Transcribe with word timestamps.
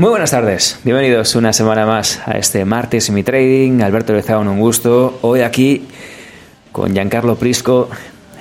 Muy 0.00 0.08
buenas 0.08 0.30
tardes, 0.30 0.80
bienvenidos 0.82 1.34
una 1.34 1.52
semana 1.52 1.84
más 1.84 2.22
a 2.24 2.38
este 2.38 2.64
martes 2.64 3.10
mi 3.10 3.22
trading. 3.22 3.82
Alberto 3.82 4.14
Lezaun, 4.14 4.48
un 4.48 4.58
gusto. 4.58 5.18
Hoy 5.20 5.42
aquí 5.42 5.88
con 6.72 6.94
Giancarlo 6.94 7.36
Prisco 7.36 7.90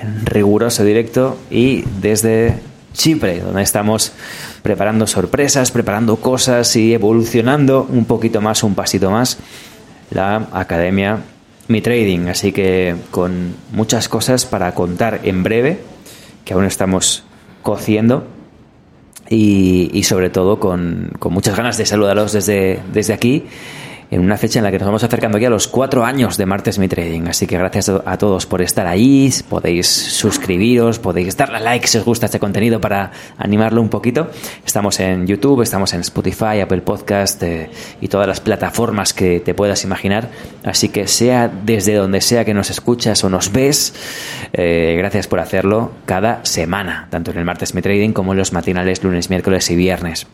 en 0.01 0.25
riguroso 0.25 0.85
directo 0.85 1.37
y 1.51 1.81
desde 1.99 2.61
Chipre, 2.93 3.41
donde 3.41 3.61
estamos 3.61 4.13
preparando 4.61 5.05
sorpresas, 5.05 5.71
preparando 5.71 6.15
cosas 6.15 6.73
y 6.77 6.93
evolucionando 6.93 7.85
un 7.89 8.05
poquito 8.05 8.39
más, 8.39 8.63
un 8.63 8.73
pasito 8.73 9.11
más, 9.11 9.37
la 10.11 10.47
Academia 10.53 11.17
Mi 11.67 11.81
Trading. 11.81 12.29
Así 12.29 12.53
que 12.53 12.95
con 13.11 13.53
muchas 13.73 14.07
cosas 14.07 14.45
para 14.45 14.73
contar 14.73 15.19
en 15.23 15.43
breve, 15.43 15.81
que 16.45 16.53
aún 16.53 16.63
estamos 16.63 17.25
cociendo 17.63 18.38
y, 19.29 19.91
y 19.93 20.03
sobre 20.03 20.29
todo 20.29 20.59
con, 20.59 21.11
con, 21.19 21.33
muchas 21.33 21.55
ganas 21.55 21.77
de 21.77 21.85
saludaros 21.85 22.33
desde, 22.33 22.79
desde 22.91 23.13
aquí 23.13 23.45
en 24.11 24.21
una 24.21 24.37
fecha 24.37 24.59
en 24.59 24.63
la 24.63 24.71
que 24.71 24.79
nos 24.79 24.87
vamos 24.87 25.03
acercando 25.03 25.37
aquí 25.37 25.45
a 25.45 25.49
los 25.49 25.67
cuatro 25.67 26.03
años 26.03 26.37
de 26.37 26.45
Martes 26.45 26.79
Mi 26.79 26.87
Trading. 26.87 27.27
Así 27.27 27.45
que 27.45 27.57
gracias 27.57 27.89
a 27.89 28.17
todos 28.17 28.45
por 28.47 28.61
estar 28.61 28.87
ahí. 28.87 29.31
Podéis 29.47 29.87
suscribiros, 29.87 30.97
podéis 30.97 31.37
darle 31.37 31.59
like 31.59 31.87
si 31.87 31.99
os 31.99 32.05
gusta 32.05 32.25
este 32.25 32.39
contenido 32.39 32.81
para 32.81 33.11
animarlo 33.37 33.81
un 33.81 33.89
poquito. 33.89 34.29
Estamos 34.65 34.99
en 34.99 35.27
YouTube, 35.27 35.61
estamos 35.61 35.93
en 35.93 36.01
Spotify, 36.01 36.61
Apple 36.61 36.81
Podcast 36.81 37.43
eh, 37.43 37.69
y 38.01 38.07
todas 38.07 38.27
las 38.27 38.39
plataformas 38.39 39.13
que 39.13 39.39
te 39.39 39.53
puedas 39.53 39.83
imaginar. 39.83 40.29
Así 40.63 40.89
que 40.89 41.07
sea 41.07 41.47
desde 41.47 41.93
donde 41.93 42.21
sea 42.21 42.45
que 42.45 42.55
nos 42.55 42.71
escuchas 42.71 43.23
o 43.23 43.29
nos 43.29 43.51
ves, 43.51 43.93
eh, 44.53 44.95
gracias 44.97 45.27
por 45.27 45.39
hacerlo 45.39 45.91
cada 46.05 46.43
semana, 46.45 47.07
tanto 47.11 47.31
en 47.31 47.37
el 47.37 47.45
Martes 47.45 47.75
Mi 47.75 47.81
Trading 47.81 48.13
como 48.13 48.31
en 48.31 48.39
los 48.39 48.53
matinales 48.53 49.03
lunes, 49.03 49.29
miércoles 49.29 49.69
y 49.69 49.75
viernes. 49.75 50.25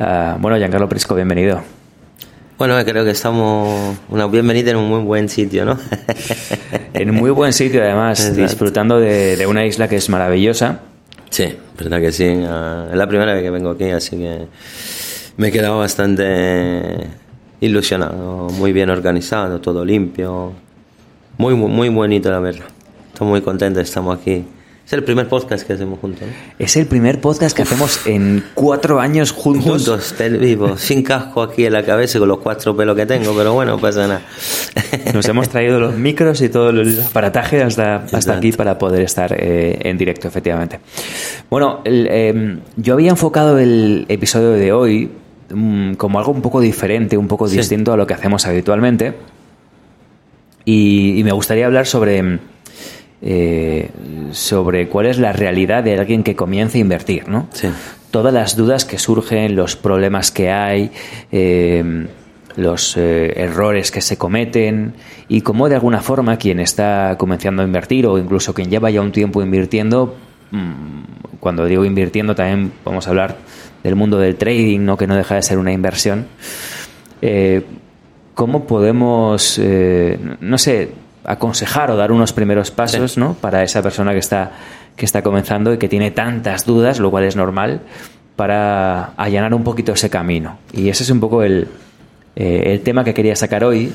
Uh, 0.00 0.38
bueno, 0.38 0.56
Giancarlo 0.56 0.88
Prisco, 0.88 1.14
bienvenido. 1.14 1.77
Bueno, 2.58 2.74
creo 2.84 3.04
que 3.04 3.12
estamos 3.12 3.96
una 4.08 4.26
bienvenida 4.26 4.72
en 4.72 4.78
un 4.78 4.88
muy 4.88 5.00
buen 5.00 5.28
sitio, 5.28 5.64
¿no? 5.64 5.78
en 6.92 7.14
muy 7.14 7.30
buen 7.30 7.52
sitio, 7.52 7.80
además, 7.80 8.18
Exacto. 8.18 8.42
disfrutando 8.42 8.98
de, 8.98 9.36
de, 9.36 9.46
una 9.46 9.64
isla 9.64 9.86
que 9.86 9.94
es 9.94 10.08
maravillosa. 10.08 10.80
Sí, 11.30 11.54
verdad 11.78 12.00
que 12.00 12.10
sí. 12.10 12.24
Es 12.24 12.96
la 12.96 13.06
primera 13.06 13.32
vez 13.32 13.44
que 13.44 13.50
vengo 13.50 13.70
aquí, 13.70 13.90
así 13.90 14.16
que 14.16 14.46
me 15.36 15.48
he 15.48 15.52
quedado 15.52 15.78
bastante 15.78 16.96
ilusionado, 17.60 18.48
muy 18.50 18.72
bien 18.72 18.90
organizado, 18.90 19.60
todo 19.60 19.84
limpio. 19.84 20.52
Muy, 21.36 21.54
muy, 21.54 21.70
muy 21.70 21.88
bonito, 21.90 22.28
la 22.28 22.40
verdad. 22.40 22.66
Estoy 23.12 23.28
muy 23.28 23.40
contento, 23.40 23.78
estamos 23.78 24.18
aquí. 24.18 24.44
Es 24.88 24.94
el 24.94 25.04
primer 25.04 25.28
podcast 25.28 25.66
que 25.66 25.74
hacemos 25.74 25.98
juntos. 25.98 26.22
¿no? 26.26 26.34
Es 26.58 26.74
el 26.78 26.86
primer 26.86 27.20
podcast 27.20 27.54
que 27.54 27.60
Uf. 27.60 27.68
hacemos 27.68 28.06
en 28.06 28.42
cuatro 28.54 29.00
años 29.00 29.32
juntos. 29.32 29.86
Juntos, 29.86 30.14
vivo, 30.40 30.78
sin 30.78 31.02
casco 31.02 31.42
aquí 31.42 31.66
en 31.66 31.74
la 31.74 31.82
cabeza 31.82 32.16
y 32.16 32.20
con 32.20 32.28
los 32.30 32.38
cuatro 32.38 32.74
pelos 32.74 32.96
que 32.96 33.04
tengo, 33.04 33.36
pero 33.36 33.52
bueno, 33.52 33.72
no 33.72 33.78
pasa 33.78 34.08
nada. 34.08 34.22
Nos 35.12 35.28
hemos 35.28 35.50
traído 35.50 35.78
los 35.78 35.94
micros 35.94 36.40
y 36.40 36.48
todo 36.48 36.70
el 36.70 36.98
aparataje 37.00 37.62
hasta, 37.62 37.96
hasta 37.96 38.34
aquí 38.34 38.50
para 38.52 38.78
poder 38.78 39.02
estar 39.02 39.30
eh, 39.38 39.78
en 39.82 39.98
directo, 39.98 40.26
efectivamente. 40.26 40.80
Bueno, 41.50 41.82
el, 41.84 42.08
eh, 42.10 42.58
yo 42.76 42.94
había 42.94 43.10
enfocado 43.10 43.58
el 43.58 44.06
episodio 44.08 44.52
de 44.52 44.72
hoy 44.72 45.10
um, 45.52 45.96
como 45.96 46.18
algo 46.18 46.32
un 46.32 46.40
poco 46.40 46.62
diferente, 46.62 47.18
un 47.18 47.28
poco 47.28 47.46
sí. 47.46 47.58
distinto 47.58 47.92
a 47.92 47.96
lo 47.98 48.06
que 48.06 48.14
hacemos 48.14 48.46
habitualmente. 48.46 49.12
Y, 50.64 51.18
y 51.18 51.24
me 51.24 51.32
gustaría 51.32 51.66
hablar 51.66 51.86
sobre 51.86 52.38
eh, 53.20 53.90
sobre 54.30 54.88
cuál 54.88 55.06
es 55.06 55.18
la 55.18 55.32
realidad 55.32 55.82
de 55.82 55.98
alguien 55.98 56.22
que 56.22 56.36
comienza 56.36 56.78
a 56.78 56.80
invertir, 56.80 57.28
¿no? 57.28 57.48
Sí. 57.52 57.68
Todas 58.12 58.32
las 58.32 58.56
dudas 58.56 58.84
que 58.84 58.96
surgen, 58.96 59.56
los 59.56 59.74
problemas 59.74 60.30
que 60.30 60.52
hay, 60.52 60.92
eh, 61.32 62.06
los 62.54 62.96
eh, 62.96 63.32
errores 63.36 63.90
que 63.90 64.02
se 64.02 64.16
cometen 64.16 64.94
y 65.26 65.40
cómo 65.40 65.68
de 65.68 65.74
alguna 65.74 66.00
forma 66.00 66.36
quien 66.36 66.60
está 66.60 67.16
comenzando 67.18 67.62
a 67.62 67.64
invertir 67.64 68.06
o 68.06 68.18
incluso 68.18 68.54
quien 68.54 68.70
lleva 68.70 68.88
ya 68.90 69.00
un 69.00 69.10
tiempo 69.10 69.42
invirtiendo, 69.42 70.14
mmm, 70.52 71.38
cuando 71.40 71.66
digo 71.66 71.84
invirtiendo 71.84 72.36
también 72.36 72.72
vamos 72.84 73.08
a 73.08 73.10
hablar 73.10 73.36
del 73.82 73.96
mundo 73.96 74.18
del 74.18 74.36
trading, 74.36 74.80
¿no? 74.84 74.96
que 74.96 75.08
no 75.08 75.16
deja 75.16 75.34
de 75.34 75.42
ser 75.42 75.58
una 75.58 75.72
inversión. 75.72 76.26
¿Cómo 78.34 78.66
podemos, 78.66 79.60
no 80.40 80.58
sé, 80.58 80.90
aconsejar 81.28 81.90
o 81.90 81.96
dar 81.96 82.10
unos 82.10 82.32
primeros 82.32 82.70
pasos 82.70 83.12
sí. 83.12 83.20
¿no? 83.20 83.34
para 83.34 83.62
esa 83.62 83.82
persona 83.82 84.12
que 84.12 84.18
está, 84.18 84.50
que 84.96 85.04
está 85.04 85.22
comenzando 85.22 85.74
y 85.74 85.78
que 85.78 85.88
tiene 85.88 86.10
tantas 86.10 86.64
dudas, 86.64 86.98
lo 86.98 87.10
cual 87.10 87.24
es 87.24 87.36
normal, 87.36 87.82
para 88.34 89.12
allanar 89.16 89.52
un 89.52 89.62
poquito 89.62 89.92
ese 89.92 90.08
camino. 90.08 90.58
Y 90.72 90.88
ese 90.88 91.02
es 91.02 91.10
un 91.10 91.20
poco 91.20 91.42
el, 91.42 91.68
eh, 92.34 92.62
el 92.72 92.80
tema 92.80 93.04
que 93.04 93.12
quería 93.12 93.36
sacar 93.36 93.62
hoy. 93.62 93.92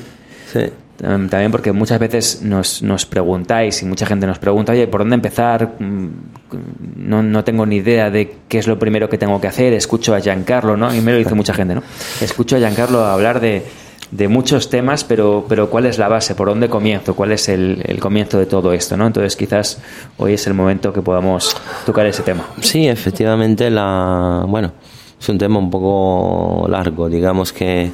Sí. 0.52 0.60
También 0.96 1.50
porque 1.50 1.72
muchas 1.72 1.98
veces 1.98 2.42
nos, 2.42 2.80
nos, 2.80 3.04
preguntáis 3.04 3.82
y 3.82 3.84
mucha 3.84 4.06
gente 4.06 4.28
nos 4.28 4.38
pregunta, 4.38 4.70
oye, 4.70 4.86
¿por 4.86 5.00
dónde 5.00 5.16
empezar? 5.16 5.72
No, 5.80 7.20
no, 7.20 7.42
tengo 7.42 7.66
ni 7.66 7.76
idea 7.76 8.10
de 8.10 8.36
qué 8.46 8.58
es 8.58 8.68
lo 8.68 8.78
primero 8.78 9.08
que 9.08 9.18
tengo 9.18 9.40
que 9.40 9.48
hacer. 9.48 9.72
Escucho 9.72 10.14
a 10.14 10.20
Giancarlo, 10.20 10.76
¿no? 10.76 10.94
Y 10.94 11.00
me 11.00 11.10
lo 11.10 11.18
dice 11.18 11.34
mucha 11.34 11.52
gente, 11.52 11.74
¿no? 11.74 11.82
Escucho 12.20 12.54
a 12.54 12.60
Giancarlo 12.60 13.04
hablar 13.04 13.40
de, 13.40 13.64
de 14.14 14.28
muchos 14.28 14.70
temas, 14.70 15.02
pero, 15.02 15.44
pero 15.48 15.68
¿cuál 15.68 15.86
es 15.86 15.98
la 15.98 16.06
base? 16.06 16.36
¿Por 16.36 16.48
dónde 16.48 16.68
comienzo? 16.68 17.16
¿Cuál 17.16 17.32
es 17.32 17.48
el, 17.48 17.82
el, 17.84 17.98
comienzo 17.98 18.38
de 18.38 18.46
todo 18.46 18.72
esto? 18.72 18.96
¿no? 18.96 19.08
Entonces 19.08 19.34
quizás 19.34 19.80
hoy 20.18 20.34
es 20.34 20.46
el 20.46 20.54
momento 20.54 20.92
que 20.92 21.02
podamos 21.02 21.56
tocar 21.84 22.06
ese 22.06 22.22
tema. 22.22 22.46
Sí, 22.60 22.86
efectivamente, 22.86 23.70
la, 23.70 24.44
bueno, 24.46 24.72
es 25.20 25.28
un 25.28 25.36
tema 25.36 25.58
un 25.58 25.68
poco 25.68 26.68
largo, 26.68 27.08
digamos 27.08 27.52
que 27.52 27.90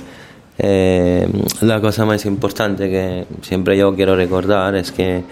eh, 0.58 1.26
la 1.62 1.80
cosa 1.80 2.04
más 2.04 2.26
importante 2.26 2.90
que 2.90 3.26
siempre 3.40 3.78
yo 3.78 3.94
quiero 3.96 4.14
recordar 4.14 4.74
es 4.74 4.92
que, 4.92 5.22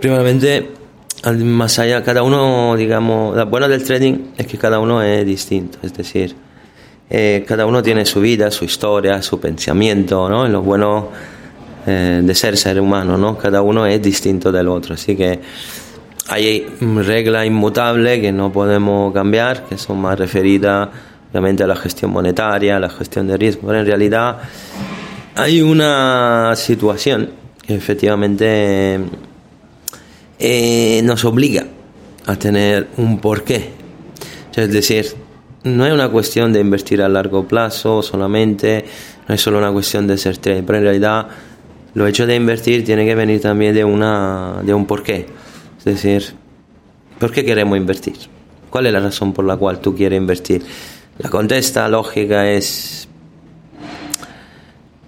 primeramente, 0.00 0.72
más 1.44 1.78
allá, 1.78 2.02
cada 2.02 2.24
uno, 2.24 2.74
digamos, 2.74 3.36
lo 3.36 3.46
bueno 3.46 3.68
del 3.68 3.84
trading 3.84 4.32
es 4.36 4.48
que 4.48 4.58
cada 4.58 4.80
uno 4.80 5.02
es 5.02 5.24
distinto, 5.24 5.78
es 5.84 5.94
decir, 5.94 6.34
eh, 7.10 7.44
cada 7.46 7.66
uno 7.66 7.82
tiene 7.82 8.04
su 8.04 8.20
vida, 8.20 8.50
su 8.50 8.64
historia, 8.64 9.22
su 9.22 9.40
pensamiento, 9.40 10.28
¿no? 10.28 10.46
Lo 10.46 10.62
bueno 10.62 11.08
eh, 11.86 12.20
de 12.22 12.34
ser 12.34 12.56
ser 12.56 12.80
humano, 12.80 13.16
¿no? 13.16 13.38
Cada 13.38 13.62
uno 13.62 13.86
es 13.86 14.02
distinto 14.02 14.52
del 14.52 14.68
otro, 14.68 14.94
así 14.94 15.16
que 15.16 15.40
hay 16.28 16.66
reglas 16.80 17.46
inmutables 17.46 18.20
que 18.20 18.30
no 18.32 18.52
podemos 18.52 19.14
cambiar, 19.14 19.64
que 19.64 19.78
son 19.78 20.00
más 20.00 20.18
referidas 20.18 20.88
obviamente 21.30 21.62
a 21.62 21.66
la 21.66 21.76
gestión 21.76 22.10
monetaria, 22.10 22.76
a 22.76 22.80
la 22.80 22.90
gestión 22.90 23.26
de 23.26 23.36
riesgo, 23.36 23.62
pero 23.66 23.80
en 23.80 23.86
realidad 23.86 24.38
hay 25.34 25.62
una 25.62 26.54
situación 26.56 27.30
que 27.66 27.74
efectivamente 27.74 28.98
eh, 30.38 31.00
nos 31.04 31.24
obliga 31.24 31.64
a 32.26 32.36
tener 32.36 32.88
un 32.96 33.18
porqué. 33.18 33.70
Es 34.54 34.72
decir, 34.72 35.06
no 35.76 35.86
es 35.86 35.92
una 35.92 36.08
cuestión 36.08 36.52
de 36.52 36.60
invertir 36.60 37.02
a 37.02 37.08
largo 37.08 37.46
plazo 37.46 38.02
solamente, 38.02 38.84
no 39.28 39.34
es 39.34 39.40
solo 39.40 39.58
una 39.58 39.72
cuestión 39.72 40.06
de 40.06 40.18
ser 40.18 40.38
trader, 40.38 40.64
pero 40.64 40.78
en 40.78 40.84
realidad 40.84 41.28
lo 41.94 42.06
hecho 42.06 42.26
de 42.26 42.36
invertir 42.36 42.84
tiene 42.84 43.04
que 43.04 43.14
venir 43.14 43.40
también 43.40 43.74
de, 43.74 43.84
una, 43.84 44.60
de 44.62 44.74
un 44.74 44.86
porqué. 44.86 45.26
Es 45.78 45.84
decir, 45.84 46.34
¿por 47.18 47.30
qué 47.30 47.44
queremos 47.44 47.76
invertir? 47.76 48.16
¿Cuál 48.70 48.86
es 48.86 48.92
la 48.92 49.00
razón 49.00 49.32
por 49.32 49.44
la 49.44 49.56
cual 49.56 49.80
tú 49.80 49.94
quieres 49.94 50.18
invertir? 50.18 50.62
La 51.18 51.30
contesta 51.30 51.88
lógica 51.88 52.48
es, 52.48 53.08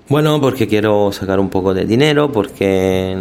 bueno, 0.09 0.41
porque 0.41 0.67
quiero 0.67 1.13
sacar 1.13 1.39
un 1.39 1.51
poco 1.51 1.73
de 1.73 1.85
dinero, 1.85 2.33
porque 2.33 3.13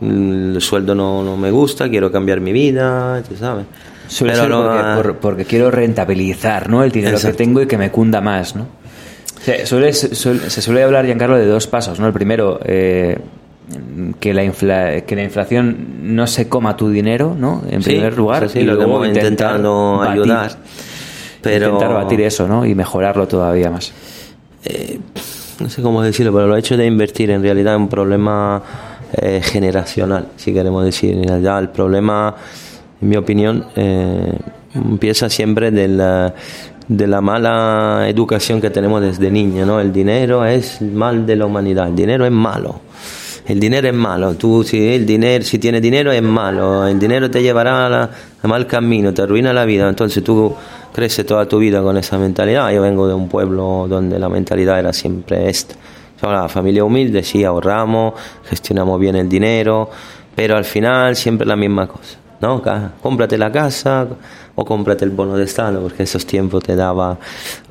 el 0.00 0.56
sueldo 0.60 0.94
no, 0.94 1.22
no 1.22 1.36
me 1.36 1.50
gusta, 1.50 1.88
quiero 1.88 2.10
cambiar 2.10 2.40
mi 2.40 2.52
vida, 2.52 3.22
¿tú 3.28 3.36
sabes? 3.36 3.66
Suele 4.10 4.32
Pero 4.32 4.42
ser 4.44 4.50
no, 4.50 4.62
porque, 4.64 5.02
por, 5.02 5.16
porque, 5.20 5.44
quiero 5.44 5.70
rentabilizar 5.70 6.68
¿no? 6.68 6.82
el 6.82 6.90
dinero 6.90 7.16
exacto. 7.16 7.36
que 7.38 7.44
tengo 7.44 7.62
y 7.62 7.66
que 7.66 7.78
me 7.78 7.90
cunda 7.90 8.20
más, 8.20 8.56
¿no? 8.56 8.66
Se 9.44 9.64
suele, 9.66 9.92
suele, 9.94 10.50
se 10.50 10.60
suele 10.60 10.82
hablar, 10.82 11.06
Giancarlo, 11.06 11.36
de 11.38 11.46
dos 11.46 11.66
pasos, 11.68 11.98
¿no? 12.00 12.06
El 12.08 12.12
primero, 12.12 12.58
eh, 12.64 13.16
que 14.18 14.34
la, 14.34 14.42
infla- 14.44 15.02
que 15.04 15.14
la 15.16 15.22
inflación 15.22 15.76
no 16.14 16.26
se 16.26 16.48
coma 16.48 16.76
tu 16.76 16.90
dinero, 16.90 17.36
¿no? 17.38 17.62
En 17.70 17.82
Sí, 17.82 17.90
primer 17.90 18.16
lugar. 18.16 18.48
sí, 18.48 18.58
y 18.58 18.62
lo 18.64 18.74
luego 18.74 19.06
intentado 19.06 19.98
batir- 20.00 20.10
ayudar. 20.10 20.50
Pero 21.40 21.66
Intentar 21.68 21.94
batir 21.94 22.20
eso, 22.22 22.46
¿no? 22.48 22.66
Y 22.66 22.74
mejorarlo 22.74 23.26
todavía 23.28 23.70
más. 23.70 23.92
no 25.60 25.68
sé 25.70 25.82
cómo 25.82 26.02
decirlo, 26.02 26.32
pero 26.32 26.46
lo 26.48 26.56
hecho 26.56 26.76
de 26.76 26.84
invertir 26.86 27.30
en 27.30 27.42
realidad 27.42 27.74
es 27.74 27.80
un 27.80 27.88
problema 27.88 28.62
eh, 29.22 29.40
generacional, 29.42 30.28
si 30.36 30.52
queremos 30.52 30.84
decir. 30.84 31.14
En 31.16 31.24
realidad, 31.28 31.58
el 31.60 31.68
problema, 31.70 32.34
en 33.00 33.08
mi 33.08 33.16
opinión, 33.16 33.66
eh, 33.76 34.32
empieza 34.74 35.28
siempre 35.28 35.70
de 35.70 35.88
la, 35.88 36.34
de 36.86 37.06
la 37.06 37.20
mala 37.20 38.06
educación 38.08 38.60
que 38.60 38.70
tenemos 38.70 39.00
desde 39.00 39.30
niño, 39.30 39.64
¿no? 39.66 39.80
El 39.80 39.92
dinero 39.92 40.44
es 40.44 40.80
mal 40.82 41.26
de 41.26 41.36
la 41.36 41.46
humanidad, 41.46 41.88
el 41.88 41.96
dinero 41.96 42.24
es 42.24 42.32
malo. 42.32 42.80
El 43.46 43.58
dinero 43.58 43.88
es 43.88 43.94
malo, 43.94 44.34
tú 44.34 44.62
si 44.62 44.86
el 44.94 45.04
dinero, 45.06 45.42
si 45.42 45.58
tienes 45.58 45.82
dinero 45.82 46.12
es 46.12 46.22
malo, 46.22 46.86
el 46.86 47.00
dinero 47.00 47.28
te 47.30 47.42
llevará 47.42 47.86
a, 47.86 47.88
la- 47.88 48.10
mal 48.44 48.66
camino, 48.66 49.12
te 49.12 49.22
arruina 49.22 49.52
la 49.52 49.64
vida, 49.64 49.88
entonces 49.88 50.22
tú 50.22 50.54
creces 50.92 51.26
toda 51.26 51.46
tu 51.48 51.58
vida 51.58 51.82
con 51.82 51.96
esa 51.96 52.16
mentalidad. 52.18 52.70
Yo 52.70 52.82
vengo 52.82 53.08
de 53.08 53.14
un 53.14 53.28
pueblo 53.28 53.86
donde 53.88 54.18
la 54.20 54.28
mentalidad 54.28 54.78
era 54.78 54.92
siempre 54.92 55.48
esta. 55.48 55.74
Somos 56.20 56.36
la 56.36 56.48
familia 56.48 56.84
humilde, 56.84 57.24
sí, 57.24 57.42
ahorramos, 57.42 58.12
gestionamos 58.44 59.00
bien 59.00 59.16
el 59.16 59.28
dinero, 59.28 59.90
pero 60.36 60.56
al 60.56 60.64
final 60.64 61.16
siempre 61.16 61.44
la 61.46 61.56
misma 61.56 61.88
cosa, 61.88 62.18
¿no? 62.40 62.62
Cómprate 63.02 63.36
la 63.38 63.50
casa 63.52 64.06
o 64.54 64.64
cómprate 64.64 65.04
el 65.04 65.10
bono 65.10 65.36
de 65.36 65.44
Estado, 65.44 65.80
porque 65.80 66.04
esos 66.04 66.26
tiempos 66.26 66.62
te 66.62 66.76
daba 66.76 67.18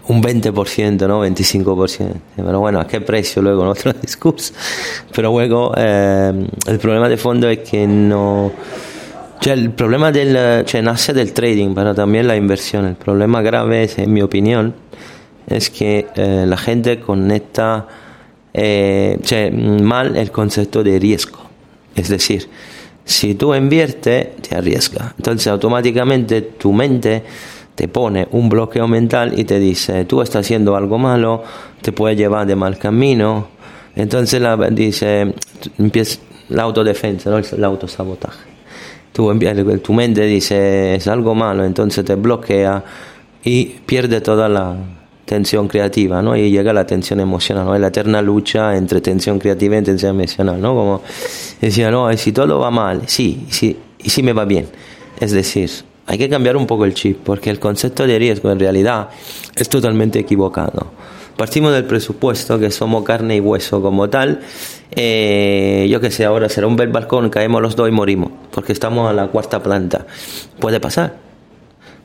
un 0.07 0.21
20%, 0.21 1.07
¿no? 1.07 1.25
25%. 1.25 2.13
Pero 2.35 2.59
bueno, 2.59 2.79
¿a 2.79 2.87
qué 2.87 3.01
precio 3.01 3.41
luego? 3.41 3.63
No 3.63 3.71
otro 3.77 3.93
discurso. 3.93 4.53
Pero 5.13 5.31
luego 5.31 5.73
eh, 5.77 6.47
el 6.67 6.79
problema 6.79 7.09
de 7.09 7.17
fondo 7.17 7.49
es 7.49 7.59
que 7.59 7.87
no... 7.87 8.51
Il 9.41 9.71
problema 9.71 10.11
del, 10.11 10.65
nace 10.83 11.13
del 11.13 11.31
trading, 11.31 11.73
pero 11.73 11.95
también 11.95 12.27
la 12.27 12.35
inversión. 12.35 12.85
El 12.85 12.95
problema 12.95 13.41
grave, 13.41 13.83
es, 13.83 13.97
en 13.97 14.11
mi 14.11 14.21
opinión, 14.21 14.75
es 15.47 15.69
que 15.69 16.07
eh, 16.13 16.43
la 16.45 16.57
gente 16.57 16.99
conecta 16.99 17.87
eh, 18.53 19.17
cioè, 19.23 19.49
mal 19.51 20.17
el 20.17 20.31
concepto 20.31 20.83
de 20.83 20.99
riesgo. 20.99 21.39
Es 21.95 22.09
decir, 22.09 22.49
si 23.09 23.33
tú 23.33 23.55
inviertes, 23.55 24.35
te 24.37 24.55
arriesgas. 24.55 25.13
Entonces, 25.17 25.47
automáticamente 25.47 26.43
tu 26.43 26.71
mente 26.71 27.23
te 27.73 27.87
pone 27.87 28.27
un 28.31 28.49
bloqueo 28.49 28.87
mental 28.87 29.33
y 29.37 29.45
te 29.45 29.57
dice, 29.57 30.05
tú 30.05 30.21
estás 30.21 30.45
haciendo 30.45 30.75
algo 30.75 30.99
malo, 30.99 31.43
te 31.81 31.91
puede 31.91 32.15
llevar 32.15 32.45
de 32.45 32.55
mal 32.55 32.77
camino. 32.77 33.47
Entonces, 33.95 34.39
la, 34.39 34.55
dice, 34.69 35.33
empieza 35.79 36.19
la 36.49 36.63
autodefensa, 36.63 37.31
¿no? 37.31 37.39
el 37.39 37.63
autosabotaje. 37.63 38.47
Tu, 39.11 39.27
tu 39.79 39.93
mente 39.93 40.21
dice, 40.25 40.93
es 40.93 41.07
algo 41.07 41.33
malo, 41.33 41.65
entonces 41.65 42.05
te 42.05 42.13
bloquea 42.13 42.83
y 43.43 43.65
pierde 43.87 44.21
toda 44.21 44.47
la 44.47 44.75
tensión 45.29 45.67
creativa, 45.67 46.23
¿no? 46.23 46.35
Y 46.35 46.49
llega 46.49 46.73
la 46.73 46.87
tensión 46.87 47.19
emocional, 47.19 47.65
¿no? 47.65 47.77
La 47.77 47.89
eterna 47.89 48.19
lucha 48.19 48.75
entre 48.75 48.99
tensión 48.99 49.37
creativa 49.37 49.77
y 49.77 49.83
tensión 49.83 50.19
emocional, 50.19 50.59
¿no? 50.59 50.73
Como 50.73 51.01
decía, 51.61 51.91
no, 51.91 52.11
si 52.17 52.31
todo 52.31 52.57
va 52.57 52.71
mal, 52.71 53.03
sí, 53.05 53.45
sí, 53.49 53.77
y 53.99 54.09
sí 54.09 54.23
me 54.23 54.33
va 54.33 54.45
bien. 54.45 54.65
Es 55.19 55.31
decir, 55.31 55.69
hay 56.07 56.17
que 56.17 56.29
cambiar 56.29 56.57
un 56.57 56.65
poco 56.65 56.83
el 56.83 56.95
chip, 56.95 57.19
porque 57.23 57.51
el 57.51 57.59
concepto 57.59 58.07
de 58.07 58.17
riesgo 58.17 58.51
en 58.51 58.59
realidad 58.59 59.09
es 59.55 59.69
totalmente 59.69 60.17
equivocado. 60.17 60.87
Partimos 61.37 61.73
del 61.73 61.85
presupuesto 61.85 62.57
que 62.57 62.71
somos 62.71 63.03
carne 63.03 63.35
y 63.35 63.39
hueso 63.39 63.83
como 63.83 64.09
tal. 64.09 64.39
Eh, 64.89 65.87
yo 65.91 66.01
que 66.01 66.09
sé, 66.09 66.25
ahora 66.25 66.49
se 66.49 66.59
rompe 66.59 66.81
el 66.83 66.89
balcón, 66.89 67.29
caemos 67.29 67.61
los 67.61 67.75
dos 67.75 67.87
y 67.87 67.91
morimos, 67.91 68.31
porque 68.49 68.73
estamos 68.73 69.07
a 69.07 69.13
la 69.13 69.27
cuarta 69.27 69.61
planta. 69.61 70.07
Puede 70.59 70.79
pasar. 70.79 71.28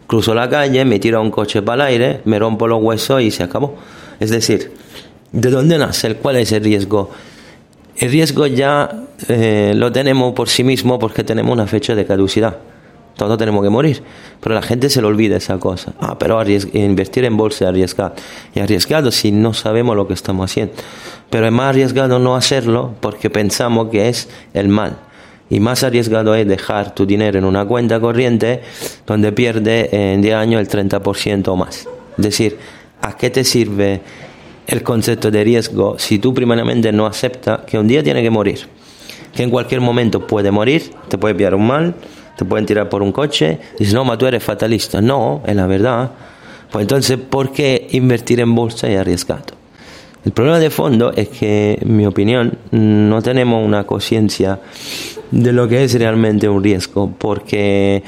Cruzo 0.07 0.35
la 0.35 0.49
calle, 0.49 0.85
me 0.85 0.99
tiro 0.99 1.21
un 1.23 1.31
coche 1.31 1.63
para 1.63 1.85
el 1.89 1.95
aire, 2.03 2.21
me 2.25 2.39
rompo 2.39 2.67
los 2.69 2.83
huesos 2.83 3.23
y 3.23 3.31
se 3.31 3.43
acabó. 3.43 3.77
Es 4.21 4.31
decir, 4.31 4.73
¿de 5.33 5.51
dónde 5.51 5.79
nace? 5.79 6.07
el- 6.09 6.17
¿Cuál 6.17 6.37
es 6.37 6.53
el 6.53 6.63
riesgo? 6.63 7.11
El 7.97 8.11
riesgo 8.11 8.47
ya 8.47 8.91
eh, 9.29 9.73
lo 9.77 9.91
tenemos 9.93 10.35
por 10.35 10.49
sí 10.49 10.63
mismo 10.65 10.99
porque 10.99 11.25
tenemos 11.25 11.53
una 11.53 11.67
fecha 11.67 11.95
de 11.95 12.05
caducidad. 12.05 12.57
Todos 13.17 13.39
tenemos 13.39 13.63
que 13.63 13.71
morir. 13.71 14.03
Pero 14.41 14.57
la 14.57 14.63
gente 14.63 14.91
se 14.91 15.01
le 15.01 15.07
olvida 15.07 15.37
esa 15.37 15.59
cosa. 15.59 15.93
Ah, 16.01 16.19
pero 16.19 16.43
invertir 16.73 17.25
en 17.25 17.37
bolsa 17.37 17.65
es 17.65 17.69
arriesgado. 17.69 18.15
Y 18.55 18.61
arriesgado 18.61 19.13
si 19.13 19.31
no 19.31 19.55
sabemos 19.55 19.95
lo 19.97 20.09
que 20.09 20.15
estamos 20.15 20.51
haciendo. 20.51 20.75
Pero 21.31 21.47
es 21.47 21.53
más 21.53 21.67
arriesgado 21.71 22.19
no 22.19 22.35
hacerlo 22.35 22.93
porque 23.01 23.31
pensamos 23.31 23.89
que 23.91 24.09
es 24.09 24.29
el 24.53 24.67
mal. 24.69 24.97
Y 25.51 25.61
más 25.61 25.83
arriesgado 25.85 26.35
es 26.35 26.47
dejar 26.47 26.95
tu 26.95 27.07
dinero 27.07 27.39
en 27.39 27.45
una 27.45 27.65
cuenta 27.65 28.01
corriente 28.01 28.63
donde 29.07 29.33
pierde 29.33 29.89
en 29.93 30.23
10 30.23 30.35
años 30.35 30.61
el 30.61 30.69
30% 30.69 31.49
o 31.49 31.57
más. 31.57 31.87
Es 32.17 32.25
decir, 32.25 32.59
¿a 33.03 33.17
qué 33.17 33.31
te 33.31 33.45
sirve 33.45 34.01
el 34.67 34.83
concepto 34.83 35.31
de 35.31 35.45
riesgo 35.45 35.99
si 35.99 36.19
tú 36.19 36.33
primeramente 36.33 36.91
no 36.93 37.07
aceptas 37.07 37.61
que 37.67 37.79
un 37.79 37.87
día 37.87 38.03
tiene 38.03 38.23
que 38.23 38.31
morir? 38.31 38.67
Que 39.35 39.43
en 39.43 39.51
cualquier 39.51 39.81
momento 39.81 40.27
puede 40.27 40.51
morir, 40.51 40.91
te 41.09 41.19
puede 41.19 41.35
pillar 41.35 41.55
un 41.55 41.67
mal, 41.67 41.95
te 42.37 42.45
pueden 42.45 42.67
tirar 42.67 42.89
por 42.89 43.03
un 43.03 43.13
coche. 43.13 43.59
Dices, 43.79 43.95
no, 43.95 44.05
ma 44.05 44.17
tú 44.17 44.27
eres 44.27 44.43
fatalista. 44.43 45.01
No, 45.01 45.43
es 45.47 45.55
la 45.55 45.67
verdad. 45.67 46.11
Pues 46.71 46.83
entonces, 46.83 47.19
¿por 47.19 47.53
qué 47.53 47.87
invertir 47.93 48.41
en 48.41 48.55
bolsa 48.55 48.91
y 48.91 48.95
arriesgado? 48.95 49.55
El 50.25 50.33
problema 50.33 50.59
de 50.59 50.71
fondo 50.71 51.13
es 51.15 51.29
que, 51.29 51.79
en 51.81 51.97
mi 51.97 52.07
opinión, 52.07 52.57
no 52.71 53.21
tenemos 53.23 53.65
una 53.65 53.85
conciencia 53.85 54.59
de 55.43 55.53
lo 55.53 55.67
que 55.69 55.85
es 55.85 55.95
realmente 55.95 56.49
un 56.49 56.63
riesgo, 56.63 57.11
porque 57.19 58.03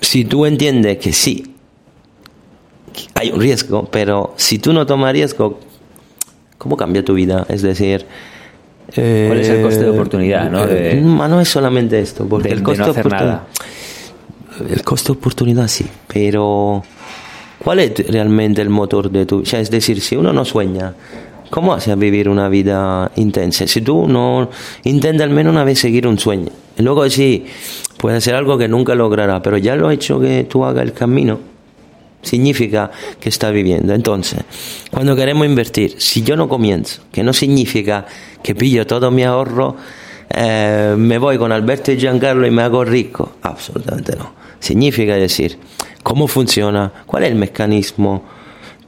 si 0.00 0.24
tú 0.24 0.44
entiendes 0.46 0.98
que 0.98 1.12
sí, 1.12 1.54
hay 3.14 3.30
un 3.30 3.40
riesgo, 3.40 3.86
pero 3.90 4.34
si 4.36 4.58
tú 4.58 4.72
no 4.72 4.86
tomas 4.86 5.12
riesgo, 5.12 5.58
¿cómo 6.58 6.76
cambia 6.76 7.04
tu 7.04 7.14
vida? 7.14 7.46
Es 7.48 7.62
decir, 7.62 8.06
¿Cuál 8.94 9.38
es 9.40 9.48
el 9.48 9.62
coste 9.62 9.80
de 9.80 9.86
eh, 9.86 9.90
oportunidad, 9.90 10.50
no? 10.50 10.66
De- 10.66 10.92
eh, 10.92 11.00
no 11.00 11.40
es 11.40 11.48
solamente 11.48 11.98
esto, 11.98 12.26
porque 12.28 12.48
de- 12.48 12.54
el 12.54 12.60
de 12.60 12.64
coste 12.64 12.82
no 12.84 12.90
hacer 12.90 13.06
oportun- 13.06 13.10
nada. 13.10 13.46
El 14.70 14.82
coste 14.84 15.12
de 15.12 15.18
oportunidad 15.18 15.66
sí, 15.68 15.86
pero 16.06 16.84
¿cuál 17.64 17.80
es 17.80 17.92
realmente 18.08 18.60
el 18.62 18.68
motor 18.68 19.10
de 19.10 19.24
tu 19.26 19.40
vida? 19.40 19.58
Es 19.58 19.70
decir, 19.70 20.00
si 20.00 20.14
uno 20.16 20.32
no 20.32 20.44
sueña, 20.44 20.92
¿cómo 21.50 21.74
hace 21.74 21.92
a 21.92 21.94
vivir 21.94 22.28
una 22.28 22.48
vida 22.48 23.10
intensa? 23.16 23.66
Si 23.66 23.80
tú 23.80 24.06
no 24.08 24.50
intentas 24.84 25.24
al 25.24 25.30
menos 25.30 25.52
una 25.52 25.64
vez 25.64 25.78
seguir 25.78 26.06
un 26.06 26.18
sueño, 26.18 26.50
y 26.76 26.82
luego 26.82 27.08
sí, 27.08 27.46
puede 27.96 28.20
ser 28.20 28.34
algo 28.34 28.58
que 28.58 28.68
nunca 28.68 28.94
logrará, 28.94 29.40
pero 29.42 29.56
ya 29.58 29.76
lo 29.76 29.90
hecho 29.90 30.20
que 30.20 30.44
tú 30.44 30.64
hagas 30.64 30.84
el 30.84 30.92
camino, 30.92 31.38
significa 32.22 32.90
que 33.20 33.28
está 33.28 33.50
viviendo. 33.50 33.94
Entonces, 33.94 34.40
cuando 34.90 35.14
queremos 35.14 35.46
invertir, 35.46 35.94
si 35.98 36.22
yo 36.22 36.36
no 36.36 36.48
comienzo, 36.48 37.02
que 37.12 37.22
no 37.22 37.32
significa 37.32 38.06
que 38.42 38.54
pillo 38.54 38.86
todo 38.86 39.10
mi 39.10 39.22
ahorro, 39.22 39.76
eh, 40.30 40.94
me 40.96 41.18
voy 41.18 41.38
con 41.38 41.52
Alberto 41.52 41.92
y 41.92 41.98
Giancarlo 41.98 42.46
y 42.46 42.50
me 42.50 42.62
hago 42.62 42.84
rico, 42.84 43.36
absolutamente 43.42 44.16
no. 44.16 44.32
Significa 44.58 45.14
decir, 45.14 45.58
¿cómo 46.02 46.26
funciona? 46.26 46.90
¿Cuál 47.06 47.24
es 47.24 47.30
el 47.30 47.36
mecanismo 47.36 48.24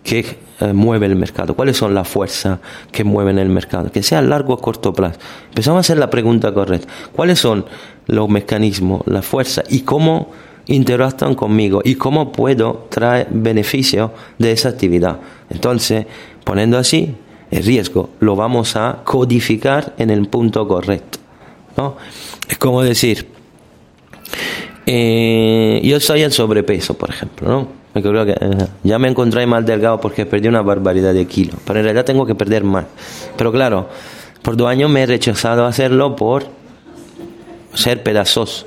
que 0.03 0.46
eh, 0.61 0.73
mueve 0.73 1.07
el 1.07 1.17
mercado? 1.17 1.55
¿Cuáles 1.55 1.77
son 1.77 1.95
las 1.95 2.09
fuerzas 2.09 2.59
que 2.91 3.05
mueven 3.05 3.39
el 3.39 3.49
mercado? 3.49 3.91
Que 3.91 4.03
sea 4.03 4.21
a 4.21 4.23
largo 4.23 4.55
o 4.55 4.59
corto 4.59 4.93
plazo. 4.93 5.19
Empezamos 5.49 5.79
a 5.79 5.81
hacer 5.81 5.99
la 5.99 6.11
pregunta 6.11 6.53
correcta. 6.53 6.93
¿Cuáles 7.13 7.39
son 7.39 7.67
los 8.07 8.29
mecanismos, 8.29 9.03
las 9.07 9.25
fuerzas 9.25 9.65
y 9.69 9.81
cómo 9.81 10.31
interactúan 10.67 11.35
conmigo 11.35 11.81
y 11.85 11.95
cómo 11.95 12.33
puedo 12.33 12.87
traer 12.89 13.29
beneficio 13.31 14.13
de 14.39 14.53
esa 14.53 14.71
actividad? 14.71 15.19
Entonces, 15.51 16.07
poniendo 16.45 16.79
así, 16.79 17.15
el 17.51 17.65
riesgo 17.65 18.11
lo 18.21 18.37
vamos 18.37 18.77
a 18.77 19.03
codificar 19.05 19.95
en 19.99 20.11
el 20.11 20.29
punto 20.29 20.67
correcto. 20.67 21.19
¿no? 21.77 21.97
Es 22.49 22.59
como 22.59 22.83
decir, 22.83 23.27
eh, 24.87 25.81
yo 25.85 25.97
estoy 25.97 26.23
en 26.23 26.31
sobrepeso, 26.31 26.95
por 26.95 27.11
ejemplo, 27.11 27.49
¿no? 27.49 27.69
Me 27.97 28.03
creo 28.03 28.27
que 28.27 28.33
eh, 28.33 28.67
ya 28.83 28.99
me 28.99 29.09
encontré 29.09 29.47
más 29.47 29.65
delgado 29.65 29.99
porque 29.99 30.27
perdí 30.27 30.49
una 30.49 30.61
barbaridad 30.61 31.15
de 31.15 31.25
kilos, 31.25 31.57
pero 31.65 31.79
en 31.79 31.85
realidad 31.87 32.05
tengo 32.05 32.27
que 32.27 32.35
perder 32.35 32.63
más. 32.63 32.85
Pero 33.39 33.51
claro, 33.51 33.89
por 34.43 34.55
dos 34.55 34.69
años 34.69 34.91
me 34.91 35.03
he 35.03 35.07
rechazado 35.07 35.65
a 35.65 35.69
hacerlo 35.69 36.15
por 36.15 36.45
ser 37.73 38.03
pedazoso. 38.03 38.67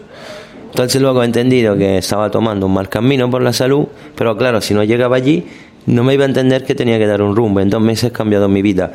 Entonces 0.71 0.99
luego 0.99 1.21
he 1.21 1.25
entendido 1.27 1.77
que 1.77 1.99
estaba 1.99 2.31
tomando 2.31 2.65
un 2.65 2.73
mal 2.73 2.89
camino 2.89 3.29
por 3.29 3.43
la 3.43 3.53
salud, 3.53 3.85
pero 4.15 4.35
claro, 4.35 4.61
si 4.61 4.73
no 4.73 4.83
llegaba 4.83 5.17
allí, 5.17 5.45
no 5.85 6.03
me 6.03 6.15
iba 6.15 6.23
a 6.23 6.27
entender 6.27 6.65
que 6.65 6.73
tenía 6.73 6.97
que 6.97 7.05
dar 7.05 7.21
un 7.21 7.35
rumbo. 7.35 7.59
En 7.59 7.69
dos 7.69 7.81
meses 7.81 8.05
he 8.05 8.11
cambiado 8.11 8.49
mi 8.49 8.63
vida. 8.63 8.93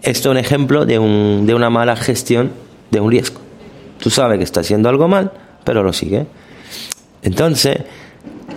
Esto 0.00 0.28
es 0.28 0.32
un 0.32 0.38
ejemplo 0.38 0.86
de, 0.86 1.00
un, 1.00 1.44
de 1.44 1.56
una 1.56 1.70
mala 1.70 1.96
gestión 1.96 2.52
de 2.92 3.00
un 3.00 3.10
riesgo. 3.10 3.40
Tú 3.98 4.10
sabes 4.10 4.38
que 4.38 4.44
está 4.44 4.60
haciendo 4.60 4.88
algo 4.88 5.08
mal, 5.08 5.32
pero 5.64 5.82
lo 5.82 5.92
sigue. 5.92 6.24
Entonces, 7.22 7.78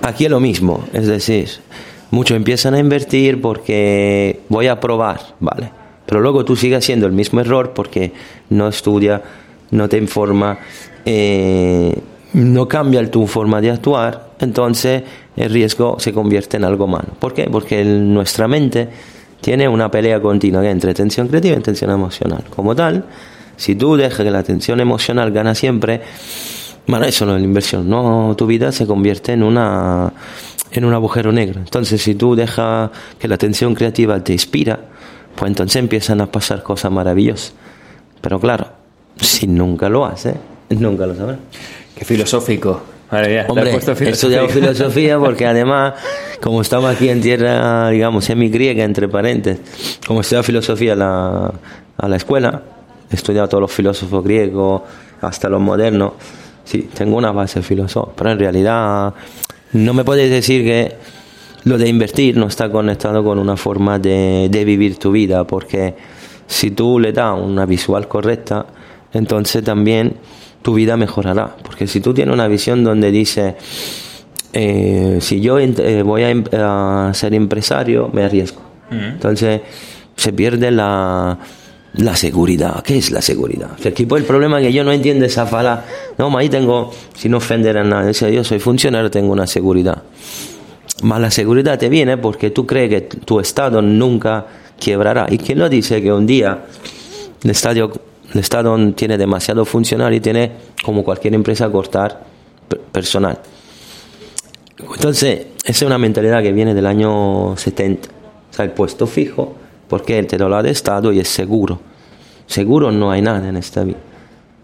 aquí 0.10 0.25
es 0.25 0.32
lo 0.32 0.39
mismo. 0.39 0.86
Es 0.94 1.08
decir, 1.08 1.50
muchos 2.12 2.36
empiezan 2.36 2.74
a 2.74 2.80
invertir 2.80 3.42
porque 3.42 4.42
voy 4.50 4.68
a 4.68 4.80
probar, 4.80 5.20
¿vale? 5.39 5.72
Pero 6.06 6.22
luego 6.22 6.44
tú 6.44 6.56
sigues 6.56 6.80
haciendo 6.80 7.06
el 7.06 7.13
mismo 7.13 7.39
error 7.39 7.74
porque 7.74 8.12
no 8.50 8.68
estudia, 8.68 9.22
no 9.72 9.88
te 9.88 9.98
informa, 9.98 10.58
eh, 11.06 11.96
no 12.34 12.68
cambia 12.68 13.10
tu 13.10 13.28
forma 13.28 13.62
de 13.62 13.72
actuar, 13.72 14.32
entonces 14.39 15.04
el 15.36 15.51
riesgo 15.51 15.98
se 16.00 16.12
convierte 16.12 16.58
en 16.58 16.63
algo 16.63 16.88
malo. 16.88 17.10
¿Por 17.20 17.34
qué? 17.34 17.44
Porque 17.51 17.84
nuestra 17.84 18.48
mente 18.48 18.89
tiene 19.42 19.68
una 19.68 19.89
pelea 19.89 20.20
continua 20.20 20.68
entre 20.70 20.94
tensión 20.94 21.28
creativa 21.28 21.58
y 21.58 21.62
tensión 21.62 21.92
emocional. 21.92 22.44
Como 22.56 22.75
tal, 22.75 23.06
si 23.56 23.75
tú 23.75 23.96
dejas 23.96 24.25
que 24.25 24.32
la 24.32 24.44
tensión 24.44 24.80
emocional 24.80 25.32
gana 25.32 25.54
siempre, 25.56 26.01
bueno, 26.88 27.06
eso 27.06 27.26
no 27.26 27.36
es 27.36 27.42
la 27.42 27.46
inversión, 27.46 27.90
no, 27.90 28.36
tu 28.38 28.46
vida 28.46 28.72
se 28.72 28.86
convierte 28.86 29.34
en 29.34 29.44
una 29.44 30.14
en 30.72 30.86
un 30.86 30.94
agujero 30.94 31.32
negro. 31.32 31.60
Entonces, 31.60 32.02
si 32.02 32.16
tú 32.16 32.36
dejas 32.36 32.92
que 33.18 33.28
la 33.28 33.38
tensión 33.38 33.74
creativa 33.76 34.24
te 34.24 34.34
inspira, 34.34 34.80
pues 35.36 35.50
entonces 35.50 35.78
empiezan 35.78 36.22
a 36.22 36.32
pasar 36.32 36.64
cosas 36.64 36.92
maravillosas. 36.92 37.54
Pero 38.22 38.40
claro, 38.40 38.68
si 39.20 39.48
nunca 39.48 39.90
lo 39.90 40.06
haces, 40.06 40.36
nunca 40.70 41.06
lo 41.06 41.16
sabrás. 41.16 41.38
Qué 41.96 42.06
filosófico. 42.06 42.82
Madre 43.12 43.30
mía, 43.30 43.34
le 43.36 43.40
has 43.42 43.50
Hombre, 43.50 44.06
he 44.06 44.10
estudiado 44.10 44.50
filosofía 44.50 45.18
porque 45.18 45.48
además, 45.48 45.96
como 46.42 46.62
estamos 46.62 46.94
aquí 46.94 47.10
en 47.10 47.22
tierra, 47.22 47.90
digamos, 47.90 48.26
semi-griega, 48.26 48.84
entre 48.84 49.08
paréntesis, 49.08 50.00
como 50.06 50.20
he 50.20 50.22
estudiado 50.22 50.44
filosofía 50.44 50.94
a 50.94 50.96
la, 50.96 51.54
a 51.98 52.08
la 52.08 52.16
escuela, 52.16 52.62
he 53.12 53.16
estudiado 53.16 53.50
todos 53.50 53.62
los 53.62 53.72
filósofos 53.72 54.24
griegos, 54.24 54.84
hasta 55.22 55.50
los 55.50 55.60
modernos, 55.60 56.14
sí, 56.70 56.90
tengo 56.94 57.18
una 57.18 57.32
base 57.32 57.62
filosófica, 57.62 58.14
pero 58.16 58.32
en 58.32 58.40
realidad 58.40 59.14
no 59.74 59.94
me 59.94 60.04
puedes 60.04 60.30
decir 60.30 60.64
que 60.64 60.96
lo 61.64 61.78
de 61.78 61.90
invertir 61.90 62.38
no 62.38 62.48
está 62.48 62.70
conectado 62.72 63.24
con 63.24 63.40
una 63.40 63.58
forma 63.58 63.98
de, 64.00 64.48
de 64.50 64.66
vivir 64.66 64.98
tu 64.98 65.12
vida, 65.12 65.46
porque 65.46 65.96
si 66.48 66.72
tú 66.72 67.00
le 67.00 67.12
das 67.12 67.38
una 67.40 67.66
visual 67.66 68.08
correcta, 68.08 68.66
entonces 69.14 69.64
también 69.64 70.14
tu 70.62 70.74
vida 70.74 70.96
mejorará. 70.98 71.56
Porque 71.64 71.88
si 71.88 72.00
tú 72.02 72.14
tienes 72.14 72.34
una 72.34 72.48
visión 72.48 72.84
donde 72.84 73.12
dice, 73.12 73.56
eh, 74.54 75.18
si 75.22 75.42
yo 75.42 75.60
eh, 75.60 76.04
voy 76.04 76.24
a, 76.24 76.30
em- 76.30 76.44
a 76.54 77.12
ser 77.14 77.34
empresario, 77.34 78.10
me 78.14 78.24
arriesgo. 78.24 78.62
Entonces 78.92 79.62
se 80.16 80.34
pierde 80.34 80.72
la, 80.72 81.38
la 81.93 82.15
seguridad. 82.15 82.84
¿Qué 82.84 82.98
es 82.98 83.12
la 83.12 83.22
seguridad? 83.22 83.72
O 83.77 83.81
sea, 83.81 83.91
aquí 83.91 84.05
pues, 84.05 84.22
el 84.22 84.27
problema 84.27 84.60
es 84.60 84.67
que 84.67 84.74
yo 84.74 84.84
no 84.84 84.91
entiendo 84.91 85.25
esa 85.25 85.46
fala. 85.46 85.86
No, 86.17 86.36
ahí 86.38 86.50
tengo, 86.50 86.91
sin 87.15 87.34
ofender 87.34 87.77
a 87.77 87.84
nadie, 87.84 88.13
yo 88.34 88.43
soy 88.43 88.60
funcionario, 88.60 89.10
tengo 89.10 89.31
una 89.31 89.48
seguridad. 89.48 90.03
Mas 91.01 91.22
la 91.22 91.31
seguridad 91.31 91.79
te 91.79 91.89
viene 91.89 92.17
porque 92.17 92.51
tú 92.51 92.65
crees 92.65 92.89
que 92.89 93.01
tu 93.01 93.39
Estado 93.39 93.81
nunca 93.81 94.46
quebrará. 94.79 95.27
¿Y 95.29 95.38
quién 95.38 95.60
lo 95.60 95.69
dice 95.69 96.01
que 96.01 96.12
un 96.12 96.25
día 96.25 96.65
el, 97.43 97.50
estadio, 97.50 97.91
el 98.34 98.39
Estado 98.39 98.77
tiene 98.93 99.17
demasiado 99.17 99.63
funcionario 99.65 100.17
y 100.17 100.22
tiene, 100.22 100.51
como 100.84 101.03
cualquier 101.03 101.34
empresa, 101.36 101.69
cortar 101.72 102.24
per- 102.67 102.81
personal? 102.81 103.39
Entonces, 104.96 105.48
esa 105.63 105.72
es 105.72 105.81
una 105.84 105.98
mentalidad 105.98 106.41
que 106.41 106.51
viene 106.51 106.74
del 106.74 106.86
año 106.86 107.55
70. 107.58 108.08
O 108.10 108.53
sea, 108.53 108.65
el 108.65 108.72
puesto 108.72 109.08
fijo, 109.08 109.55
porque 109.89 110.24
te 110.24 110.38
lo 110.38 110.48
da 110.48 110.63
de 110.63 110.69
Estado 110.69 111.12
y 111.12 111.19
es 111.19 111.27
seguro. 111.27 111.79
Seguro 112.46 112.91
no 112.91 113.12
hay 113.12 113.22
nada 113.22 113.50
en 113.50 113.58
esta 113.58 113.84
vida. 113.84 113.98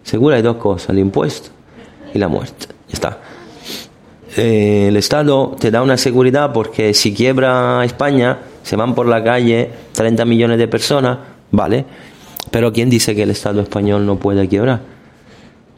Seguro 0.04 0.36
hay 0.36 0.42
dos 0.42 0.58
cosas, 0.58 0.90
el 0.92 1.00
impuesto 1.00 1.50
y 2.14 2.20
la 2.20 2.28
muerte. 2.28 2.68
Ya 2.88 2.94
está. 2.94 3.18
Eh, 4.38 4.88
el 4.90 4.98
Estado 4.98 5.56
te 5.60 5.72
da 5.72 5.82
una 5.82 5.98
seguridad 5.98 6.54
porque 6.54 6.94
si 6.94 7.14
quiebra 7.14 7.84
España, 7.84 8.38
se 8.64 8.76
van 8.76 8.96
por 8.96 9.08
la 9.08 9.24
calle 9.24 9.70
30 9.94 10.26
millones 10.26 10.58
de 10.58 10.68
personas, 10.68 11.18
vale. 11.52 11.86
Pero 12.52 12.72
¿quién 12.72 12.90
dice 12.90 13.16
que 13.16 13.24
el 13.24 13.32
Estado 13.32 13.62
español 13.62 14.06
no 14.06 14.18
puede 14.18 14.48
quebrar? 14.48 14.95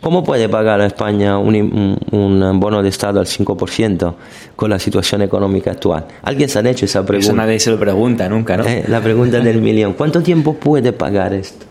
¿Cómo 0.02 0.24
puede 0.24 0.48
pagar 0.48 0.80
a 0.80 0.86
España 0.86 1.38
un, 1.40 1.98
un- 2.12 2.60
bono 2.60 2.84
de 2.84 2.90
Estado 2.90 3.20
al 3.20 3.26
5% 3.26 4.14
con 4.56 4.70
la 4.70 4.78
situación 4.80 5.24
económica 5.24 5.72
actual? 5.72 6.06
¿Alguien 6.22 6.48
se 6.50 6.60
ha 6.60 6.70
hecho 6.70 6.86
esa 6.86 7.00
Eso 7.00 7.06
pregunta? 7.08 7.34
nadie 7.34 7.60
se 7.60 7.72
lo 7.72 7.80
pregunta 7.80 8.30
nunca, 8.30 8.58
¿no? 8.58 8.66
Eh, 8.66 8.86
la 8.88 9.02
pregunta 9.02 9.40
del 9.40 9.62
millón. 9.62 9.94
¿Cuánto 9.94 10.22
tiempo 10.22 10.54
puede 10.54 10.94
pagar 10.94 11.34
esto? 11.34 11.66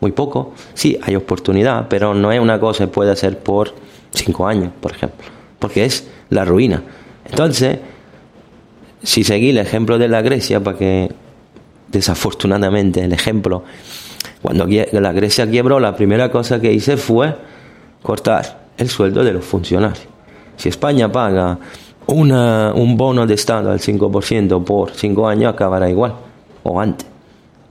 Muy 0.00 0.10
poco. 0.12 0.52
Sí, 0.74 0.98
hay 1.02 1.14
oportunidad, 1.16 1.86
pero 1.88 2.12
no 2.12 2.32
es 2.32 2.40
una 2.40 2.58
cosa 2.58 2.84
que 2.86 2.92
puede 2.92 3.12
hacer 3.12 3.38
por 3.38 3.72
cinco 4.12 4.46
años, 4.46 4.70
por 4.80 4.90
ejemplo, 4.92 5.24
porque 5.58 5.84
es 5.84 6.06
la 6.30 6.44
ruina. 6.44 6.82
Entonces, 7.30 7.78
si 9.02 9.22
seguí 9.22 9.50
el 9.50 9.58
ejemplo 9.58 9.96
de 9.98 10.08
la 10.08 10.22
Grecia, 10.22 10.60
para 10.62 10.76
que 10.76 11.10
desafortunadamente 11.88 13.02
el 13.04 13.12
ejemplo, 13.12 13.62
cuando 14.44 14.66
la 14.66 15.12
Grecia 15.12 15.50
quebró, 15.50 15.80
la 15.80 15.96
primera 15.96 16.30
cosa 16.30 16.60
que 16.60 16.70
hice 16.70 16.98
fue 16.98 17.34
cortar 18.02 18.66
el 18.76 18.90
sueldo 18.90 19.24
de 19.24 19.32
los 19.32 19.42
funcionarios. 19.42 20.04
Si 20.58 20.68
España 20.68 21.10
paga 21.10 21.56
una- 22.08 22.74
un 22.74 22.94
bono 22.98 23.26
de 23.26 23.32
Estado 23.32 23.70
al 23.70 23.80
5% 23.80 24.62
por 24.62 24.90
cinco 24.90 25.26
años, 25.26 25.50
acabará 25.54 25.88
igual, 25.88 26.12
o 26.62 26.78
antes. 26.78 27.06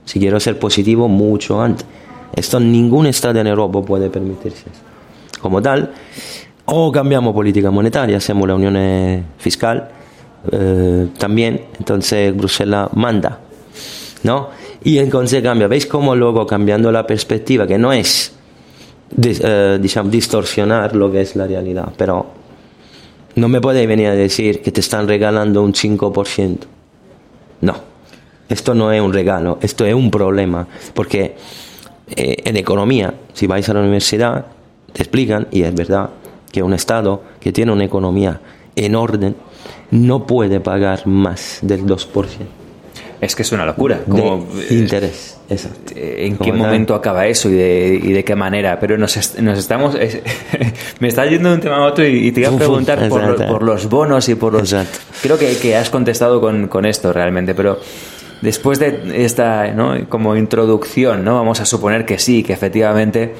Si 0.04 0.18
quiero 0.18 0.40
ser 0.40 0.58
positivo, 0.58 1.06
mucho 1.06 1.62
antes. 1.62 1.86
Esto 2.34 2.58
ningún 2.58 3.06
Estado 3.06 3.38
en 3.38 3.46
Europa 3.46 3.80
puede 3.82 4.10
permitirse. 4.10 4.64
Como 5.40 5.62
tal, 5.62 5.92
o 6.64 6.90
cambiamos 6.90 7.32
política 7.34 7.70
monetaria, 7.70 8.16
hacemos 8.16 8.48
la 8.48 8.56
unión 8.56 8.74
eh, 8.76 9.22
fiscal, 9.38 9.90
eh, 10.50 11.06
también, 11.18 11.66
entonces 11.78 12.36
Bruselas 12.36 12.88
manda, 12.94 13.38
¿no? 14.24 14.48
Y 14.84 14.98
entonces 14.98 15.42
cambia. 15.42 15.66
¿Veis 15.66 15.86
cómo 15.86 16.14
luego 16.14 16.46
cambiando 16.46 16.92
la 16.92 17.06
perspectiva, 17.06 17.66
que 17.66 17.78
no 17.78 17.92
es, 17.92 18.34
eh, 19.22 19.78
digamos, 19.80 20.12
distorsionar 20.12 20.94
lo 20.94 21.10
que 21.10 21.22
es 21.22 21.34
la 21.36 21.46
realidad, 21.46 21.88
pero 21.96 22.26
no 23.36 23.48
me 23.48 23.62
podéis 23.62 23.88
venir 23.88 24.08
a 24.08 24.14
decir 24.14 24.60
que 24.60 24.70
te 24.70 24.80
están 24.80 25.08
regalando 25.08 25.62
un 25.62 25.72
5%. 25.72 26.58
No, 27.62 27.74
esto 28.46 28.74
no 28.74 28.92
es 28.92 29.00
un 29.00 29.14
regalo, 29.14 29.58
esto 29.62 29.86
es 29.86 29.94
un 29.94 30.10
problema, 30.10 30.68
porque 30.92 31.34
eh, 32.14 32.36
en 32.44 32.56
economía, 32.58 33.14
si 33.32 33.46
vais 33.46 33.66
a 33.66 33.72
la 33.72 33.80
universidad, 33.80 34.44
te 34.92 35.02
explican, 35.02 35.48
y 35.50 35.62
es 35.62 35.74
verdad, 35.74 36.10
que 36.52 36.62
un 36.62 36.74
Estado 36.74 37.22
que 37.40 37.52
tiene 37.52 37.72
una 37.72 37.84
economía 37.84 38.38
en 38.76 38.94
orden 38.94 39.34
no 39.90 40.26
puede 40.26 40.60
pagar 40.60 41.06
más 41.06 41.60
del 41.62 41.86
2% 41.86 42.63
Es 43.24 43.34
que 43.34 43.42
es 43.42 43.52
una 43.52 43.64
locura. 43.64 44.00
Como, 44.08 44.46
de 44.68 44.74
interés. 44.74 45.38
Exacto. 45.48 45.92
eh, 45.96 46.26
¿En 46.26 46.36
Como 46.36 46.52
qué 46.52 46.56
momento 46.56 46.94
acaba 46.94 47.26
eso 47.26 47.48
y 47.48 47.54
de, 47.54 48.00
y 48.02 48.12
de 48.12 48.22
qué 48.24 48.34
manera? 48.34 48.78
Pero 48.78 48.98
nos, 48.98 49.38
nos 49.40 49.58
estamos... 49.58 49.94
es- 49.94 50.20
me 51.00 51.08
está 51.08 51.24
yendo 51.26 51.48
de 51.48 51.54
un 51.56 51.60
tema 51.60 51.76
a 51.76 51.86
otro 51.86 52.06
y, 52.06 52.28
y 52.28 52.32
te 52.32 52.40
iba 52.40 52.50
a 52.50 52.52
Uf, 52.52 52.58
preguntar 52.58 53.08
por, 53.08 53.22
lo- 53.22 53.32
exacto. 53.32 53.52
por 53.52 53.62
los 53.62 53.88
bonos 53.88 54.28
y 54.28 54.34
por 54.34 54.52
los... 54.52 54.72
Exacto. 54.72 54.98
Creo 55.22 55.38
que, 55.38 55.56
que 55.56 55.74
has 55.76 55.90
contestado 55.90 56.40
con, 56.40 56.68
con 56.68 56.84
esto 56.86 57.12
realmente, 57.12 57.54
pero 57.54 57.78
después 58.42 58.78
de 58.78 59.24
esta 59.24 59.68
¿no? 59.72 60.06
como 60.08 60.36
introducción, 60.36 61.24
¿no? 61.24 61.34
vamos 61.36 61.60
a 61.60 61.64
suponer 61.64 62.04
que 62.04 62.18
sí, 62.18 62.42
que 62.42 62.52
efectivamente 62.52 63.32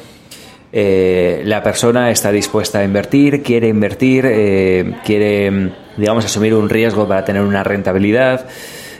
eh, 0.72 1.42
la 1.44 1.62
persona 1.62 2.10
está 2.10 2.32
dispuesta 2.32 2.80
a 2.80 2.84
invertir, 2.84 3.42
quiere 3.42 3.68
invertir, 3.68 4.24
eh, 4.26 4.94
quiere, 5.04 5.70
digamos, 5.96 6.24
asumir 6.24 6.54
un 6.54 6.68
riesgo 6.68 7.06
para 7.06 7.24
tener 7.24 7.42
una 7.42 7.62
rentabilidad, 7.62 8.46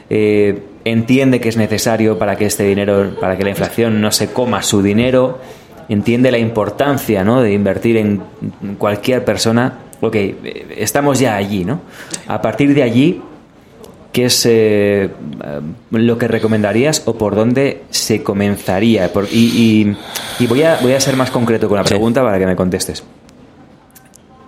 eh, 0.09 0.59
entiende 0.85 1.41
que 1.41 1.49
es 1.49 1.57
necesario 1.57 2.17
para 2.17 2.37
que 2.37 2.45
este 2.45 2.63
dinero, 2.63 3.15
para 3.19 3.35
que 3.37 3.43
la 3.43 3.49
inflación 3.49 3.99
no 4.01 4.11
se 4.11 4.31
coma 4.31 4.61
su 4.63 4.81
dinero, 4.81 5.39
entiende 5.89 6.31
la 6.31 6.37
importancia 6.37 7.23
¿no? 7.23 7.41
de 7.41 7.51
invertir 7.53 7.97
en 7.97 8.21
cualquier 8.77 9.25
persona. 9.25 9.79
Ok, 10.01 10.15
estamos 10.77 11.19
ya 11.19 11.35
allí, 11.35 11.65
¿no? 11.65 11.81
A 12.27 12.41
partir 12.41 12.73
de 12.75 12.83
allí, 12.83 13.21
¿qué 14.11 14.25
es 14.25 14.45
eh, 14.45 15.09
lo 15.89 16.17
que 16.17 16.27
recomendarías 16.27 17.01
o 17.05 17.15
por 17.17 17.33
dónde 17.35 17.81
se 17.89 18.21
comenzaría? 18.23 19.11
Por- 19.11 19.27
y 19.31 19.95
y- 20.39 20.43
y 20.43 20.47
voy, 20.47 20.63
a, 20.63 20.77
voy 20.81 20.93
a 20.93 20.99
ser 21.01 21.15
más 21.15 21.31
concreto 21.31 21.67
con 21.67 21.77
la 21.77 21.83
Sí. 21.83 21.89
pregunta 21.89 22.21
para 22.21 22.37
que 22.37 22.45
me 22.45 22.55
contestes. 22.55 23.03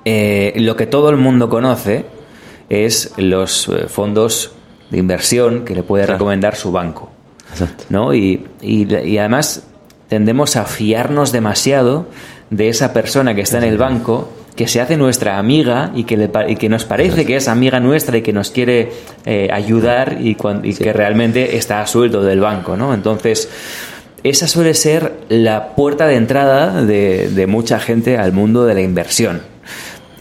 Eh, 0.05 0.53
lo 0.57 0.75
que 0.75 0.85
todo 0.85 1.09
el 1.09 1.17
mundo 1.17 1.49
conoce 1.49 2.05
es 2.69 3.13
los 3.17 3.67
eh, 3.69 3.87
fondos 3.87 4.53
de 4.91 4.97
inversión 4.97 5.65
que 5.65 5.75
le 5.75 5.83
puede 5.83 6.03
Claro. 6.05 6.17
recomendar 6.17 6.55
su 6.55 6.71
banco. 6.71 7.11
Exacto. 7.51 7.85
¿no? 7.89 8.13
Y, 8.13 8.45
y- 8.61 8.93
y 8.95 9.17
además 9.17 9.63
tendemos 10.09 10.55
a 10.55 10.65
fiarnos 10.65 11.31
demasiado 11.31 12.07
de 12.49 12.69
esa 12.69 12.93
persona 12.93 13.35
que 13.35 13.41
está 13.41 13.57
en 13.57 13.63
el 13.65 13.77
banco, 13.77 14.29
que 14.55 14.67
se 14.67 14.79
hace 14.81 14.97
nuestra 14.97 15.37
amiga 15.37 15.91
y 15.93 16.05
que, 16.05 16.17
le 16.17 16.29
y 16.47 16.55
que 16.55 16.67
nos 16.69 16.85
parece 16.85 17.25
que 17.25 17.35
es 17.35 17.47
amiga 17.47 17.79
nuestra 17.79 18.17
y 18.17 18.21
que 18.21 18.33
nos 18.33 18.49
quiere 18.51 18.91
eh, 19.25 19.49
ayudar 19.51 20.17
y, 20.21 20.35
y 20.63 20.73
que 20.73 20.93
realmente 20.93 21.57
está 21.57 21.81
a 21.81 21.87
sueldo 21.87 22.23
del 22.23 22.39
banco. 22.39 22.75
¿no? 22.77 22.93
Entonces, 22.93 23.49
esa 24.23 24.47
suele 24.47 24.73
ser 24.73 25.13
la 25.29 25.75
puerta 25.75 26.07
de 26.07 26.15
entrada 26.15 26.81
de, 26.83 27.29
de 27.29 27.47
mucha 27.47 27.79
gente 27.79 28.17
al 28.17 28.31
mundo 28.33 28.65
de 28.65 28.73
la 28.73 28.81
inversión. 28.81 29.41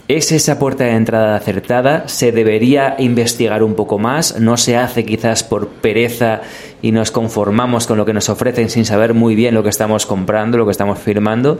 ¿Es 0.07 0.31
esa 0.31 0.57
puerta 0.57 0.85
de 0.85 0.91
entrada 0.91 1.35
acertada? 1.35 2.07
¿Se 2.07 2.31
debería 2.31 2.95
investigar 2.97 3.61
un 3.61 3.75
poco 3.75 3.99
más? 3.99 4.39
¿No 4.39 4.55
se 4.55 4.77
hace 4.77 5.03
quizás 5.03 5.43
por 5.43 5.67
pereza 5.67 6.41
y 6.81 6.93
nos 6.93 7.11
conformamos 7.11 7.87
con 7.87 7.97
lo 7.97 8.05
que 8.05 8.13
nos 8.13 8.29
ofrecen 8.29 8.69
sin 8.69 8.85
saber 8.85 9.13
muy 9.13 9.35
bien 9.35 9.53
lo 9.53 9.63
que 9.63 9.69
estamos 9.69 10.05
comprando, 10.05 10.57
lo 10.57 10.65
que 10.65 10.71
estamos 10.71 10.97
firmando. 10.99 11.59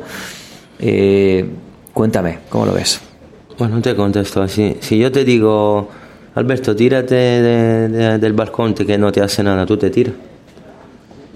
Eh, 0.80 1.46
cuéntame, 1.94 2.40
¿cómo 2.48 2.66
lo 2.68 2.72
ves? 2.74 3.02
Bueno, 3.58 3.82
te 3.82 3.94
contesto 3.96 4.42
así. 4.42 4.78
Si 4.80 4.98
yo 4.98 5.12
te 5.12 5.26
digo, 5.26 5.90
Alberto, 6.36 6.74
tírate 6.74 7.16
de- 7.16 7.90
de- 7.90 8.18
del 8.18 8.32
balcón 8.32 8.74
que 8.74 8.98
no 8.98 9.12
te 9.12 9.20
hace 9.20 9.44
nada, 9.44 9.66
tú 9.66 9.76
te 9.76 9.90
tiras. 9.90 10.14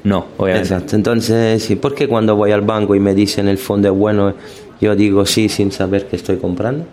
No, 0.06 0.27
obviamente. 0.38 0.70
Exacto. 0.74 0.96
Entonces, 0.96 1.62
sí, 1.62 1.75
¿por 1.75 1.94
qué 1.94 2.08
cuando 2.08 2.38
voy 2.38 2.51
al 2.51 2.62
banco 2.62 2.96
y 2.96 3.01
me 3.01 3.13
dicen 3.13 3.50
el 3.50 3.58
fondo 3.58 3.89
es 3.91 3.96
bueno, 3.98 4.34
yo 4.80 4.96
digo 4.96 5.25
sí 5.25 5.50
sin 5.50 5.74
saber 5.74 6.08
qué 6.08 6.15
estoy 6.15 6.38
comprando? 6.38 6.86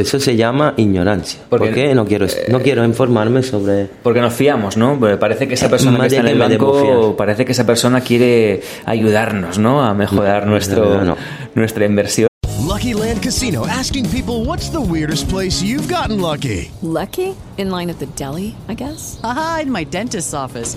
Eso 0.00 0.20
se 0.20 0.36
llama 0.36 0.74
ignorancia. 0.76 1.40
Porque- 1.48 1.66
¿Por 1.66 1.74
qué? 1.74 1.94
No 1.94 2.04
quiero, 2.04 2.26
no 2.48 2.60
quiero 2.60 2.84
informarme 2.84 3.42
sobre... 3.42 3.88
Porque 4.02 4.20
nos 4.20 4.32
fiamos, 4.34 4.76
¿no? 4.76 4.98
Porque 4.98 5.16
parece 5.16 5.48
que 5.48 5.54
esa 5.54 5.68
persona 5.68 5.98
que 6.00 6.06
está 6.06 6.20
en 6.20 6.28
el 6.28 6.38
banco, 6.38 7.14
parece 7.16 7.44
que 7.44 7.52
esa 7.52 7.64
persona 7.66 8.00
quiere 8.00 8.62
ayudarnos, 8.84 9.58
¿no? 9.58 9.82
A 9.84 9.94
mejorar 9.94 10.44
No, 10.44 10.52
nuestro, 10.52 11.04
no. 11.04 11.16
nuestra 11.54 11.86
inversión. 11.86 12.26
Lucky 12.66 12.92
Land 12.94 13.22
Casino 13.22 13.64
asking 13.66 14.06
people 14.10 14.44
what's 14.44 14.70
the 14.70 14.80
weirdest 14.80 15.28
place 15.30 15.62
you've 15.62 15.88
gotten 15.88 16.20
lucky? 16.20 16.70
Lucky? 16.82 17.34
In 17.56 17.70
line 17.70 17.90
at 17.90 17.98
the 17.98 18.06
deli, 18.16 18.54
I 18.68 18.74
guess? 18.74 19.18
Aha, 19.22 19.60
in 19.62 19.70
my 19.72 19.84
dentist's 19.84 20.34
office. 20.34 20.76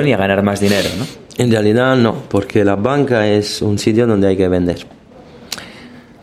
Y 0.00 0.10
a 0.10 0.16
ganar 0.16 0.42
más 0.42 0.58
dinero, 0.58 0.88
¿no? 0.96 1.04
En 1.36 1.50
realidad 1.50 1.94
no, 1.96 2.14
porque 2.30 2.64
la 2.64 2.76
banca 2.76 3.28
es 3.28 3.60
un 3.60 3.78
sitio 3.78 4.06
donde 4.06 4.26
hay 4.26 4.38
que 4.38 4.48
vender. 4.48 4.86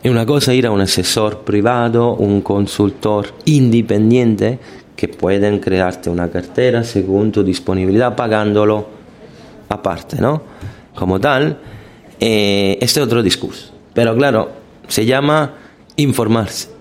Y 0.02 0.08
una 0.08 0.26
cosa 0.26 0.50
es 0.50 0.58
ir 0.58 0.66
a 0.66 0.72
un 0.72 0.80
asesor 0.80 1.42
privado, 1.42 2.16
un 2.16 2.40
consultor 2.40 3.28
independiente 3.44 4.58
que 4.96 5.06
pueden 5.06 5.60
crearte 5.60 6.10
una 6.10 6.28
cartera 6.28 6.82
según 6.82 7.30
tu 7.30 7.44
disponibilidad 7.44 8.16
pagándolo 8.16 8.88
aparte, 9.68 10.20
¿no? 10.20 10.42
Como 10.92 11.20
tal, 11.20 11.56
eh, 12.18 12.76
este 12.80 12.98
es 12.98 13.06
otro 13.06 13.22
discurso. 13.22 13.72
Pero 13.94 14.16
claro, 14.16 14.50
se 14.88 15.06
llama 15.06 15.54
informarse. 15.94 16.79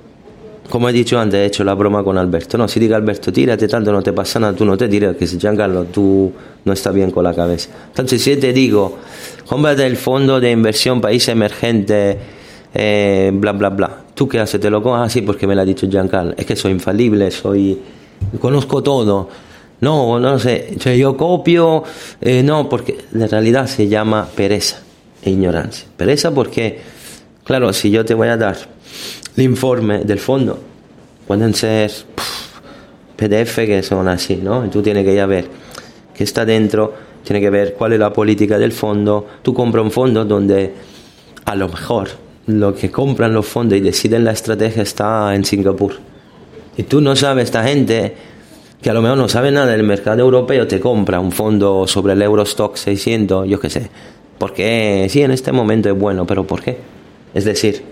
Como 0.69 0.88
he 0.88 0.93
dicho 0.93 1.19
antes, 1.19 1.39
he 1.39 1.45
hecho 1.45 1.63
la 1.63 1.73
broma 1.73 2.03
con 2.03 2.17
Alberto. 2.17 2.57
No, 2.57 2.67
si 2.67 2.79
diga 2.79 2.95
Alberto, 2.95 3.33
tírate 3.33 3.67
tanto, 3.67 3.91
no 3.91 4.03
te 4.03 4.13
pasa 4.13 4.39
nada, 4.39 4.53
tú 4.53 4.65
no 4.65 4.77
te 4.77 4.88
tiras, 4.88 5.15
que 5.15 5.25
si 5.25 5.39
Giancarlo, 5.39 5.85
tú 5.85 6.31
no 6.63 6.73
estás 6.73 6.93
bien 6.93 7.09
con 7.09 7.23
la 7.23 7.33
cabeza. 7.33 7.69
Entonces, 7.88 8.21
si 8.21 8.38
te 8.38 8.53
digo, 8.53 8.99
cómprate 9.47 9.88
el 9.88 9.97
fondo 9.97 10.39
de 10.39 10.51
inversión 10.51 11.01
país 11.01 11.27
emergente, 11.27 12.17
eh, 12.73 13.32
bla, 13.34 13.53
bla, 13.53 13.69
bla, 13.69 14.03
¿tú 14.13 14.27
qué 14.27 14.39
haces? 14.39 14.62
¿Te 14.62 14.69
lo 14.69 14.84
comes? 14.84 15.08
Ah, 15.08 15.10
sí, 15.10 15.23
porque 15.23 15.47
me 15.47 15.55
lo 15.55 15.62
ha 15.62 15.65
dicho 15.65 15.88
Giancarlo. 15.89 16.36
Es 16.38 16.45
que 16.45 16.55
soy 16.55 16.71
infalible, 16.71 17.32
soy. 17.32 17.79
conozco 18.39 18.84
todo. 18.84 19.27
No, 19.82 20.19
no 20.19 20.38
sé, 20.38 20.75
yo 20.97 21.15
copio, 21.17 21.84
eh, 22.21 22.43
no, 22.43 22.67
porque 22.67 22.97
en 23.13 23.29
realidad 23.29 23.65
se 23.65 23.88
llama 23.88 24.27
pereza 24.36 24.82
e 25.23 25.32
ignorancia. 25.32 25.88
Pereza 25.95 26.32
porque, 26.32 26.79
claro, 27.43 27.71
si 27.73 27.89
yo 27.89 28.03
te 28.03 28.13
voy 28.13 28.27
a 28.27 28.38
dar 28.38 28.58
el 29.39 29.45
informe 29.45 29.99
del 29.99 30.19
fondo, 30.19 30.60
pueden 31.25 31.54
ser 31.54 31.89
puf, 32.13 32.60
PDF 33.15 33.56
que 33.56 33.82
son 33.84 34.08
así, 34.10 34.36
¿no? 34.36 34.65
Y 34.65 34.69
tú 34.69 34.82
tienes 34.82 35.06
que 35.06 35.13
ir 35.13 35.21
a 35.21 35.25
ver 35.25 35.47
qué 36.13 36.25
está 36.25 36.43
dentro, 36.43 36.93
tienes 37.23 37.41
que 37.41 37.49
ver 37.49 37.73
cuál 37.73 37.93
es 37.93 37.99
la 37.99 38.12
política 38.12 38.58
del 38.58 38.73
fondo. 38.73 39.25
Tú 39.41 39.54
compras 39.54 39.84
un 39.84 39.91
fondo 39.91 40.25
donde 40.25 40.73
a 41.45 41.56
lo 41.56 41.69
mejor 41.69 42.10
lo 42.47 42.75
que 42.75 42.91
compran 42.91 43.34
los 43.34 43.45
fondos 43.45 43.78
y 43.78 43.82
deciden 43.82 44.25
la 44.25 44.32
estrategia 44.32 44.84
está 44.84 45.34
en 45.34 45.45
Singapur. 45.45 45.93
Y 46.75 46.84
tú 46.84 46.99
no 46.99 47.15
sabes, 47.15 47.45
esta 47.45 47.63
gente 47.63 48.15
que 48.82 48.89
a 48.89 48.93
lo 48.93 49.02
mejor 49.02 49.17
no 49.17 49.30
sabe 49.30 49.52
nada 49.52 49.67
del 49.67 49.84
mercado 49.84 50.19
europeo, 50.19 50.67
te 50.67 50.82
compra 50.82 51.19
un 51.19 51.32
fondo 51.32 51.88
sobre 51.88 52.13
el 52.13 52.21
Eurostock 52.21 52.75
600, 52.75 53.47
yo 53.47 53.60
qué 53.60 53.69
sé. 53.69 53.89
Porque 54.38 55.08
sí, 55.10 55.21
en 55.21 55.32
este 55.32 55.54
momento 55.54 55.89
es 55.89 55.97
bueno, 55.97 56.25
pero 56.25 56.45
¿por 56.45 56.62
qué? 56.62 56.78
Es 57.34 57.45
decir, 57.45 57.84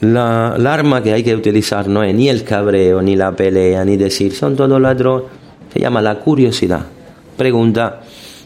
la, 0.00 0.54
arma 0.72 1.02
que 1.02 1.12
hay 1.12 1.22
que 1.22 1.34
utilizar 1.34 1.88
no 1.88 2.02
es 2.02 2.14
ni 2.14 2.28
el 2.28 2.42
cabreo, 2.44 3.02
ni 3.02 3.16
la 3.16 3.32
pelea, 3.32 3.84
ni 3.84 3.96
decir 3.96 4.32
son 4.32 4.56
todos 4.56 4.80
ladrones, 4.80 5.28
se 5.72 5.80
llama 5.80 6.00
la 6.00 6.18
curiosidad. 6.18 6.86
Pregunta, 7.36 8.00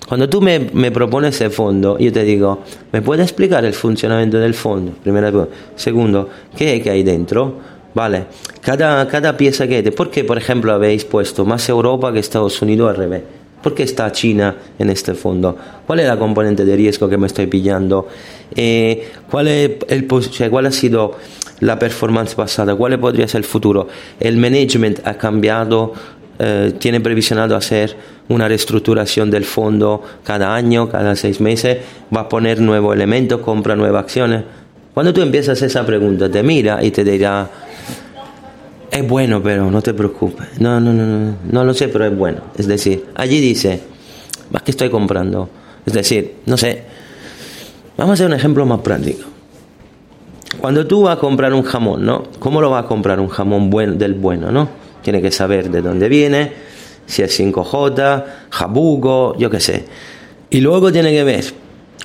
cuando 0.09 0.29
tú 0.29 0.41
me, 0.41 0.59
me 0.73 0.91
propones 0.91 1.35
ese 1.35 1.51
fondo, 1.51 1.99
yo 1.99 2.13
te 2.13 2.25
digo, 2.25 2.61
¿me 2.93 3.03
puedes 3.03 3.25
explicar 3.25 3.65
el 3.65 3.73
funcionamiento 3.73 4.39
del 4.39 4.55
fondo? 4.55 4.93
Primera 5.03 5.29
pregunta. 5.29 5.55
Segundo, 5.77 6.29
¿qué 6.57 6.77
es 6.77 6.83
que 6.83 6.91
hay 6.91 7.03
dentro? 7.03 7.55
Vale, 7.95 8.27
cada, 8.61 9.07
cada 9.07 9.37
pieza 9.37 9.69
que 9.69 9.77
hay, 9.77 9.83
¿por 9.91 10.11
qué, 10.11 10.25
por 10.25 10.37
ejemplo, 10.37 10.73
habéis 10.73 11.05
puesto 11.05 11.45
más 11.45 11.69
Europa 11.69 12.13
que 12.13 12.19
Estados 12.19 12.61
Unidos 12.61 12.91
al 12.91 12.97
revés? 12.97 13.23
¿Por 13.63 13.75
qué 13.75 13.85
está 13.85 14.13
China 14.13 14.57
en 14.79 14.91
este 14.91 15.15
fondo? 15.15 15.57
¿Cuál 15.87 16.01
es 16.01 16.07
la 16.07 16.19
componente 16.19 16.67
de 16.67 16.77
riesgo 16.77 17.09
que 17.09 17.17
me 17.17 17.29
estoy 17.29 17.47
pillando? 17.47 18.09
Eh, 18.55 19.11
¿cuál, 19.31 19.49
es 19.49 19.71
el, 19.89 20.07
o 20.11 20.21
sea, 20.21 20.51
¿Cuál 20.51 20.67
ha 20.67 20.71
sido 20.71 21.13
la 21.65 21.79
performance 21.79 22.35
pasada? 22.35 22.75
¿Cuál 22.75 23.01
podría 23.01 23.27
ser 23.27 23.41
el 23.41 23.45
futuro? 23.45 23.89
¿El 24.21 24.37
management 24.37 25.07
ha 25.07 25.15
cambiado? 25.15 25.93
Eh, 26.39 26.75
¿Tiene 26.79 27.01
previsionado 27.01 27.57
hacer 27.57 27.97
una 28.29 28.47
reestructuración 28.49 29.31
del 29.31 29.45
fondo 29.45 30.03
cada 30.25 30.55
año, 30.55 30.91
cada 30.91 31.17
seis 31.17 31.41
meses? 31.41 31.79
¿Va 32.15 32.23
a 32.23 32.29
poner 32.29 32.61
nuevos 32.61 32.95
elementos? 32.95 33.41
¿Compra 33.41 33.75
nuevas 33.77 34.05
acciones? 34.05 34.43
Cuando 34.93 35.15
tú 35.15 35.23
empiezas 35.23 35.61
esa 35.63 35.87
pregunta, 35.87 36.31
te 36.31 36.43
mira 36.43 36.85
y 36.85 36.91
te 36.91 37.03
dirá, 37.03 37.49
es 38.91 39.09
bueno, 39.09 39.43
pero 39.43 39.71
no 39.71 39.81
te 39.81 39.95
preocupes. 39.95 40.61
No, 40.61 40.79
no, 40.81 40.93
no, 40.93 41.07
no, 41.07 41.37
no 41.51 41.65
lo 41.65 41.73
sé, 41.73 41.89
pero 41.89 42.05
es 42.05 42.17
bueno. 42.17 42.43
Es 42.59 42.67
decir, 42.67 43.07
allí 43.15 43.41
dice, 43.41 43.81
¿más 44.51 44.63
que 44.63 44.71
estoy 44.71 44.91
comprando? 44.91 45.49
Es 45.87 45.95
decir, 45.95 46.37
no 46.45 46.59
sé, 46.59 46.83
vamos 47.97 48.11
a 48.11 48.15
hacer 48.15 48.27
un 48.27 48.35
ejemplo 48.35 48.67
más 48.67 48.81
práctico. 48.81 49.34
Cuando 50.61 50.87
tú 50.87 51.03
vas 51.03 51.17
a 51.17 51.21
comprar 51.21 51.53
un 51.53 51.63
jamón, 51.63 52.05
¿no? 52.05 52.25
¿Cómo 52.39 52.61
lo 52.61 52.71
vas 52.71 52.85
a 52.85 52.89
comprar 52.89 53.21
un 53.21 53.29
jamón 53.29 53.71
bueno, 53.71 53.95
del 53.95 54.15
bueno, 54.15 54.51
¿no? 54.51 54.69
Tiene 55.03 55.21
que 55.21 55.31
saber 55.31 55.71
de 55.71 55.83
dónde 55.83 56.09
viene, 56.09 56.53
si 57.07 57.23
es 57.23 57.39
5J, 57.39 58.25
jabugo, 58.51 59.37
yo 59.39 59.51
qué 59.51 59.61
sé. 59.61 59.85
Y 60.51 60.61
luego 60.61 60.91
tiene 60.93 61.11
que 61.13 61.25
ver 61.25 61.45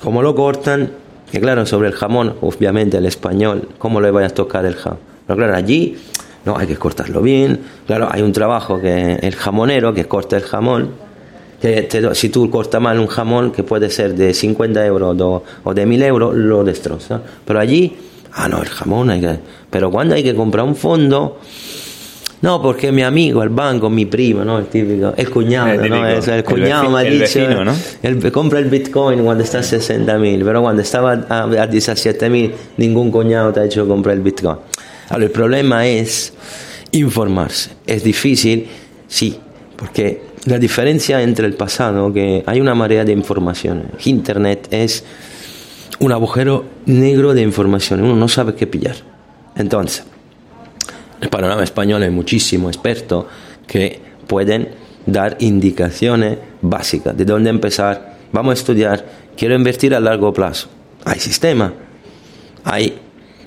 cómo 0.02 0.22
lo 0.22 0.34
cortan, 0.34 0.90
que 1.30 1.40
claro, 1.40 1.64
sobre 1.64 1.88
el 1.88 1.94
jamón, 1.94 2.34
obviamente 2.40 2.96
el 2.98 3.06
español, 3.06 3.68
cómo 3.78 4.00
le 4.00 4.10
vayas 4.10 4.32
a 4.32 4.34
tocar 4.34 4.64
el 4.66 4.74
jamón. 4.74 4.98
Pero 5.26 5.36
claro, 5.38 5.54
allí 5.54 5.96
no 6.44 6.56
hay 6.58 6.66
que 6.66 6.76
cortarlo 6.76 7.22
bien. 7.22 7.60
Claro, 7.86 8.08
hay 8.10 8.22
un 8.22 8.32
trabajo 8.32 8.80
que 8.80 9.14
el 9.22 9.34
jamonero 9.36 9.94
que 9.94 10.06
corta 10.06 10.36
el 10.36 10.42
jamón. 10.42 10.90
Que 11.62 11.82
te- 11.82 12.14
si 12.14 12.30
tú 12.30 12.50
cortas 12.50 12.80
mal 12.80 12.98
un 12.98 13.06
jamón 13.06 13.52
que 13.52 13.62
puede 13.62 13.90
ser 13.90 14.14
de 14.14 14.32
50 14.34 14.84
euros 14.84 15.14
o 15.62 15.74
de 15.74 15.86
1000 15.86 16.02
euros, 16.02 16.34
lo 16.34 16.64
destroza. 16.64 17.20
Pero 17.44 17.60
allí, 17.60 17.96
ah, 18.34 18.48
no, 18.48 18.62
el 18.62 18.68
jamón 18.68 19.10
hay 19.10 19.20
que. 19.20 19.38
Pero 19.70 19.90
cuando 19.90 20.14
hay 20.14 20.22
que 20.22 20.34
comprar 20.34 20.64
un 20.64 20.76
fondo, 20.76 21.38
no, 22.42 22.62
porque 22.62 22.90
mi 22.90 23.02
amigo, 23.02 23.42
el 23.42 23.50
banco, 23.50 23.90
mi 23.90 24.06
primo, 24.06 24.44
¿no? 24.44 24.58
El 24.58 24.66
típico, 24.66 25.12
el 25.16 25.30
cuñado, 25.30 25.68
El 25.72 25.76
típico, 25.82 25.96
¿no? 25.96 26.08
Es 26.08 26.28
el 26.28 26.34
el 26.34 26.44
cuñado 26.44 26.84
veci- 26.84 26.90
me 26.92 26.98
ha 26.98 27.02
el 27.02 27.12
dicho, 27.20 27.20
vecino, 27.40 27.64
¿no? 27.64 27.74
el- 28.02 28.32
compra 28.32 28.58
el 28.58 28.64
Bitcoin 28.66 29.22
cuando 29.24 29.44
está 29.44 29.58
a 29.58 29.62
60 29.62 30.16
mil, 30.18 30.42
pero 30.44 30.62
cuando 30.62 30.80
estaba 30.82 31.12
a, 31.28 31.42
a 31.42 31.66
17 31.66 32.30
mil, 32.30 32.52
ningún 32.78 33.10
cuñado 33.10 33.52
te 33.52 33.60
ha 33.60 33.64
hecho 33.64 33.86
comprar 33.86 34.16
el 34.16 34.22
Bitcoin. 34.22 34.56
Ahora, 35.10 35.24
el 35.24 35.30
problema 35.30 35.86
es 35.86 36.32
informarse. 36.92 37.70
Es 37.86 38.02
difícil, 38.04 38.68
sí, 39.06 39.38
porque 39.76 40.22
la 40.46 40.58
diferencia 40.58 41.20
entre 41.22 41.46
el 41.46 41.54
pasado, 41.54 42.10
que 42.12 42.42
hay 42.46 42.60
una 42.60 42.74
marea 42.74 43.04
de 43.04 43.12
información. 43.12 43.82
Internet 44.06 44.66
es 44.70 45.04
un 46.00 46.12
agujero 46.12 46.64
negro 46.86 47.34
de 47.34 47.42
información, 47.42 48.02
uno 48.02 48.16
no 48.16 48.26
sabe 48.26 48.54
qué 48.54 48.66
pillar. 48.66 48.96
Entonces, 49.54 50.04
el 51.20 51.28
panorama 51.28 51.62
español 51.62 52.02
hay 52.02 52.10
muchísimos 52.10 52.74
expertos 52.74 53.26
que 53.66 54.00
pueden 54.26 54.70
dar 55.06 55.36
indicaciones 55.40 56.38
básicas 56.62 57.16
de 57.16 57.24
dónde 57.24 57.50
empezar. 57.50 58.16
Vamos 58.32 58.52
a 58.52 58.54
estudiar, 58.54 59.04
quiero 59.36 59.54
invertir 59.54 59.94
a 59.94 60.00
largo 60.00 60.32
plazo. 60.32 60.68
Hay 61.04 61.20
sistema, 61.20 61.72
hay 62.64 62.98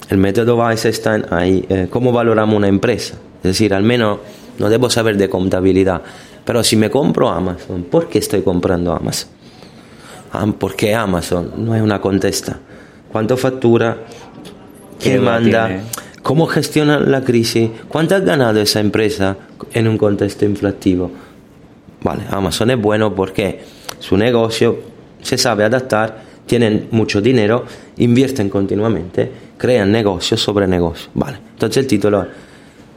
el 0.10 0.18
método 0.18 0.58
Weisstein, 0.58 1.26
hay 1.32 1.66
eh, 1.70 1.88
cómo 1.90 2.12
valoramos 2.12 2.56
una 2.56 2.68
empresa. 2.68 3.16
Es 3.38 3.44
decir, 3.44 3.74
al 3.74 3.84
menos 3.84 4.20
no 4.60 4.70
debo 4.70 4.90
saber 4.90 5.18
de 5.18 5.28
contabilidad, 5.28 6.02
pero 6.46 6.64
si 6.64 6.76
me 6.76 6.92
compro 6.92 7.30
Amazon, 7.30 7.84
¿por 7.84 8.10
qué 8.10 8.20
estoy 8.20 8.42
comprando 8.42 8.94
Amazon? 8.94 9.30
Porque 10.58 10.96
Amazon 10.96 11.52
no 11.58 11.76
es 11.76 11.82
una 11.82 12.02
contesta. 12.02 12.58
¿Cuánto 13.12 13.38
factura? 13.38 13.98
¿Quién 15.00 15.24
manda? 15.24 15.82
¿Cómo 16.24 16.48
gestiona 16.48 17.00
la 17.00 17.22
crisis? 17.22 17.70
¿Cuánto 17.88 18.16
ha 18.16 18.20
ganado 18.20 18.60
esa 18.60 18.80
empresa 18.80 19.36
en 19.74 19.88
un 19.88 19.98
contexto 19.98 20.46
inflativo? 20.46 21.12
Vale, 22.02 22.24
Amazon 22.30 22.72
es 22.72 22.82
bueno 22.82 23.14
porque 23.14 23.62
su 24.00 24.18
negocio 24.18 24.80
se 25.22 25.38
sabe 25.38 25.64
adaptar, 25.64 26.24
tienen 26.46 26.88
mucho 26.92 27.22
dinero, 27.22 27.66
invierten 27.98 28.50
continuamente, 28.50 29.32
crean 29.58 29.92
negocios 29.92 30.42
sobre 30.42 30.68
negocios. 30.68 31.10
Vale, 31.14 31.38
entonces 31.54 31.84
el 31.84 31.88
título, 31.88 32.26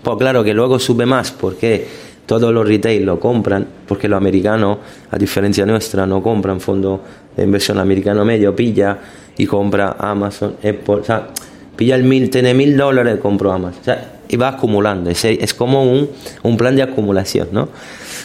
pues 0.03 0.17
claro 0.17 0.43
que 0.43 0.55
luego 0.55 0.79
sube 0.79 1.05
más 1.05 1.33
porque 1.33 1.87
todos 2.27 2.53
los 2.53 2.67
retail 2.67 3.05
lo 3.05 3.19
compran, 3.21 3.67
porque 3.87 4.09
los 4.09 4.17
americanos, 4.17 4.79
a 5.11 5.17
diferencia 5.17 5.65
nuestra, 5.65 6.07
no 6.07 6.23
compran 6.23 6.61
fondo 6.61 7.03
de 7.37 7.45
inversión 7.45 7.79
americano 7.79 8.25
medio, 8.25 8.55
pilla 8.55 8.99
y 9.39 9.47
compra 9.47 9.97
Amazon, 9.99 10.57
Apple, 10.59 10.95
o 10.95 11.05
sea, 11.05 11.29
pilla 11.77 11.95
el 11.95 12.05
mil, 12.05 12.29
tiene 12.31 12.53
mil 12.55 12.77
dólares, 12.77 13.19
compro 13.21 13.53
Amazon. 13.53 13.81
O 13.81 13.85
sea, 13.85 14.13
y 14.29 14.37
va 14.37 14.49
acumulando. 14.49 15.11
Es, 15.11 15.25
es 15.25 15.55
como 15.55 15.85
un, 15.85 16.11
un, 16.43 16.57
plan 16.57 16.75
de 16.75 16.83
acumulación, 16.83 17.49
¿no? 17.53 17.69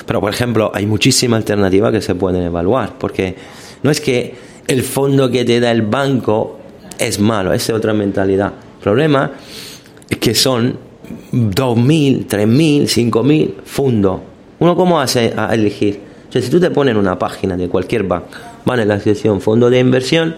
Pero, 0.05 0.19
por 0.19 0.33
ejemplo, 0.33 0.71
hay 0.73 0.85
muchísimas 0.85 1.37
alternativas 1.37 1.91
que 1.91 2.01
se 2.01 2.15
pueden 2.15 2.43
evaluar, 2.43 2.93
porque 2.97 3.35
no 3.83 3.91
es 3.91 4.01
que 4.01 4.35
el 4.67 4.83
fondo 4.83 5.29
que 5.29 5.45
te 5.45 5.59
da 5.59 5.71
el 5.71 5.83
banco 5.83 6.59
es 6.97 7.19
malo, 7.19 7.53
es 7.53 7.69
otra 7.69 7.93
mentalidad. 7.93 8.53
El 8.77 8.83
problema 8.83 9.31
es 10.09 10.17
que 10.17 10.33
son 10.33 10.77
2.000, 11.31 12.27
3.000, 12.27 12.83
5.000 12.83 13.53
fondos. 13.63 14.21
¿Uno 14.59 14.75
cómo 14.75 14.99
hace 14.99 15.33
a 15.35 15.53
elegir? 15.53 15.99
O 16.29 16.31
sea, 16.31 16.41
si 16.41 16.49
tú 16.49 16.59
te 16.59 16.71
pones 16.71 16.93
en 16.93 16.97
una 16.97 17.19
página 17.19 17.57
de 17.57 17.67
cualquier 17.67 18.03
banco, 18.03 18.29
van 18.63 18.79
en 18.79 18.87
la 18.87 18.99
sección 18.99 19.41
fondo 19.41 19.69
de 19.69 19.79
inversión, 19.79 20.35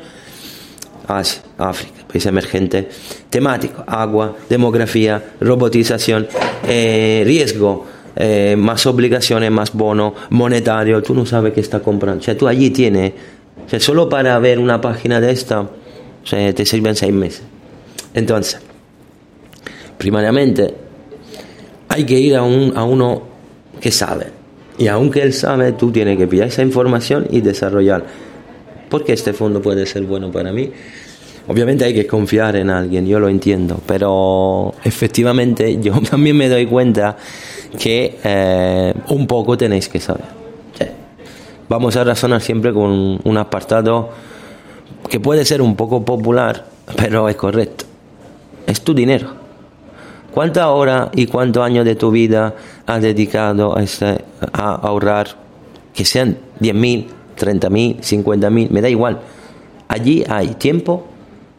Asia, 1.08 1.42
África, 1.58 2.06
país 2.12 2.26
emergente, 2.26 2.90
temático, 3.30 3.84
agua, 3.86 4.36
demografía, 4.50 5.24
robotización, 5.40 6.28
eh, 6.68 7.24
riesgo, 7.26 7.86
eh, 8.16 8.56
más 8.58 8.86
obligaciones, 8.86 9.52
más 9.52 9.74
bono, 9.74 10.14
monetario, 10.30 11.02
tú 11.02 11.14
no 11.14 11.26
sabes 11.26 11.54
qué 11.54 11.60
está 11.60 11.80
comprando. 11.80 12.22
O 12.22 12.24
sea, 12.24 12.38
tú 12.38 12.48
allí 12.48 12.70
tienes, 12.70 13.14
o 13.66 13.70
sea, 13.70 13.80
solo 13.80 14.08
para 14.08 14.38
ver 14.40 14.60
una 14.60 14.80
página 14.80 15.20
de 15.20 15.32
esta, 15.32 15.62
o 15.62 15.70
sea, 16.24 16.54
te 16.54 16.66
sirven 16.66 16.96
seis 16.96 17.14
meses. 17.14 17.44
Entonces, 18.14 18.60
primariamente, 19.98 20.74
hay 21.90 22.06
que 22.06 22.20
ir 22.20 22.36
a, 22.36 22.44
un, 22.44 22.74
a 22.76 22.84
uno 22.84 23.24
que 23.80 23.92
sabe. 23.92 24.28
Y 24.78 24.88
aunque 24.88 25.22
él 25.22 25.34
sabe, 25.34 25.74
tú 25.74 25.92
tienes 25.92 26.18
que 26.18 26.28
pillar 26.28 26.48
esa 26.48 26.64
información 26.64 27.28
y 27.30 27.42
desarrollar 27.42 28.06
porque 28.94 29.14
este 29.14 29.34
fondo 29.34 29.60
puede 29.60 29.88
ser 29.88 30.04
bueno 30.04 30.32
para 30.32 30.52
mí. 30.52 30.70
Obviamente 31.48 31.84
hay 31.84 31.96
que 31.96 32.06
confiar 32.06 32.56
en 32.58 32.70
alguien, 32.70 33.08
yo 33.08 33.20
lo 33.20 33.28
entiendo, 33.28 33.82
pero 33.88 34.76
efectivamente 34.84 35.80
yo 35.82 36.00
también 36.00 36.38
me 36.38 36.48
doy 36.48 36.68
cuenta 36.68 37.18
que 37.80 38.20
eh, 38.24 38.94
un 39.08 39.26
poco 39.26 39.58
tenéis 39.58 39.90
que 39.90 40.00
saber. 40.00 40.44
Vamos 41.68 41.96
a 41.96 42.04
razonar 42.04 42.40
siempre 42.40 42.72
con 42.72 43.20
un 43.24 43.38
apartado 43.38 44.12
que 45.10 45.20
puede 45.20 45.44
ser 45.44 45.64
un 45.64 45.76
poco 45.76 46.06
popular, 46.06 46.64
pero 46.96 47.28
es 47.28 47.36
correcto. 47.36 47.86
Es 48.68 48.82
tu 48.82 48.94
dinero. 48.94 49.43
¿Cuánta 50.34 50.70
hora 50.72 51.12
y 51.14 51.28
cuántos 51.28 51.64
años 51.64 51.86
de 51.86 51.96
tu 51.96 52.10
vida 52.10 52.56
has 52.88 53.02
dedicado 53.02 53.78
a, 53.78 53.84
este, 53.84 54.24
a 54.52 54.76
ahorrar? 54.76 55.28
Que 55.94 56.06
sean 56.06 56.38
10.000, 56.60 57.06
30.000, 57.38 58.00
50.000, 58.00 58.70
me 58.70 58.82
da 58.82 58.90
igual. 58.90 59.20
Allí 59.88 60.24
hay 60.28 60.56
tiempo, 60.56 61.06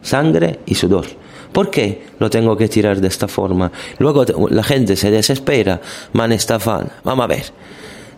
sangre 0.01 0.59
y 0.65 0.75
sudor. 0.75 1.05
¿Por 1.53 1.71
qué 1.71 2.03
lo 2.19 2.29
tengo 2.29 2.57
que 2.57 2.67
tirar 2.67 2.99
de 2.99 3.07
esta 3.07 3.29
forma? 3.29 3.71
Luego 3.97 4.25
la 4.49 4.63
gente 4.63 4.97
se 4.97 5.09
desespera, 5.09 5.79
me 6.11 6.23
han 6.23 6.33
estafado. 6.33 6.87
Vamos 7.05 7.23
a 7.23 7.27
ver. 7.27 7.45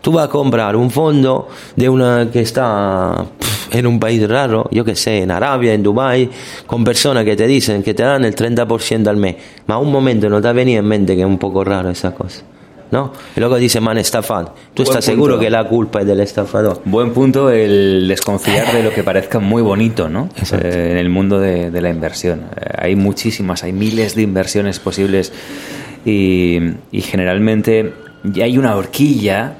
Tú 0.00 0.10
vas 0.10 0.26
a 0.26 0.28
comprar 0.28 0.74
un 0.74 0.90
fondo 0.90 1.48
de 1.76 1.88
una 1.88 2.28
que 2.32 2.40
está 2.40 3.26
en 3.70 3.86
un 3.86 4.00
país 4.00 4.26
raro, 4.28 4.68
yo 4.70 4.84
que 4.84 4.94
sé, 4.94 5.18
en 5.18 5.30
Arabia, 5.30 5.74
en 5.74 5.82
Dubai, 5.82 6.28
con 6.66 6.84
personas 6.84 7.24
que 7.24 7.36
te 7.36 7.46
dicen 7.46 7.82
que 7.82 7.94
te 7.94 8.02
dan 8.02 8.24
el 8.24 8.34
30% 8.34 9.06
al 9.06 9.16
mes. 9.16 9.36
A 9.66 9.78
un 9.78 9.92
momento 9.92 10.28
no 10.28 10.40
te 10.40 10.48
ha 10.48 10.52
venido 10.52 10.80
en 10.80 10.86
mente 10.86 11.14
que 11.14 11.22
es 11.22 11.26
un 11.26 11.38
poco 11.38 11.64
raro 11.64 11.90
esa 11.90 12.14
cosa. 12.14 12.42
¿no? 12.90 13.12
Y 13.36 13.40
luego 13.40 13.56
dice, 13.56 13.80
man, 13.80 13.98
estafado. 13.98 14.54
¿Tú 14.74 14.82
estás 14.82 15.04
seguro 15.04 15.38
que 15.38 15.50
la 15.50 15.64
culpa 15.68 16.00
es 16.00 16.06
del 16.06 16.20
estafador? 16.20 16.80
Buen 16.84 17.12
punto 17.12 17.50
el 17.50 18.06
desconfiar 18.08 18.72
de 18.72 18.82
lo 18.82 18.92
que 18.92 19.02
parezca 19.02 19.38
muy 19.38 19.62
bonito, 19.62 20.08
¿no? 20.08 20.28
Eh, 20.52 20.88
en 20.92 20.96
el 20.96 21.10
mundo 21.10 21.38
de, 21.38 21.70
de 21.70 21.80
la 21.82 21.90
inversión. 21.90 22.46
Eh, 22.56 22.64
hay 22.78 22.96
muchísimas, 22.96 23.62
hay 23.62 23.72
miles 23.72 24.14
de 24.14 24.22
inversiones 24.22 24.78
posibles 24.78 25.32
y, 26.04 26.58
y 26.90 27.00
generalmente 27.02 27.92
ya 28.24 28.44
hay 28.44 28.56
una 28.56 28.74
horquilla 28.76 29.56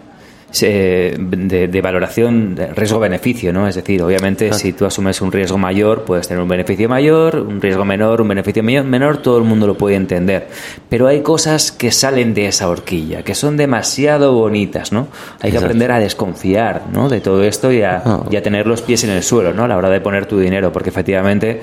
de, 0.67 1.69
de, 1.71 1.81
valoración 1.81 2.57
riesgo-beneficio, 2.75 3.53
¿no? 3.53 3.69
Es 3.69 3.75
decir, 3.75 4.03
obviamente, 4.03 4.53
si 4.53 4.73
tú 4.73 4.87
asumes 4.87 5.21
un 5.21 5.33
riesgo 5.33 5.59
mayor, 5.59 6.05
puedes 6.05 6.29
tener 6.29 6.43
un 6.43 6.49
beneficio 6.49 6.89
mayor, 6.89 7.37
un 7.37 7.61
riesgo 7.61 7.85
menor, 7.85 8.21
un 8.21 8.29
beneficio 8.29 8.63
menor, 8.63 9.19
todo 9.19 9.39
el 9.39 9.45
mundo 9.45 9.67
lo 9.67 9.77
puede 9.77 9.97
entender. 9.97 10.49
Pero 10.89 11.07
hay 11.07 11.23
cosas 11.23 11.73
que 11.73 11.91
salen 11.91 12.35
de 12.35 12.47
esa 12.47 12.69
horquilla, 12.69 13.23
que 13.23 13.35
son 13.35 13.57
demasiado 13.57 14.33
bonitas, 14.33 14.93
¿no? 14.93 15.09
Hay 15.41 15.51
que 15.51 15.59
aprender 15.59 15.93
a 15.93 15.99
desconfiar, 15.99 16.85
¿no? 16.93 17.09
De 17.09 17.21
todo 17.21 17.43
esto 17.45 17.73
y 17.73 17.83
a, 17.83 18.03
y 18.31 18.37
a 18.37 18.43
tener 18.43 18.67
los 18.67 18.83
pies 18.83 19.05
en 19.05 19.11
el 19.11 19.23
suelo, 19.23 19.53
¿no? 19.53 19.65
A 19.65 19.69
la 19.69 19.77
hora 19.77 19.91
de 19.91 20.01
poner 20.01 20.27
tu 20.27 20.39
dinero, 20.39 20.73
porque 20.73 20.91
efectivamente 20.91 21.63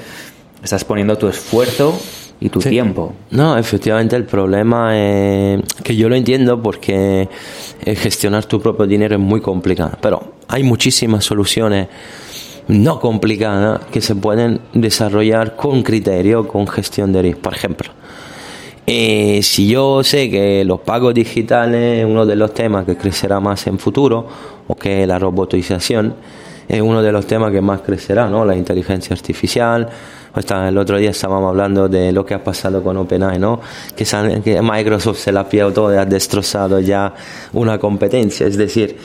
estás 0.64 0.84
poniendo 0.84 1.18
tu 1.18 1.28
esfuerzo 1.28 2.00
y 2.40 2.50
tu 2.50 2.62
Sí. 2.62 2.70
tiempo. 2.70 3.14
No, 3.32 3.58
efectivamente 3.58 4.16
el 4.16 4.26
problema 4.26 4.98
es 4.98 5.62
que 5.84 5.96
yo 5.96 6.10
lo 6.10 6.16
entiendo 6.16 6.62
porque 6.62 7.30
eh, 7.84 7.96
gestionar 7.96 8.46
tu 8.46 8.60
propio 8.62 8.86
dinero 8.86 9.16
es 9.16 9.22
muy 9.22 9.42
complicado, 9.42 9.98
pero 10.02 10.34
hay 10.48 10.64
muchísimas 10.64 11.24
soluciones 11.24 11.88
no 12.68 13.00
complicadas 13.00 13.82
que 13.92 14.02
se 14.02 14.16
pueden 14.16 14.60
desarrollar 14.74 15.56
con 15.56 15.84
criterio, 15.84 16.48
con 16.48 16.68
gestión 16.68 17.14
de 17.14 17.22
riesgo. 17.22 17.42
Por 17.42 17.54
ejemplo, 17.54 17.92
eh, 18.88 19.40
si 19.44 19.68
yo 19.68 20.04
sé 20.04 20.30
que 20.30 20.64
los 20.66 20.80
pagos 20.82 21.14
digitales 21.14 22.00
es 22.00 22.06
uno 22.06 22.26
de 22.26 22.36
los 22.36 22.54
temas 22.54 22.86
que 22.86 22.96
crecerá 22.98 23.40
más 23.40 23.66
en 23.68 23.80
futuro, 23.80 24.28
o 24.68 24.76
que 24.76 25.06
la 25.08 25.20
robotización 25.20 26.16
es 26.68 26.82
uno 26.82 27.04
de 27.04 27.12
los 27.12 27.28
temas 27.28 27.52
que 27.52 27.62
más 27.62 27.82
crecerá, 27.82 28.28
¿no? 28.30 28.44
La 28.46 28.56
inteligencia 28.56 29.14
artificial. 29.14 29.88
Hasta 30.36 30.68
el 30.68 30.78
otro 30.78 30.98
día 30.98 31.12
estábamos 31.12 31.50
hablando 31.50 31.88
de 31.88 32.12
lo 32.12 32.26
que 32.26 32.34
ha 32.34 32.44
pasado 32.44 32.84
con 32.84 32.98
OpenAI, 32.98 33.40
¿no? 33.40 33.62
Que, 33.96 34.04
que 34.44 34.62
Microsoft 34.62 35.18
se 35.18 35.32
la 35.32 35.42
ha 35.42 35.50
pillado 35.50 35.72
todo 35.72 35.94
y 35.94 35.98
ha 35.98 36.06
destrozado 36.06 36.82
ya 36.82 37.14
una 37.54 37.78
competencia. 37.78 38.46
Es 38.46 38.58
decir, 38.58 38.98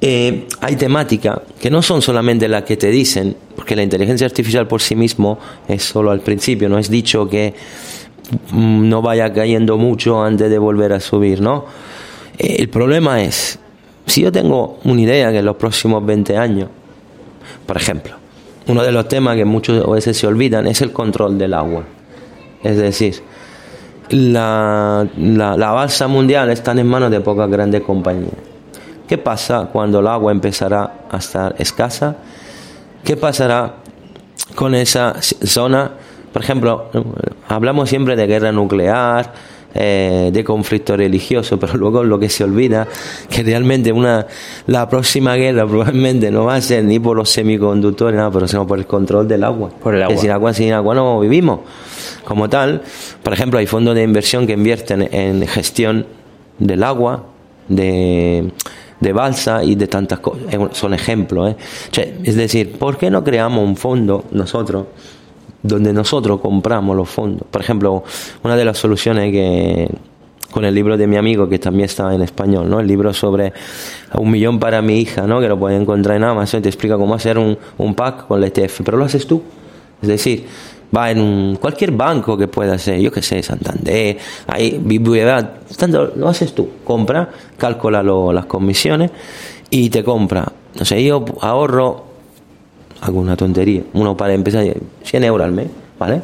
eh, 0.00 0.48
hay 0.60 0.76
temáticas 0.76 1.38
que 1.60 1.70
no 1.70 1.80
son 1.80 2.02
solamente 2.02 2.48
las 2.48 2.64
que 2.64 2.76
te 2.76 2.90
dicen, 2.90 3.36
porque 3.54 3.76
la 3.76 3.84
inteligencia 3.84 4.26
artificial 4.26 4.66
por 4.66 4.82
sí 4.82 4.96
mismo 4.96 5.38
es 5.68 5.84
solo 5.84 6.10
al 6.10 6.20
principio, 6.20 6.68
no 6.68 6.76
es 6.76 6.90
dicho 6.90 7.28
que 7.28 7.54
mm, 8.50 8.88
no 8.88 9.00
vaya 9.00 9.32
cayendo 9.32 9.78
mucho 9.78 10.22
antes 10.22 10.50
de 10.50 10.58
volver 10.58 10.92
a 10.92 11.00
subir, 11.00 11.40
¿no? 11.40 11.66
Eh, 12.36 12.56
el 12.58 12.68
problema 12.68 13.22
es, 13.22 13.60
si 14.06 14.22
yo 14.22 14.32
tengo 14.32 14.80
una 14.84 15.00
idea 15.00 15.30
que 15.30 15.38
en 15.38 15.44
los 15.46 15.56
próximos 15.56 16.04
20 16.04 16.36
años, 16.36 16.68
por 17.64 17.76
ejemplo, 17.76 18.23
uno 18.66 18.82
de 18.82 18.92
los 18.92 19.08
temas 19.08 19.36
que 19.36 19.44
muchas 19.44 19.86
veces 19.86 20.16
se 20.16 20.26
olvidan 20.26 20.66
es 20.66 20.80
el 20.80 20.92
control 20.92 21.38
del 21.38 21.54
agua. 21.54 21.84
Es 22.62 22.76
decir, 22.76 23.22
la, 24.10 25.06
la, 25.16 25.56
la 25.56 25.70
balsa 25.72 26.08
mundial 26.08 26.50
está 26.50 26.72
en 26.72 26.86
manos 26.86 27.10
de 27.10 27.20
pocas 27.20 27.50
grandes 27.50 27.82
compañías. 27.82 28.32
¿Qué 29.06 29.18
pasa 29.18 29.68
cuando 29.70 30.00
el 30.00 30.06
agua 30.06 30.32
empezará 30.32 31.06
a 31.10 31.18
estar 31.18 31.54
escasa? 31.58 32.16
¿Qué 33.04 33.16
pasará 33.16 33.74
con 34.54 34.74
esa 34.74 35.20
zona? 35.20 35.90
Por 36.32 36.42
ejemplo, 36.42 36.90
hablamos 37.48 37.90
siempre 37.90 38.16
de 38.16 38.26
guerra 38.26 38.50
nuclear, 38.50 39.32
eh, 39.74 40.30
de 40.32 40.44
conflicto 40.44 40.96
religioso, 40.96 41.58
pero 41.60 41.74
luego 41.74 42.04
lo 42.04 42.18
que 42.18 42.28
se 42.28 42.44
olvida 42.44 42.86
que 43.28 43.42
realmente 43.42 43.90
una 43.92 44.26
la 44.66 44.88
próxima 44.88 45.34
guerra 45.34 45.66
probablemente 45.66 46.30
no 46.30 46.44
va 46.44 46.56
a 46.56 46.60
ser 46.60 46.84
ni 46.84 46.98
por 46.98 47.16
los 47.16 47.30
semiconductores, 47.30 48.16
nada, 48.16 48.30
pero 48.30 48.46
sino 48.46 48.66
por 48.66 48.78
el 48.78 48.86
control 48.86 49.26
del 49.26 49.44
agua. 49.44 49.70
Por 49.70 49.94
el 49.94 50.02
agua. 50.02 50.14
Decir, 50.14 50.30
agua 50.30 50.54
sin 50.54 50.72
agua 50.72 50.94
no 50.94 51.20
vivimos. 51.20 51.60
como 52.24 52.48
tal. 52.48 52.82
Por 53.22 53.32
ejemplo, 53.32 53.58
hay 53.58 53.66
fondos 53.66 53.94
de 53.94 54.02
inversión 54.02 54.46
que 54.46 54.52
invierten 54.52 55.08
en 55.12 55.46
gestión 55.46 56.06
del 56.58 56.82
agua, 56.82 57.24
de, 57.68 58.52
de 59.00 59.12
balsa 59.12 59.64
y 59.64 59.74
de 59.74 59.86
tantas 59.86 60.20
cosas. 60.20 60.44
Son 60.72 60.94
ejemplos. 60.94 61.54
¿eh? 61.96 62.14
Es 62.22 62.36
decir, 62.36 62.78
¿por 62.78 62.96
qué 62.96 63.10
no 63.10 63.24
creamos 63.24 63.64
un 63.64 63.76
fondo 63.76 64.24
nosotros? 64.30 64.86
Donde 65.64 65.94
nosotros 65.94 66.40
compramos 66.40 66.94
los 66.94 67.08
fondos. 67.08 67.48
Por 67.50 67.62
ejemplo, 67.62 68.04
una 68.42 68.54
de 68.54 68.64
las 68.66 68.78
soluciones 68.78 69.32
que 69.32 69.88
con 70.50 70.64
el 70.64 70.74
libro 70.74 70.96
de 70.96 71.06
mi 71.08 71.16
amigo 71.16 71.48
que 71.48 71.58
también 71.58 71.86
está 71.86 72.14
en 72.14 72.22
español, 72.22 72.70
¿no? 72.70 72.78
El 72.78 72.86
libro 72.86 73.12
sobre 73.12 73.52
un 74.12 74.30
millón 74.30 74.60
para 74.60 74.80
mi 74.82 74.98
hija, 75.00 75.26
¿no? 75.26 75.40
Que 75.40 75.48
lo 75.48 75.58
puedes 75.58 75.80
encontrar 75.80 76.16
en 76.16 76.24
Amazon 76.24 76.62
te 76.62 76.68
explica 76.68 76.96
cómo 76.96 77.14
hacer 77.14 77.38
un, 77.38 77.58
un 77.78 77.94
pack 77.94 78.28
con 78.28 78.42
el 78.42 78.52
ETF, 78.52 78.82
pero 78.84 78.98
lo 78.98 79.06
haces 79.06 79.26
tú. 79.26 79.42
Es 80.00 80.08
decir, 80.08 80.46
va 80.94 81.10
en 81.10 81.56
cualquier 81.56 81.92
banco 81.92 82.36
que 82.36 82.46
pueda 82.46 82.78
ser, 82.78 83.00
yo 83.00 83.10
que 83.10 83.22
sé, 83.22 83.42
Santander, 83.42 84.18
ahí, 84.46 84.78
BBVA, 84.78 85.50
lo 86.14 86.28
haces 86.28 86.54
tú. 86.54 86.68
Compra, 86.84 87.30
calcula 87.56 88.02
las 88.02 88.44
comisiones 88.44 89.10
y 89.70 89.88
te 89.88 90.04
compra. 90.04 90.46
No 90.78 90.84
sé, 90.84 91.02
yo 91.02 91.24
ahorro 91.40 92.03
hago 93.00 93.20
una 93.20 93.36
tontería, 93.36 93.82
uno 93.92 94.16
para 94.16 94.34
empezar 94.34 94.64
100 95.02 95.24
euros 95.24 95.44
al 95.44 95.52
mes, 95.52 95.68
¿vale? 95.98 96.22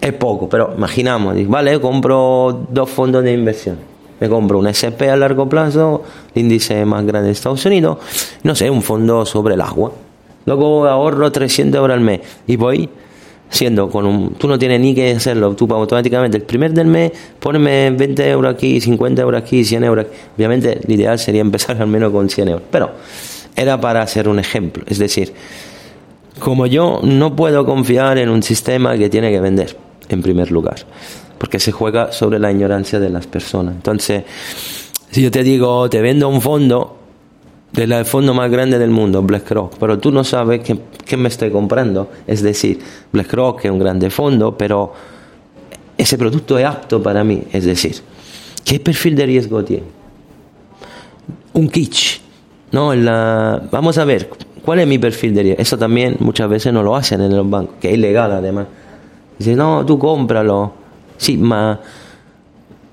Es 0.00 0.12
poco, 0.14 0.48
pero 0.48 0.74
imaginamos, 0.76 1.36
vale, 1.46 1.80
compro 1.80 2.66
dos 2.70 2.90
fondos 2.90 3.22
de 3.22 3.32
inversión. 3.32 3.76
Me 4.20 4.28
compro 4.28 4.58
un 4.58 4.68
SP 4.70 5.10
a 5.10 5.16
largo 5.16 5.48
plazo, 5.48 6.02
el 6.34 6.42
índice 6.42 6.84
más 6.84 7.04
grande 7.04 7.26
de 7.26 7.32
Estados 7.32 7.64
Unidos, 7.66 7.98
no 8.44 8.54
sé, 8.54 8.70
un 8.70 8.82
fondo 8.82 9.26
sobre 9.26 9.54
el 9.54 9.60
agua. 9.60 9.92
Luego 10.46 10.86
ahorro 10.86 11.30
300 11.30 11.78
euros 11.78 11.94
al 11.94 12.00
mes 12.00 12.20
y 12.46 12.56
voy 12.56 12.88
siendo 13.48 13.90
con 13.90 14.06
un... 14.06 14.34
Tú 14.34 14.48
no 14.48 14.58
tienes 14.58 14.80
ni 14.80 14.94
que 14.94 15.12
hacerlo, 15.12 15.54
tú 15.54 15.72
automáticamente 15.72 16.38
el 16.38 16.42
primer 16.42 16.72
del 16.72 16.86
mes 16.86 17.12
ponme 17.38 17.90
20 17.90 18.30
euros 18.30 18.54
aquí, 18.54 18.80
50 18.80 19.22
euros 19.22 19.42
aquí, 19.42 19.64
100 19.64 19.84
euros 19.84 20.06
aquí. 20.06 20.16
Obviamente 20.36 20.80
el 20.84 20.92
ideal 20.92 21.18
sería 21.18 21.42
empezar 21.42 21.80
al 21.80 21.86
menos 21.86 22.12
con 22.12 22.28
100 22.28 22.48
euros, 22.48 22.62
pero 22.70 22.90
era 23.56 23.80
para 23.80 24.02
hacer 24.02 24.28
un 24.28 24.38
ejemplo. 24.38 24.84
Es 24.86 24.98
decir, 24.98 25.32
como 26.38 26.66
yo 26.66 27.00
no 27.02 27.36
puedo 27.36 27.64
confiar 27.64 28.18
en 28.18 28.28
un 28.28 28.42
sistema 28.42 28.96
que 28.96 29.08
tiene 29.08 29.30
que 29.30 29.40
vender, 29.40 29.76
en 30.08 30.22
primer 30.22 30.50
lugar, 30.50 30.76
porque 31.38 31.58
se 31.58 31.72
juega 31.72 32.12
sobre 32.12 32.38
la 32.38 32.50
ignorancia 32.50 32.98
de 32.98 33.10
las 33.10 33.26
personas. 33.26 33.74
Entonces, 33.74 34.24
si 35.10 35.22
yo 35.22 35.30
te 35.30 35.42
digo, 35.42 35.88
te 35.90 36.00
vendo 36.00 36.28
un 36.28 36.40
fondo, 36.40 36.98
del 37.72 38.04
fondo 38.04 38.34
más 38.34 38.50
grande 38.50 38.78
del 38.78 38.90
mundo, 38.90 39.22
BlackRock, 39.22 39.76
pero 39.78 39.98
tú 39.98 40.12
no 40.12 40.24
sabes 40.24 40.60
qué, 40.60 40.78
qué 41.04 41.16
me 41.16 41.28
estoy 41.28 41.50
comprando. 41.50 42.10
Es 42.26 42.42
decir, 42.42 42.78
BlackRock 43.12 43.64
es 43.64 43.70
un 43.70 43.78
grande 43.78 44.10
fondo, 44.10 44.56
pero 44.56 44.92
ese 45.96 46.18
producto 46.18 46.58
es 46.58 46.64
apto 46.64 47.02
para 47.02 47.24
mí. 47.24 47.44
Es 47.52 47.64
decir, 47.64 47.96
¿qué 48.64 48.80
perfil 48.80 49.14
de 49.14 49.26
riesgo 49.26 49.64
tiene? 49.64 49.84
Un 51.54 51.68
kitsch 51.68 52.21
no, 52.72 52.94
la, 52.94 53.62
vamos 53.70 53.98
a 53.98 54.04
ver, 54.04 54.28
¿cuál 54.64 54.80
es 54.80 54.86
mi 54.86 54.98
perfil 54.98 55.34
de 55.34 55.42
riesgo? 55.42 55.62
Eso 55.62 55.78
también 55.78 56.16
muchas 56.20 56.48
veces 56.48 56.72
no 56.72 56.82
lo 56.82 56.96
hacen 56.96 57.20
en 57.20 57.36
los 57.36 57.48
bancos, 57.48 57.76
que 57.80 57.88
es 57.90 57.94
ilegal 57.94 58.32
además. 58.32 58.66
Dice, 59.38 59.54
no, 59.54 59.86
tú 59.86 59.98
cómpralo. 59.98 60.72
Sí, 61.16 61.36
ma 61.36 61.78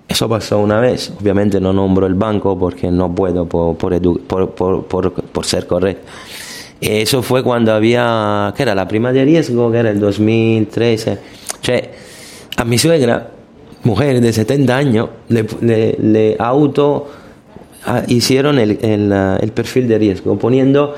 eso 0.09 0.27
pasó 0.27 0.59
una 0.59 0.79
vez. 0.79 1.13
Obviamente 1.21 1.61
no 1.61 1.71
nombro 1.71 2.07
el 2.07 2.15
banco 2.15 2.57
porque 2.57 2.89
no 2.89 3.13
puedo 3.13 3.45
por, 3.45 3.77
por, 3.77 4.49
por, 4.51 4.85
por, 4.85 5.13
por 5.13 5.45
ser 5.45 5.67
correcto. 5.67 6.07
Eso 6.81 7.21
fue 7.21 7.43
cuando 7.43 7.73
había, 7.73 8.53
¿qué 8.55 8.63
era? 8.63 8.73
La 8.73 8.87
prima 8.87 9.11
de 9.11 9.23
riesgo, 9.23 9.71
que 9.71 9.77
era 9.77 9.91
el 9.91 9.99
2013. 9.99 11.17
Cioè, 11.61 11.91
a 12.57 12.65
mi 12.65 12.77
suegra, 12.77 13.29
mujer 13.83 14.21
de 14.21 14.33
70 14.33 14.75
años, 14.75 15.09
le, 15.29 16.35
auto 16.39 17.09
hicieron 18.07 18.59
el, 18.59 18.77
el, 18.81 19.51
perfil 19.51 19.87
de 19.87 19.97
riesgo, 19.97 20.37
poniendo 20.37 20.95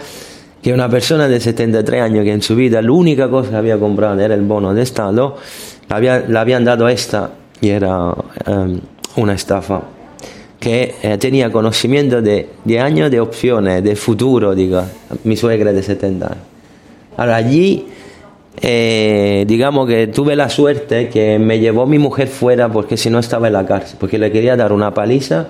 que 0.62 0.74
una 0.74 0.89
persona 0.89 1.28
de 1.28 1.39
73 1.39 2.02
años 2.02 2.24
que 2.24 2.32
en 2.32 2.41
su 2.41 2.56
vida 2.56 2.82
la 2.82 2.91
única 2.91 3.30
cosa 3.30 3.52
que 3.52 3.56
había 3.56 3.78
comprado 3.78 4.20
era 4.20 4.34
el 4.34 4.41
bono 4.41 4.74
de 4.74 4.82
Estado, 4.82 5.38
le 5.89 6.39
habían 6.39 6.63
dado 6.63 6.88
esta 6.88 7.32
y 7.60 7.70
era 7.70 8.13
em, 8.46 8.80
una 9.17 9.34
estafa 9.34 9.82
que 10.60 10.96
eh, 11.02 11.17
tenía 11.17 11.52
conocimiento 11.52 12.22
de, 12.22 12.50
de, 12.63 12.80
años 12.80 13.10
de 13.10 13.20
opciones, 13.20 13.84
de 13.84 13.96
futuro, 13.96 14.54
diga, 14.54 14.88
mi 15.24 15.36
suegra 15.36 15.74
de 15.74 15.82
70 15.82 16.26
años. 16.26 16.38
Ahora 17.17 17.36
allí, 17.36 17.88
eh, 18.62 19.44
digamos 19.48 19.88
que 19.88 20.08
tuve 20.08 20.36
la 20.36 20.50
suerte 20.50 21.10
que 21.10 21.39
me 21.39 21.60
llevó 21.60 21.88
mi 21.88 21.98
mujer 21.98 22.28
fuera 22.28 22.70
porque 22.70 22.96
si 22.96 23.10
no 23.10 23.17
estaba 23.20 23.48
en 23.48 23.54
la 23.54 23.65
cárcel, 23.65 23.98
porque 24.00 24.20
le 24.20 24.32
quería 24.32 24.56
dar 24.56 24.72
una 24.72 24.94
paliza 24.94 25.48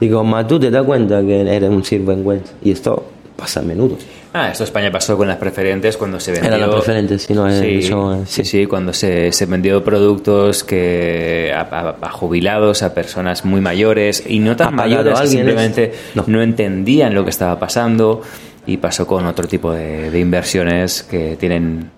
Digo, 0.00 0.24
ma 0.24 0.46
tú 0.46 0.58
te 0.58 0.70
das 0.70 0.84
cuenta 0.84 1.20
que 1.22 1.40
eres 1.42 1.68
un 1.68 1.84
sinvergüenza. 1.84 2.54
Y 2.62 2.72
esto 2.72 3.04
pasa 3.36 3.60
a 3.60 3.62
menudo. 3.62 3.96
Ah, 4.32 4.50
esto 4.50 4.64
España 4.64 4.92
pasó 4.92 5.16
con 5.16 5.26
las 5.26 5.38
preferentes 5.38 5.96
cuando 5.96 6.20
se 6.20 6.30
vendió. 6.32 6.48
Eran 6.48 6.60
las 6.60 6.70
preferentes, 6.70 7.22
sí, 7.22 7.34
no, 7.34 7.50
sí, 7.50 7.78
eso, 7.78 8.22
sí, 8.26 8.44
sí, 8.44 8.66
cuando 8.66 8.92
se, 8.92 9.32
se 9.32 9.46
vendió 9.46 9.82
productos 9.82 10.62
que 10.62 11.52
a, 11.54 12.10
jubilados, 12.12 12.82
a 12.82 12.94
personas 12.94 13.44
muy 13.44 13.60
mayores 13.60 14.22
y 14.26 14.38
no 14.38 14.54
tan 14.56 14.74
mayores, 14.74 15.18
simplemente 15.28 15.92
no. 16.14 16.42
entendían 16.42 17.14
lo 17.14 17.24
que 17.24 17.30
estaba 17.30 17.58
pasando 17.58 18.22
y 18.66 18.76
pasó 18.76 19.06
con 19.06 19.26
otro 19.26 19.48
tipo 19.48 19.72
de, 19.72 20.10
de 20.10 20.20
inversiones 20.20 21.02
que 21.02 21.36
tienen 21.36 21.90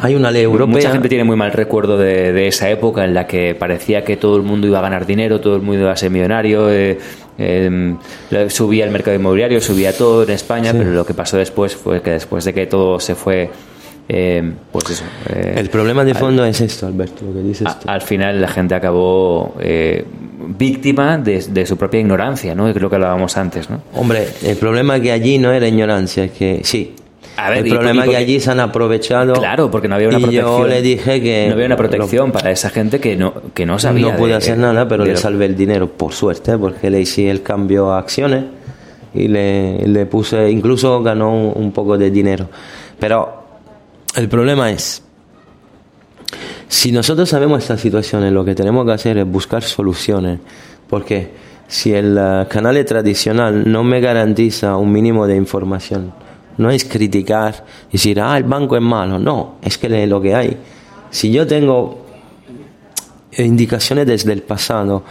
hay 0.00 0.14
una 0.14 0.30
ley 0.30 0.42
europea. 0.42 0.76
Mucha 0.76 0.92
gente 0.92 1.08
tiene 1.08 1.24
muy 1.24 1.36
mal 1.36 1.52
recuerdo 1.52 1.96
de, 1.96 2.32
de, 2.32 2.48
esa 2.48 2.68
época 2.70 3.04
en 3.04 3.14
la 3.14 3.26
que 3.26 3.54
parecía 3.54 4.04
que 4.04 4.16
todo 4.16 4.36
el 4.36 4.42
mundo 4.42 4.66
iba 4.66 4.78
a 4.78 4.82
ganar 4.82 5.06
dinero, 5.06 5.40
todo 5.40 5.56
el 5.56 5.62
mundo 5.62 5.82
iba 5.82 5.92
a 5.92 5.96
ser 5.96 6.10
millonario. 6.10 6.70
Eh, 6.70 6.98
eh, 7.38 7.96
subía 8.48 8.84
el 8.84 8.90
mercado 8.90 9.16
inmobiliario, 9.16 9.60
subía 9.60 9.96
todo 9.96 10.22
en 10.22 10.30
España, 10.30 10.72
pero 10.72 10.90
lo 10.90 11.04
que 11.04 11.14
pasó 11.14 11.36
después 11.36 11.76
fue 11.76 12.02
que 12.02 12.10
después 12.10 12.44
de 12.44 12.54
que 12.54 12.66
todo 12.66 13.00
se 13.00 13.14
fue 13.14 13.50
eh, 14.08 14.52
pues 14.70 14.90
eso. 14.90 15.04
Eh, 15.28 15.54
el 15.56 15.68
problema 15.68 16.04
de 16.04 16.14
fondo 16.14 16.44
es 16.44 16.60
esto, 16.60 16.86
Alberto, 16.86 17.24
lo 17.26 17.32
que 17.32 17.40
dices. 17.40 17.66
A, 17.66 17.92
al 17.92 18.02
final 18.02 18.40
la 18.40 18.48
gente 18.48 18.74
acabó 18.74 19.56
eh, 19.60 20.04
víctima 20.56 21.18
de, 21.18 21.44
de, 21.48 21.66
su 21.66 21.76
propia 21.76 22.00
ignorancia, 22.00 22.54
¿no? 22.54 22.72
Creo 22.72 22.88
que 22.88 22.94
hablábamos 22.94 23.36
antes, 23.36 23.68
¿no? 23.68 23.82
Hombre, 23.94 24.28
el 24.44 24.56
problema 24.56 25.00
que 25.00 25.10
allí 25.10 25.38
no 25.38 25.52
era 25.52 25.66
ignorancia, 25.66 26.24
es 26.24 26.32
que 26.32 26.60
sí, 26.62 26.94
el 27.36 27.68
problema 27.68 28.04
es 28.04 28.10
que 28.10 28.16
allí 28.16 28.40
se 28.40 28.50
han 28.50 28.60
aprovechado. 28.60 29.34
Claro, 29.34 29.70
porque 29.70 29.88
no 29.88 29.94
había 29.94 30.08
una 30.08 30.18
y 30.18 30.22
protección. 30.22 30.58
Yo 30.58 30.66
le 30.66 30.82
dije 30.82 31.20
que. 31.20 31.46
No 31.48 31.54
había 31.54 31.66
una 31.66 31.76
protección 31.76 32.32
para 32.32 32.50
esa 32.50 32.70
gente 32.70 33.00
que 33.00 33.16
no, 33.16 33.34
que 33.54 33.66
no 33.66 33.78
sabía. 33.78 34.12
No 34.12 34.18
pude 34.18 34.34
hacer 34.34 34.58
nada, 34.58 34.88
pero 34.88 35.04
le 35.04 35.16
salvé 35.16 35.46
el 35.46 35.56
dinero, 35.56 35.88
por 35.88 36.12
suerte, 36.12 36.56
porque 36.58 36.90
le 36.90 37.00
hice 37.00 37.30
el 37.30 37.42
cambio 37.42 37.92
a 37.92 37.98
acciones 37.98 38.44
y 39.14 39.28
le, 39.28 39.86
le 39.86 40.06
puse. 40.06 40.50
Incluso 40.50 41.02
ganó 41.02 41.32
un, 41.34 41.52
un 41.64 41.72
poco 41.72 41.98
de 41.98 42.10
dinero. 42.10 42.48
Pero 42.98 43.44
el 44.14 44.28
problema 44.28 44.70
es. 44.70 45.02
Si 46.68 46.90
nosotros 46.90 47.28
sabemos 47.28 47.62
esta 47.62 47.78
situación, 47.78 48.34
lo 48.34 48.44
que 48.44 48.54
tenemos 48.54 48.84
que 48.84 48.92
hacer 48.92 49.18
es 49.18 49.26
buscar 49.26 49.62
soluciones. 49.62 50.40
Porque 50.88 51.30
si 51.68 51.92
el 51.92 52.16
uh, 52.16 52.48
canal 52.48 52.82
tradicional 52.84 53.70
no 53.70 53.84
me 53.84 54.00
garantiza 54.00 54.76
un 54.76 54.92
mínimo 54.92 55.26
de 55.26 55.36
información, 55.36 56.12
no 56.58 56.70
es 56.70 56.84
criticar 56.84 57.64
y 57.88 57.92
decir, 57.92 58.20
ah, 58.20 58.36
el 58.36 58.44
banco 58.44 58.76
es 58.76 58.82
malo. 58.82 59.18
No, 59.18 59.56
es 59.62 59.78
que 59.78 60.02
es 60.02 60.08
lo 60.08 60.20
que 60.20 60.34
hay. 60.34 60.56
Si 61.10 61.30
yo 61.30 61.46
tengo 61.46 62.06
indicaciones 63.36 64.06
desde 64.06 64.32
el 64.32 64.42
pasado 64.42 65.04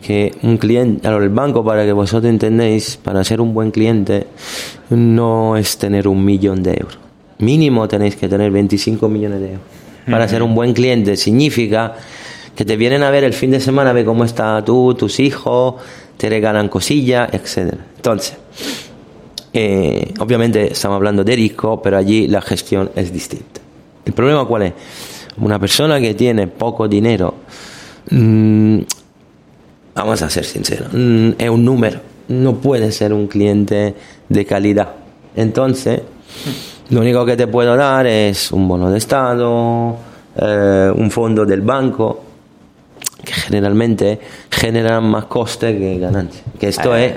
que 0.00 0.34
un 0.42 0.58
cliente, 0.58 1.06
ahora 1.06 1.24
el 1.24 1.30
banco 1.30 1.64
para 1.64 1.84
que 1.84 1.92
vosotros 1.92 2.30
entendéis, 2.30 2.96
para 2.96 3.22
ser 3.24 3.40
un 3.40 3.54
buen 3.54 3.70
cliente, 3.70 4.26
no 4.90 5.56
es 5.56 5.78
tener 5.78 6.08
un 6.08 6.24
millón 6.24 6.62
de 6.62 6.72
euros. 6.72 6.98
Mínimo 7.38 7.86
tenéis 7.88 8.16
que 8.16 8.28
tener 8.28 8.50
25 8.50 9.08
millones 9.08 9.40
de 9.40 9.46
euros. 9.52 9.66
Para 10.10 10.26
ser 10.26 10.42
un 10.42 10.54
buen 10.54 10.72
cliente 10.72 11.16
significa 11.16 11.94
que 12.56 12.64
te 12.64 12.76
vienen 12.76 13.02
a 13.04 13.10
ver 13.10 13.24
el 13.24 13.32
fin 13.32 13.52
de 13.52 13.60
semana, 13.60 13.90
a 13.90 13.92
ver 13.92 14.04
cómo 14.04 14.24
está 14.24 14.62
tú, 14.64 14.94
tus 14.94 15.20
hijos, 15.20 15.76
te 16.16 16.28
regalan 16.28 16.68
cosillas, 16.68 17.32
etc. 17.32 17.74
Entonces, 17.96 18.36
eh, 19.52 20.12
obviamente 20.18 20.72
estamos 20.72 20.96
hablando 20.96 21.22
de 21.24 21.36
rico, 21.36 21.80
pero 21.82 21.96
allí 21.98 22.26
la 22.28 22.40
gestión 22.40 22.90
es 22.94 23.12
distinta. 23.12 23.60
¿El 24.04 24.12
problema 24.12 24.44
cuál 24.46 24.62
es? 24.62 24.72
Una 25.38 25.58
persona 25.58 26.00
que 26.00 26.14
tiene 26.14 26.46
poco 26.46 26.88
dinero, 26.88 27.34
mmm, 28.10 28.78
vamos 29.94 30.22
a 30.22 30.30
ser 30.30 30.44
sinceros, 30.44 30.88
mmm, 30.92 31.30
es 31.38 31.50
un 31.50 31.64
número, 31.64 32.00
no 32.28 32.54
puede 32.56 32.90
ser 32.92 33.12
un 33.12 33.26
cliente 33.26 33.94
de 34.28 34.44
calidad. 34.46 34.88
Entonces, 35.36 36.00
lo 36.90 37.00
único 37.00 37.24
que 37.24 37.36
te 37.36 37.46
puedo 37.46 37.76
dar 37.76 38.06
es 38.06 38.52
un 38.52 38.68
bono 38.68 38.90
de 38.90 38.98
Estado, 38.98 39.96
eh, 40.36 40.92
un 40.94 41.10
fondo 41.10 41.44
del 41.44 41.60
banco, 41.62 42.22
que 43.24 43.32
generalmente 43.32 44.18
generan 44.50 45.04
más 45.04 45.26
coste 45.26 45.78
que 45.78 45.98
ganancia. 45.98 46.42
Que 46.58 46.68
esto 46.68 46.96
Eh. 46.96 47.06
es 47.06 47.12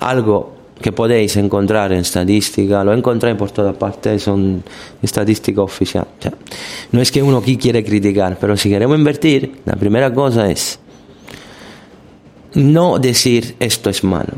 algo 0.00 0.57
que 0.80 0.92
podéis 0.92 1.36
encontrar 1.36 1.92
en 1.92 1.98
estadística, 2.00 2.84
lo 2.84 2.92
encontráis 2.92 3.36
por 3.36 3.50
todas 3.50 3.76
partes, 3.76 4.22
son 4.22 4.62
estadística 5.02 5.60
oficial. 5.62 6.06
O 6.18 6.22
sea, 6.22 6.32
no 6.92 7.00
es 7.02 7.10
que 7.10 7.22
uno 7.22 7.38
aquí 7.38 7.56
quiere 7.56 7.82
criticar, 7.84 8.36
pero 8.40 8.56
si 8.56 8.68
queremos 8.68 8.96
invertir, 8.98 9.52
la 9.64 9.74
primera 9.74 10.12
cosa 10.14 10.48
es 10.50 10.78
no 12.54 12.98
decir 12.98 13.54
esto 13.60 13.90
es 13.90 14.02
malo. 14.04 14.32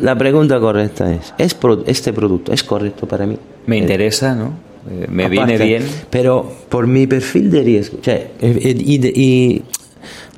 La 0.00 0.16
pregunta 0.18 0.58
correcta 0.58 1.12
es, 1.12 1.32
¿es 1.38 1.54
pro- 1.54 1.84
¿este 1.86 2.12
producto 2.12 2.52
es 2.52 2.64
correcto 2.64 3.06
para 3.06 3.26
mí? 3.26 3.36
Me 3.66 3.78
interesa, 3.78 4.34
¿no? 4.34 4.52
Eh, 4.90 5.06
me 5.08 5.24
Aparte, 5.26 5.46
viene 5.56 5.64
bien. 5.64 5.84
Pero 6.10 6.50
por 6.68 6.86
mi 6.86 7.06
perfil 7.06 7.50
de 7.50 7.62
riesgo. 7.62 7.98
Cioè, 8.02 8.30
eh, 8.40 8.74
y, 8.76 8.98
de- 8.98 9.12
y 9.14 9.62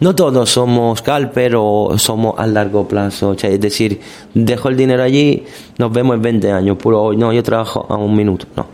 no 0.01 0.15
todos 0.15 0.51
somos 0.51 0.99
scalper 0.99 1.55
o 1.57 1.97
somos 1.99 2.35
a 2.39 2.47
largo 2.47 2.87
plazo. 2.87 3.35
Cioè, 3.35 3.55
es 3.55 3.61
decir, 3.61 4.01
dejo 4.35 4.69
el 4.69 4.77
dinero 4.77 5.03
allí, 5.03 5.45
nos 5.79 5.93
vemos 5.93 6.17
en 6.17 6.23
20 6.23 6.53
años. 6.53 6.77
Puro 6.77 7.03
hoy, 7.03 7.17
no, 7.17 7.33
yo 7.33 7.43
trabajo 7.43 7.87
a 7.89 7.97
un 7.97 8.15
minuto. 8.15 8.47
No. 8.57 8.67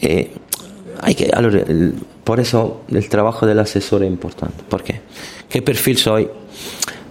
Eh, 0.00 0.32
hay 1.00 1.14
que, 1.14 1.30
por 2.24 2.40
eso 2.40 2.82
el 2.90 3.08
trabajo 3.08 3.46
del 3.46 3.58
asesor 3.58 4.02
es 4.02 4.10
importante. 4.10 4.64
¿Por 4.68 4.82
qué? 4.82 5.00
¿Qué 5.48 5.62
perfil 5.62 5.98
soy? 5.98 6.28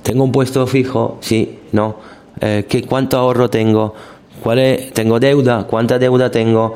¿Tengo 0.04 0.24
un 0.24 0.32
puesto 0.32 0.66
fijo? 0.68 1.18
Sí, 1.22 1.60
no. 1.72 1.96
Eh, 2.42 2.66
¿qué, 2.68 2.84
¿Cuánto 2.84 3.18
ahorro 3.18 3.50
tengo? 3.50 3.94
¿Cuál 4.42 4.60
es, 4.60 4.94
¿Tengo 4.94 5.20
deuda? 5.20 5.66
¿Cuánta 5.68 6.00
deuda 6.00 6.30
tengo? 6.32 6.76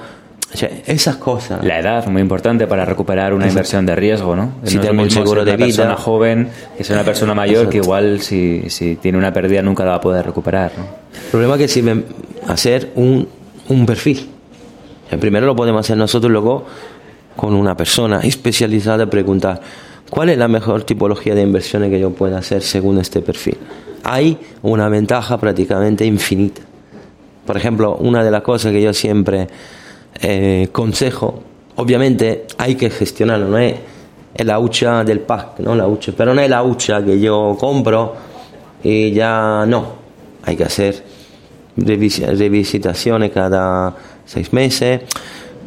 Esas 0.85 1.15
cosas. 1.15 1.63
La 1.63 1.79
edad, 1.79 2.05
muy 2.07 2.21
importante 2.21 2.67
para 2.67 2.83
recuperar 2.85 3.33
una 3.33 3.45
Exacto. 3.45 3.59
inversión 3.59 3.85
de 3.85 3.95
riesgo, 3.95 4.35
¿no? 4.35 4.53
Si 4.63 4.75
no 4.75 4.81
es 4.81 4.87
tengo 4.89 5.03
un 5.03 5.09
seguro 5.11 5.45
de 5.45 5.51
una 5.51 5.65
vida. 5.65 5.65
persona 5.67 5.95
joven 5.95 6.49
que 6.77 6.83
ser 6.83 6.95
una 6.97 7.05
persona 7.05 7.33
mayor 7.33 7.69
que 7.69 7.77
igual 7.77 8.21
si, 8.21 8.69
si 8.69 8.95
tiene 8.97 9.17
una 9.17 9.31
pérdida 9.31 9.61
nunca 9.61 9.83
la 9.85 9.91
va 9.91 9.95
a 9.97 10.01
poder 10.01 10.25
recuperar, 10.25 10.71
¿no? 10.77 10.83
El 10.83 11.31
problema 11.31 11.55
es 11.55 11.61
que 11.61 11.67
sirve 11.67 12.03
hacer 12.47 12.91
un, 12.95 13.27
un 13.69 13.85
perfil. 13.85 14.29
El 15.09 15.19
primero 15.19 15.45
lo 15.45 15.55
podemos 15.55 15.79
hacer 15.81 15.97
nosotros, 15.97 16.31
luego 16.31 16.65
con 17.35 17.53
una 17.53 17.75
persona 17.77 18.19
especializada 18.19 19.05
preguntar 19.09 19.61
cuál 20.09 20.29
es 20.29 20.37
la 20.37 20.49
mejor 20.49 20.83
tipología 20.83 21.33
de 21.33 21.41
inversiones 21.41 21.89
que 21.89 21.99
yo 21.99 22.11
pueda 22.11 22.39
hacer 22.39 22.61
según 22.61 22.97
este 22.97 23.21
perfil. 23.21 23.57
Hay 24.03 24.37
una 24.61 24.89
ventaja 24.89 25.37
prácticamente 25.39 26.05
infinita. 26.05 26.61
Por 27.45 27.55
ejemplo, 27.57 27.95
una 27.95 28.23
de 28.23 28.31
las 28.31 28.41
cosas 28.41 28.71
que 28.71 28.81
yo 28.81 28.93
siempre 28.93 29.47
eh, 30.21 30.69
consejo, 30.71 31.41
obviamente 31.75 32.45
hay 32.57 32.75
que 32.75 32.89
gestionarlo, 32.89 33.47
no 33.47 33.57
es, 33.57 33.75
la 34.35 34.59
hucha 34.59 35.03
del 35.03 35.19
pack, 35.19 35.59
¿no? 35.59 35.75
La 35.75 35.87
pero 36.15 36.33
no 36.33 36.41
es 36.41 36.49
la 36.49 36.63
hucha 36.63 37.03
que 37.03 37.19
yo 37.19 37.55
compro 37.59 38.15
y 38.83 39.11
ya 39.11 39.65
no. 39.67 39.85
Hay 40.43 40.55
que 40.55 40.63
hacer 40.63 41.03
revis- 41.77 42.25
revisitaciones 42.37 43.31
cada 43.31 43.95
seis 44.25 44.51
meses. 44.53 45.01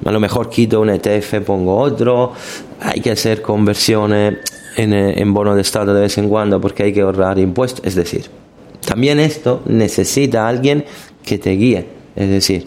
A 0.04 0.10
lo 0.10 0.18
mejor 0.18 0.50
quito 0.50 0.80
un 0.80 0.90
ETF, 0.90 1.40
pongo 1.44 1.76
otro. 1.76 2.32
Hay 2.80 3.00
que 3.00 3.12
hacer 3.12 3.42
conversiones 3.42 4.38
en, 4.76 4.92
en 4.92 5.34
bono 5.34 5.54
de 5.54 5.60
estado 5.62 5.94
de 5.94 6.00
vez 6.00 6.18
en 6.18 6.28
cuando 6.28 6.60
porque 6.60 6.84
hay 6.84 6.92
que 6.92 7.02
ahorrar 7.02 7.38
impuestos. 7.38 7.84
Es 7.84 7.94
decir, 7.94 8.24
también 8.84 9.20
esto 9.20 9.62
necesita 9.66 10.48
alguien 10.48 10.84
que 11.24 11.38
te 11.38 11.50
guíe. 11.50 11.86
Es 12.16 12.28
decir, 12.28 12.66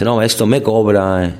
Dice, 0.00 0.04
no, 0.06 0.22
esto 0.22 0.46
me 0.46 0.62
cobra, 0.62 1.26
eh, 1.26 1.30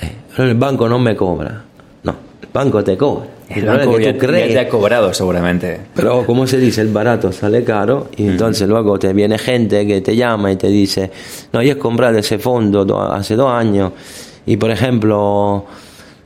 eh, 0.00 0.12
pero 0.36 0.48
el 0.48 0.56
banco 0.56 0.88
no 0.88 0.98
me 0.98 1.14
cobra. 1.14 1.62
No, 2.02 2.16
el 2.42 2.48
banco 2.52 2.82
te 2.82 2.96
cobra. 2.96 3.26
El 3.48 3.64
banco 3.64 3.92
que 3.98 4.12
tú 4.12 4.18
ya 4.26 4.26
crees- 4.26 4.52
te 4.54 4.58
ha 4.58 4.68
cobrado 4.68 5.14
seguramente. 5.14 5.80
Pero 5.94 6.26
como 6.26 6.48
se 6.48 6.58
dice, 6.58 6.80
el 6.80 6.88
barato 6.88 7.30
sale 7.30 7.62
caro 7.62 8.08
y 8.16 8.26
entonces 8.26 8.66
luego 8.68 8.98
te 8.98 9.12
viene 9.12 9.38
gente 9.38 9.86
que 9.86 10.00
te 10.00 10.16
llama 10.16 10.50
y 10.50 10.56
te 10.56 10.66
dice, 10.66 11.12
no, 11.52 11.62
yo 11.62 11.74
he 11.74 11.78
comprado 11.78 12.18
ese 12.18 12.40
fondo 12.40 12.84
do- 12.84 13.00
hace 13.00 13.36
dos 13.36 13.52
años 13.52 13.92
y 14.46 14.56
por 14.56 14.72
ejemplo 14.72 15.64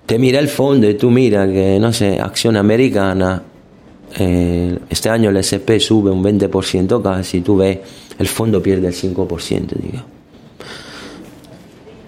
te 0.07 0.18
mira 0.18 0.38
el 0.40 0.49
fondo 0.49 0.88
y 0.88 0.94
tú 0.94 1.11
mira 1.11 1.46
que, 1.46 1.79
no 1.79 1.92
sé, 1.92 2.18
acción 2.18 2.57
americana, 2.57 3.42
eh, 4.18 4.79
este 4.88 5.11
año 5.11 5.29
el 5.29 5.37
SP 5.44 5.79
sube 5.79 6.11
un 6.11 6.23
20% 6.25 7.03
casi, 7.03 7.42
tú 7.42 7.59
ves, 7.59 7.79
el 8.18 8.29
fondo 8.29 8.62
pierde 8.62 8.88
el 8.88 8.94
5%, 8.94 9.75
digo. 9.77 10.03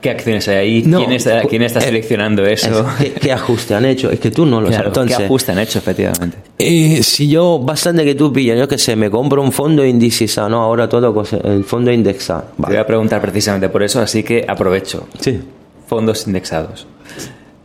¿Qué 0.03 0.11
acciones 0.11 0.47
hay 0.49 0.57
ahí? 0.57 0.83
No, 0.85 0.99
¿Quién, 0.99 1.13
está, 1.13 1.43
quién 1.45 1.63
está 1.63 1.79
eh, 1.79 1.83
seleccionando 1.83 2.45
eso? 2.45 2.87
Es- 3.01 3.13
¿Qué, 3.13 3.13
qué 3.21 3.33
ajuste 3.33 3.75
han 3.75 3.85
hecho? 3.87 4.11
Es 4.11 4.21
que 4.21 4.31
tú 4.31 4.45
no 4.45 4.61
lo 4.61 4.67
Claro, 4.67 4.83
sabes. 4.85 4.89
Entonces, 4.89 5.17
¿Qué 5.17 5.25
ajuste 5.25 5.53
han 5.53 5.59
hecho, 5.61 5.79
efectivamente? 5.79 6.37
Eh, 6.59 7.03
si 7.03 7.29
yo, 7.29 7.59
bastante 7.61 8.05
que 8.05 8.15
tú 8.15 8.31
pillas, 8.33 8.59
yo 8.59 8.67
que 8.69 8.77
sé, 8.79 8.97
me 8.97 9.09
compro 9.09 9.41
un 9.41 9.53
fondo 9.53 9.83
indexado, 9.87 10.49
no, 10.51 10.61
ahora 10.61 10.89
todo 10.89 11.25
el 11.45 11.65
fondo 11.65 11.91
indexado. 11.93 12.47
Te 12.57 12.67
voy 12.67 12.77
a 12.77 12.87
preguntar 12.87 13.21
precisamente 13.23 13.69
por 13.71 13.83
eso, 13.83 14.01
así 14.01 14.23
que 14.23 14.45
aprovecho. 14.47 15.07
Sí. 15.21 15.41
Fondos 15.87 16.27
indexados. 16.27 16.87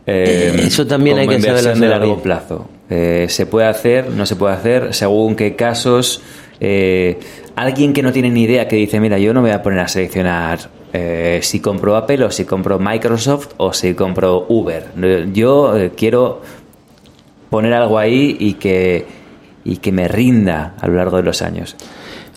Eh, 0.06 0.54
eso 0.66 0.86
también 0.86 1.16
como 1.18 1.30
hay 1.30 1.36
que 1.36 1.42
saberlo 1.42 1.74
de 1.74 1.88
largo 1.88 2.06
bien. 2.06 2.20
plazo. 2.20 2.68
Eh, 2.88 3.26
¿Se 3.28 3.46
puede 3.46 3.66
hacer? 3.66 4.08
¿No 4.10 4.24
se 4.24 4.36
puede 4.36 4.54
hacer? 4.54 4.94
¿Según 4.94 5.34
qué 5.36 5.54
casos? 5.54 6.22
Eh, 6.60 7.18
alguien 7.56 7.92
que 7.92 8.02
no 8.02 8.12
tiene 8.12 8.30
ni 8.30 8.42
idea 8.44 8.66
que 8.68 8.76
dice, 8.76 9.00
mira, 9.00 9.18
yo 9.18 9.34
no 9.34 9.42
me 9.42 9.48
voy 9.50 9.56
a 9.56 9.62
poner 9.62 9.80
a 9.80 9.88
seleccionar 9.88 10.70
eh, 10.92 11.40
si 11.42 11.60
compro 11.60 11.96
Apple 11.96 12.24
o 12.24 12.30
si 12.30 12.44
compro 12.44 12.78
Microsoft 12.78 13.48
o 13.58 13.72
si 13.72 13.94
compro 13.94 14.46
Uber. 14.48 14.86
Yo 15.32 15.76
eh, 15.76 15.92
quiero 15.96 16.40
poner 17.50 17.72
algo 17.74 17.98
ahí 17.98 18.36
y 18.38 18.54
que, 18.54 19.06
y 19.64 19.76
que 19.78 19.92
me 19.92 20.08
rinda 20.08 20.74
a 20.80 20.86
lo 20.86 20.94
largo 20.94 21.16
de 21.18 21.22
los 21.22 21.42
años. 21.42 21.76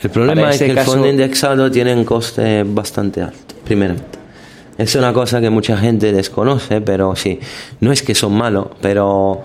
El 0.02 0.10
problema 0.10 0.50
es 0.50 0.58
que 0.60 0.66
el 0.66 0.76
caso- 0.76 0.94
fondo 0.94 1.08
indexado 1.08 1.70
tiene 1.70 1.94
un 1.96 2.04
coste 2.06 2.64
bastante 2.64 3.22
alto, 3.22 3.56
primeramente. 3.64 4.20
Es 4.78 4.96
una 4.96 5.14
cosa 5.14 5.40
que 5.40 5.50
mucha 5.50 5.78
gente 5.78 6.12
desconoce, 6.12 6.82
pero 6.82 7.16
sí, 7.16 7.40
no 7.82 7.92
es 7.92 8.02
que 8.02 8.16
son 8.16 8.34
malos, 8.34 8.68
pero 8.82 9.44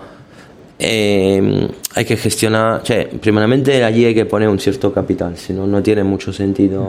eh, 0.78 1.68
hay 1.94 2.04
que 2.04 2.16
gestionar, 2.16 2.82
cioè, 2.82 3.06
primeramente 3.20 3.82
allí 3.84 4.04
hay 4.04 4.14
que 4.14 4.24
poner 4.24 4.48
un 4.48 4.58
cierto 4.58 4.92
capital, 4.92 5.36
si 5.36 5.52
no, 5.52 5.66
no 5.66 5.82
tiene 5.82 6.04
mucho 6.04 6.32
sentido. 6.32 6.86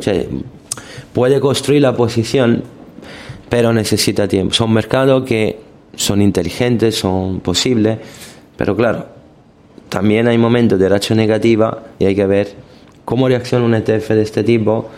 cioè, 0.00 0.26
puede 1.18 1.40
construir 1.40 1.82
la 1.82 1.96
posición, 1.96 2.62
pero 3.48 3.72
necesita 3.72 4.28
tiempo. 4.28 4.54
Son 4.54 4.72
mercados 4.72 5.24
que 5.24 5.58
son 5.96 6.22
inteligentes, 6.22 6.94
son 6.94 7.40
posibles, 7.40 7.98
pero 8.56 8.76
claro, 8.76 9.04
también 9.88 10.28
hay 10.28 10.38
momentos 10.38 10.78
de 10.78 10.88
racha 10.88 11.16
negativa 11.16 11.86
y 11.98 12.04
hay 12.04 12.14
que 12.14 12.24
ver 12.24 12.54
cómo 13.04 13.26
reacciona 13.26 13.64
un 13.64 13.74
ETF 13.74 14.10
de 14.10 14.22
este 14.22 14.44
tipo. 14.44 14.90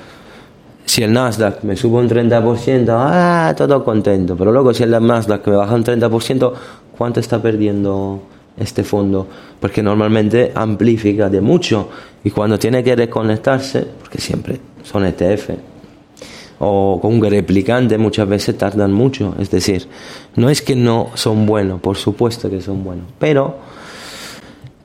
Si 0.84 1.02
el 1.02 1.14
Nasdaq 1.14 1.64
me 1.64 1.74
sube 1.74 2.00
un 2.00 2.10
30%, 2.10 2.84
ah, 2.90 3.54
todo 3.56 3.82
contento. 3.82 4.36
Pero 4.36 4.52
luego 4.52 4.74
si 4.74 4.82
el 4.82 4.90
Nasdaq 4.90 5.46
me 5.46 5.56
baja 5.56 5.74
un 5.74 5.84
30%, 5.84 6.52
¿cuánto 6.98 7.20
está 7.20 7.40
perdiendo 7.40 8.20
este 8.58 8.84
fondo? 8.84 9.26
Porque 9.58 9.82
normalmente 9.82 10.52
amplifica 10.54 11.30
de 11.30 11.40
mucho. 11.40 11.88
Y 12.22 12.30
cuando 12.30 12.58
tiene 12.58 12.84
que 12.84 12.94
reconectarse, 12.94 13.86
porque 14.02 14.20
siempre 14.20 14.60
son 14.82 15.06
ETF, 15.06 15.69
o 16.62 17.00
con 17.00 17.14
un 17.14 17.24
replicante 17.24 17.96
muchas 17.96 18.28
veces 18.28 18.56
tardan 18.56 18.92
mucho. 18.92 19.34
Es 19.38 19.50
decir, 19.50 19.88
no 20.36 20.50
es 20.50 20.60
que 20.62 20.76
no 20.76 21.10
son 21.14 21.46
buenos, 21.46 21.80
por 21.80 21.96
supuesto 21.96 22.48
que 22.50 22.60
son 22.60 22.84
buenos, 22.84 23.06
pero 23.18 23.58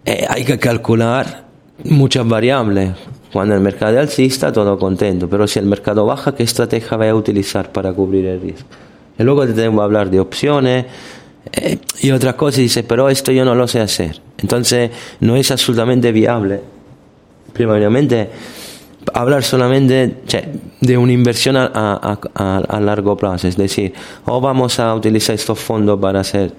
eh, 0.05 0.25
hay 0.27 0.45
que 0.45 0.57
calcular 0.57 1.45
muchas 1.83 2.27
variables. 2.27 2.91
Cuando 3.31 3.53
el 3.53 3.59
mercado 3.59 3.99
alcista, 3.99 4.53
todo 4.53 4.79
contento, 4.79 5.29
pero 5.29 5.45
si 5.45 5.59
el 5.59 5.65
mercado 5.65 6.05
baja, 6.05 6.33
¿qué 6.33 6.43
estrategia 6.43 6.95
voy 6.95 7.07
a 7.07 7.15
utilizar 7.15 7.69
para 7.73 7.91
cubrir 7.91 8.25
el 8.25 8.39
riesgo? 8.39 8.67
Y 9.19 9.23
luego 9.23 9.45
te 9.45 9.51
tengo 9.51 9.77
que 9.77 9.83
hablar 9.83 10.09
de 10.09 10.21
opciones 10.21 10.85
eh, 11.51 11.79
y 11.99 12.11
otras 12.11 12.35
cosas, 12.35 12.59
y 12.59 12.63
dices, 12.63 12.85
pero 12.87 13.09
esto 13.09 13.33
yo 13.33 13.43
no 13.43 13.53
lo 13.53 13.67
sé 13.67 13.81
hacer. 13.81 14.21
Entonces, 14.37 14.91
no 15.19 15.35
es 15.35 15.51
absolutamente 15.51 16.13
viable. 16.13 16.61
Primeramente, 17.51 18.29
hablar 19.13 19.43
solamente 19.43 20.17
de 20.81 20.97
una 20.97 21.11
inversión 21.11 21.55
a 21.57 22.79
largo 22.81 23.15
plazo, 23.17 23.47
es 23.47 23.57
decir, 23.57 23.93
o 24.25 24.41
vamos 24.41 24.79
a 24.79 24.93
utilizar 24.93 25.35
estos 25.35 25.59
fondos 25.59 25.99
para 25.99 26.21
hacer 26.21 26.53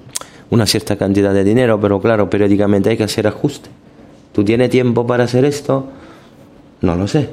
una 0.50 0.66
cierta 0.66 0.96
cantidad 0.96 1.34
de 1.34 1.44
dinero, 1.44 1.80
pero 1.80 2.00
claro, 2.00 2.30
periódicamente 2.30 2.90
hay 2.90 2.96
que 2.96 3.04
hacer 3.04 3.26
ajustes. 3.26 3.70
¿Tú 4.32 4.44
tienes 4.44 4.70
tiempo 4.70 5.06
para 5.06 5.24
hacer 5.24 5.44
esto? 5.44 5.88
No 6.82 6.94
lo 6.94 7.08
sé. 7.08 7.28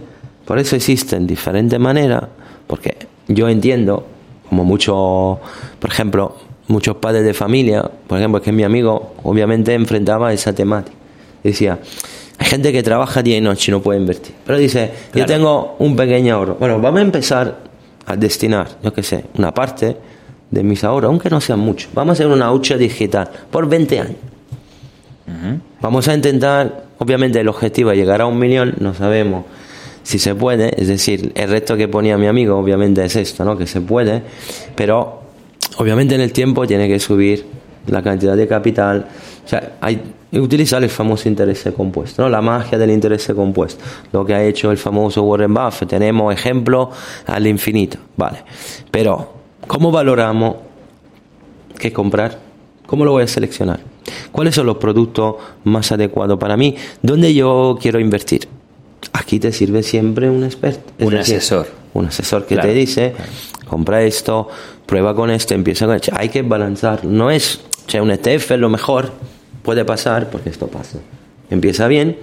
Por 0.45 0.57
eso 0.57 0.75
existen 0.75 1.27
diferentes 1.27 1.79
maneras, 1.79 2.23
porque 2.65 2.97
yo 3.27 3.47
entiendo, 3.49 4.05
como 4.49 4.63
muchos, 4.63 5.37
por 5.79 5.89
ejemplo, 5.89 6.35
muchos 6.67 6.95
padres 6.97 7.23
de 7.23 7.33
familia, 7.33 7.89
por 8.07 8.17
ejemplo, 8.17 8.39
es 8.39 8.43
que 8.43 8.51
mi 8.51 8.63
amigo 8.63 9.13
obviamente 9.23 9.73
enfrentaba 9.73 10.33
esa 10.33 10.53
temática. 10.53 10.97
Decía, 11.43 11.79
hay 12.43 12.49
gente 12.49 12.73
que 12.73 12.83
trabaja 12.83 13.23
día 13.23 13.37
y 13.37 13.41
noche 13.41 13.71
y 13.71 13.71
no 13.71 13.81
puede 13.81 14.01
invertir. 14.01 14.35
Pero 14.45 14.57
dice, 14.57 14.91
yo 15.15 15.25
tengo 15.25 15.77
un 15.79 15.95
pequeño 15.95 16.35
ahorro. 16.35 16.55
Bueno, 16.59 16.77
vamos 16.77 16.99
a 16.99 17.03
empezar 17.03 17.57
a 18.05 18.17
destinar, 18.17 18.67
yo 18.83 18.91
qué 18.91 19.01
sé, 19.01 19.23
una 19.37 19.53
parte 19.53 19.95
de 20.51 20.61
mis 20.61 20.83
ahorros, 20.83 21.07
aunque 21.07 21.29
no 21.29 21.39
sean 21.39 21.59
muchos. 21.59 21.89
Vamos 21.93 22.11
a 22.11 22.13
hacer 22.13 22.27
una 22.27 22.51
hucha 22.51 22.75
digital 22.75 23.29
por 23.49 23.69
20 23.69 23.99
años. 23.99 24.15
Vamos 25.79 26.09
a 26.09 26.13
intentar, 26.15 26.83
obviamente 26.97 27.39
el 27.39 27.47
objetivo 27.47 27.91
es 27.91 27.97
llegar 27.97 28.19
a 28.19 28.25
un 28.25 28.37
millón, 28.37 28.75
no 28.79 28.93
sabemos 28.93 29.45
si 30.03 30.19
se 30.19 30.35
puede, 30.35 30.73
es 30.77 30.89
decir, 30.89 31.31
el 31.35 31.49
reto 31.49 31.77
que 31.77 31.87
ponía 31.87 32.17
mi 32.17 32.27
amigo 32.27 32.57
obviamente 32.57 33.05
es 33.05 33.15
esto, 33.15 33.45
¿no? 33.45 33.57
Que 33.57 33.67
se 33.67 33.79
puede, 33.79 34.21
pero 34.75 35.21
obviamente 35.77 36.15
en 36.15 36.21
el 36.21 36.33
tiempo 36.33 36.67
tiene 36.67 36.89
que 36.89 36.99
subir 36.99 37.45
la 37.87 38.01
cantidad 38.01 38.35
de 38.35 38.47
capital, 38.49 39.07
o 39.45 39.47
sea, 39.47 39.73
hay 39.81 40.01
utilizar 40.31 40.83
el 40.83 40.89
famoso 40.89 41.27
interés 41.29 41.63
compuesto, 41.75 42.23
¿no? 42.23 42.29
La 42.29 42.41
magia 42.41 42.77
del 42.77 42.91
interés 42.91 43.31
compuesto, 43.35 43.83
lo 44.11 44.25
que 44.25 44.33
ha 44.33 44.43
hecho 44.43 44.71
el 44.71 44.77
famoso 44.77 45.21
Warren 45.23 45.53
Buffett, 45.53 45.89
tenemos 45.89 46.33
ejemplos 46.33 46.89
al 47.27 47.45
infinito, 47.45 47.97
vale, 48.17 48.43
pero 48.89 49.33
¿cómo 49.67 49.91
valoramos 49.91 50.55
qué 51.77 51.91
comprar? 51.93 52.39
¿Cómo 52.87 53.05
lo 53.05 53.11
voy 53.11 53.23
a 53.23 53.27
seleccionar? 53.27 53.79
¿Cuáles 54.31 54.55
son 54.55 54.65
los 54.65 54.77
productos 54.77 55.35
más 55.63 55.91
adecuados 55.91 56.37
para 56.39 56.57
mí? 56.57 56.75
¿Dónde 57.01 57.33
yo 57.33 57.77
quiero 57.81 57.99
invertir? 57.99 58.47
Aquí 59.13 59.39
te 59.39 59.51
sirve 59.51 59.83
siempre 59.83 60.29
un 60.29 60.43
experto. 60.43 60.91
Un 60.99 61.11
decir, 61.11 61.37
asesor. 61.37 61.67
Un 61.93 62.07
asesor 62.07 62.45
que 62.45 62.55
Claro. 62.55 62.69
te 62.69 62.75
dice, 62.75 63.13
compra 63.67 64.01
esto, 64.03 64.47
prueba 64.85 65.13
con 65.15 65.29
esto, 65.29 65.53
empieza 65.53 65.85
con 65.85 65.95
esto. 65.95 66.11
Hay 66.15 66.29
que 66.29 66.41
balanzar. 66.41 67.05
No 67.05 67.29
es, 67.29 67.61
o 67.87 67.89
sea, 67.89 68.01
un 68.01 68.11
ETF 68.11 68.51
es 68.51 68.59
lo 68.59 68.69
mejor, 68.69 69.11
puede 69.63 69.83
pasar, 69.85 70.29
porque 70.29 70.49
esto 70.49 70.67
pasa. 70.67 70.99
Empieza 71.49 71.87
bien, 71.87 72.17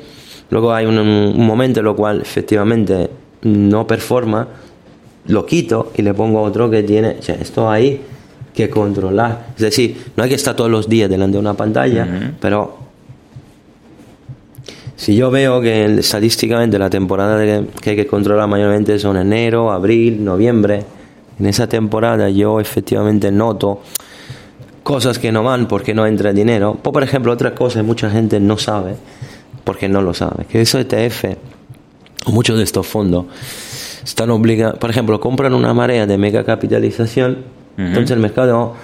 luego 0.51 0.72
hay 0.72 0.86
un, 0.86 0.99
un 0.99 1.47
momento 1.47 1.80
en 1.80 1.84
lo 1.86 1.97
cual 1.97 2.20
efectivamente 2.20 3.11
no 3.43 3.86
performa, 3.86 4.47
lo 5.26 5.45
quito 5.47 5.93
y 5.97 6.03
le 6.03 6.14
pongo 6.14 6.41
otro 6.43 6.70
que 6.70 6.82
tiene, 6.82 7.16
o 7.18 7.22
sea, 7.22 7.34
esto 7.36 7.70
hay 7.70 8.01
que 8.55 8.68
controlar. 8.70 9.49
Es 9.55 9.62
decir, 9.62 9.97
no 10.16 10.22
hay 10.24 10.28
que 10.28 10.34
estar 10.36 10.55
todos 10.57 10.70
los 10.70 10.88
días 10.88 11.09
delante 11.09 11.34
de 11.36 11.41
una 11.41 11.55
pantalla, 11.55 12.32
pero 12.41 12.78
si 14.97 15.14
yo 15.16 15.30
veo 15.30 15.61
que 15.61 15.84
estadísticamente 15.99 16.78
la 16.78 16.91
temporada 16.91 17.38
de- 17.38 17.66
que 17.80 17.91
hay 17.91 17.97
que 17.97 18.07
controlar 18.07 18.49
mayormente 18.49 18.99
son 18.99 19.16
enero, 19.16 19.70
abril, 19.72 20.22
noviembre, 20.22 20.84
en 21.38 21.47
esa 21.47 21.66
temporada 21.68 22.28
yo 22.28 22.61
efectivamente 22.61 23.30
noto 23.32 23.80
cosas 24.91 25.20
que 25.20 25.30
no 25.30 25.45
van 25.45 25.68
porque 25.68 25.95
no 25.95 26.05
entra 26.05 26.32
dinero. 26.32 26.76
Pues, 26.82 26.93
por 26.93 27.05
ejemplo, 27.05 27.30
otra 27.30 27.55
cosa 27.55 27.78
que 27.78 27.84
mucha 27.84 28.11
gente 28.11 28.41
no 28.41 28.59
sabe 28.59 28.97
porque 29.62 29.88
no 29.88 30.03
lo 30.03 30.14
sabe, 30.14 30.47
que 30.47 30.61
esos 30.61 30.80
ETF 30.80 31.36
o 32.26 32.32
muchos 32.32 32.59
de 32.59 32.64
estos 32.64 32.88
fondos 32.88 33.26
están 34.03 34.30
obligados, 34.30 34.80
por 34.80 34.91
ejemplo, 34.91 35.20
compran 35.20 35.55
una 35.55 35.72
marea 35.74 36.07
de 36.07 36.18
mega 36.18 36.43
capitalización, 36.43 37.45
entonces 37.76 38.11
el 38.11 38.18
mercado 38.18 38.74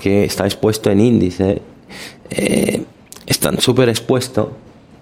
que 0.00 0.24
está 0.24 0.44
expuesto 0.44 0.90
en 0.90 0.98
índice 0.98 1.62
eh, 2.30 2.82
están 3.24 3.60
súper 3.60 3.90
expuestos 3.90 4.48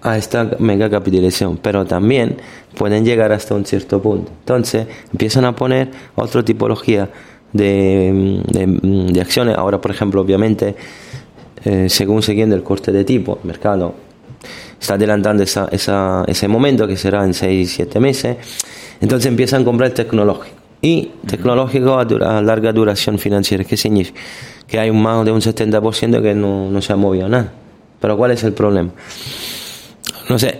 a 0.03 0.17
esta 0.17 0.51
mega 0.59 0.87
capitalización, 0.87 1.57
pero 1.57 1.85
también 1.85 2.37
pueden 2.77 3.05
llegar 3.05 3.31
hasta 3.31 3.55
un 3.55 3.65
cierto 3.65 3.99
punto. 3.99 4.31
Entonces 4.41 4.85
empiezan 5.11 5.45
a 5.45 5.55
poner 5.55 5.89
otra 6.15 6.43
tipología 6.43 7.09
de, 7.53 8.41
de- 8.47 9.21
acciones. 9.21 9.57
Ahora, 9.57 9.79
por 9.81 9.91
ejemplo, 9.91 10.21
obviamente, 10.21 10.75
eh, 11.65 11.87
según 11.89 12.21
siguiendo 12.23 12.55
el 12.55 12.63
corte 12.63 12.91
de 12.91 13.03
tipo, 13.03 13.39
el 13.41 13.47
mercado 13.47 13.93
está 14.79 14.95
adelantando 14.95 15.43
esa, 15.43 15.67
esa- 15.71 16.23
ese 16.27 16.47
momento 16.47 16.87
que 16.87 16.97
será 16.97 17.23
en 17.23 17.33
6-7 17.33 17.99
meses. 17.99 18.37
Entonces 18.99 19.27
empiezan 19.27 19.61
a 19.61 19.65
comprar 19.65 19.91
tecnológico. 19.91 20.55
Y 20.83 21.11
tecnológico 21.27 21.99
a 21.99 22.41
larga 22.41 22.73
duración 22.73 23.19
financiera. 23.19 23.63
¿Qué 23.63 23.77
significa? 23.77 24.19
Que 24.67 24.79
hay 24.79 24.89
un 24.89 25.01
más 25.01 25.23
de 25.25 25.31
un 25.31 25.41
70% 25.41 26.21
que 26.21 26.33
no, 26.33 26.71
no 26.71 26.81
se 26.81 26.93
ha 26.93 26.95
movido 26.95 27.29
nada. 27.29 27.51
Pero 27.99 28.17
¿cuál 28.17 28.31
es 28.31 28.43
el 28.43 28.53
problema? 28.53 28.89
No 30.29 30.39
sé, 30.39 30.59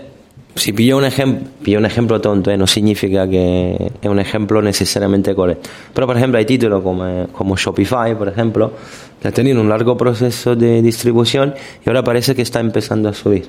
si 0.54 0.72
pillo 0.72 0.98
un, 0.98 1.04
ejem- 1.04 1.40
pillo 1.62 1.78
un 1.78 1.86
ejemplo 1.86 2.20
tonto, 2.20 2.50
¿eh? 2.50 2.56
no 2.56 2.66
significa 2.66 3.28
que 3.28 3.92
es 4.00 4.08
un 4.08 4.18
ejemplo 4.18 4.60
necesariamente 4.62 5.34
correcto. 5.34 5.70
Pero, 5.94 6.06
por 6.06 6.16
ejemplo, 6.16 6.38
hay 6.38 6.44
títulos 6.44 6.82
como, 6.82 7.26
como 7.32 7.56
Shopify, 7.56 8.16
por 8.16 8.28
ejemplo, 8.28 8.72
que 9.20 9.28
ha 9.28 9.32
tenido 9.32 9.60
un 9.60 9.68
largo 9.68 9.96
proceso 9.96 10.54
de 10.54 10.82
distribución 10.82 11.54
y 11.84 11.88
ahora 11.88 12.02
parece 12.04 12.34
que 12.34 12.42
está 12.42 12.60
empezando 12.60 13.08
a 13.08 13.14
subir. 13.14 13.46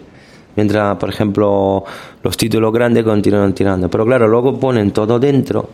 Mientras, 0.55 0.97
por 0.97 1.09
ejemplo, 1.09 1.83
los 2.21 2.37
títulos 2.37 2.71
grandes 2.71 3.03
continúan 3.03 3.53
tirando. 3.53 3.89
Pero 3.89 4.05
claro, 4.05 4.27
luego 4.27 4.59
ponen 4.59 4.91
todo 4.91 5.19
dentro. 5.19 5.69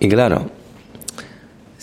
Y 0.00 0.08
claro, 0.08 0.46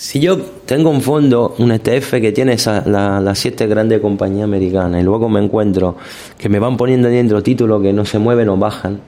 si 0.03 0.19
yo 0.19 0.39
tengo 0.65 0.89
un 0.89 1.01
fondo, 1.01 1.53
un 1.59 1.71
ETF 1.71 2.19
que 2.19 2.31
tiene 2.31 2.53
esa- 2.53 2.83
la- 2.87 3.19
las 3.21 3.37
siete 3.37 3.67
grandes 3.67 4.01
compañías 4.01 4.45
americanas 4.45 4.99
y 4.99 5.03
luego 5.03 5.29
me 5.29 5.39
encuentro 5.39 5.95
que 6.39 6.49
me 6.49 6.57
van 6.57 6.75
poniendo 6.75 7.07
dentro 7.07 7.43
títulos 7.43 7.83
que 7.83 7.93
no 7.93 8.03
se 8.03 8.17
mueven 8.17 8.49
o 8.49 8.57
bajan, 8.57 8.99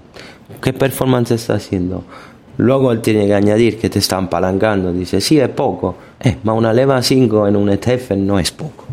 ¿qué 0.61 0.71
performance 0.71 1.31
está 1.31 1.55
haciendo? 1.55 2.03
Luego 2.57 2.91
él 2.91 3.01
tiene 3.01 3.25
que 3.25 3.33
añadir 3.33 3.79
que 3.79 3.89
te 3.89 3.97
están 3.97 4.25
apalancando. 4.25 4.93
Dice, 4.93 5.19
sí, 5.19 5.39
es 5.39 5.49
poco. 5.49 5.95
Eh, 6.19 6.37
más 6.43 6.55
una 6.55 6.71
leva 6.71 7.01
5 7.01 7.47
en 7.47 7.55
un 7.55 7.69
ETF 7.71 8.11
no 8.15 8.37
es 8.37 8.51
poco. 8.51 8.85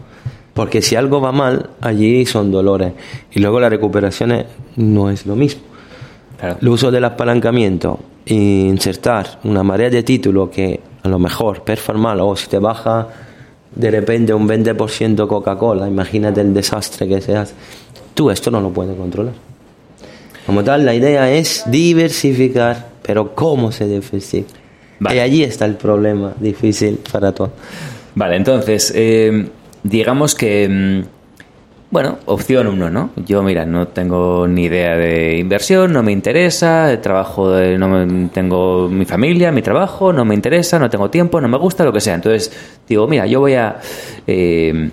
Porque 0.55 0.81
si 0.81 0.97
algo 0.97 1.21
va 1.21 1.33
mal, 1.33 1.69
allí 1.83 2.25
son 2.25 2.51
dolores. 2.51 2.95
Y 3.31 3.41
luego 3.41 3.61
la 3.61 3.69
recuperación 3.69 4.33
es- 4.33 4.47
no 4.77 5.11
es 5.11 5.27
lo 5.27 5.37
mismo. 5.37 5.61
Claro. 6.39 6.57
El 6.63 6.69
uso 6.69 6.91
del 6.91 7.05
apalancamiento 7.05 7.99
insertar 8.25 9.39
una 9.45 9.63
marea 9.63 9.91
de 9.91 10.03
títulos 10.03 10.49
que 10.49 10.81
a 11.03 11.09
lo 11.09 11.19
mejor 11.19 11.63
performa 11.63 12.11
mal 12.11 12.21
o 12.21 12.37
si 12.37 12.49
te 12.49 12.59
baja 12.59 13.09
de 13.75 13.91
repente 13.91 14.35
un 14.35 14.49
20% 14.49 15.27
Coca-Cola, 15.27 15.87
imagínate 15.89 16.41
el 16.41 16.53
desastre 16.53 17.07
que 17.09 17.21
se 17.21 17.37
hace. 17.37 17.55
Tú 18.15 18.31
esto 18.31 18.51
no 18.51 18.61
lo 18.61 18.71
puedes 18.71 18.97
controlar. 18.97 19.35
Como 20.47 20.65
tal, 20.65 20.85
la 20.85 20.95
idea 20.95 21.31
es 21.31 21.63
diversificar, 21.67 22.89
pero 23.03 23.35
¿cómo 23.35 23.71
se 23.71 23.87
diversifica? 23.87 24.59
Vale. 24.99 25.17
Y 25.17 25.19
allí 25.21 25.43
está 25.45 25.65
el 25.65 25.77
problema 25.77 26.35
difícil 26.39 26.99
para 27.11 27.33
todos. 27.33 27.53
Vale, 28.15 28.37
entonces, 28.37 28.93
eh, 28.95 29.49
digamos 29.83 30.35
que, 30.35 30.69
mm, 30.69 31.20
bueno, 31.91 32.19
opción 32.27 32.69
uno, 32.69 32.89
¿no? 32.89 33.11
Yo, 33.27 33.43
mira, 33.43 33.65
no 33.67 33.89
tengo 33.89 34.47
ni 34.47 34.65
idea 34.67 34.97
de 34.97 35.39
inversión, 35.39 35.93
no 35.93 36.03
me 36.05 36.13
interesa, 36.13 36.93
el 36.93 37.01
trabajo, 37.01 37.51
de- 37.51 37.77
no 37.79 37.89
me- 37.89 38.29
tengo 38.29 38.89
mi 38.89 39.05
familia, 39.05 39.51
mi 39.51 39.61
trabajo, 39.63 40.13
no 40.13 40.25
me 40.25 40.35
interesa, 40.35 40.79
no 40.79 40.89
tengo 40.89 41.11
tiempo, 41.11 41.41
no 41.41 41.49
me 41.49 41.59
gusta, 41.59 41.85
lo 41.85 41.93
que 41.93 42.01
sea. 42.01 42.15
Entonces, 42.15 42.53
digo, 42.89 43.09
mira, 43.09 43.27
yo 43.27 43.41
voy 43.41 43.55
a 43.55 43.77
eh, 44.27 44.91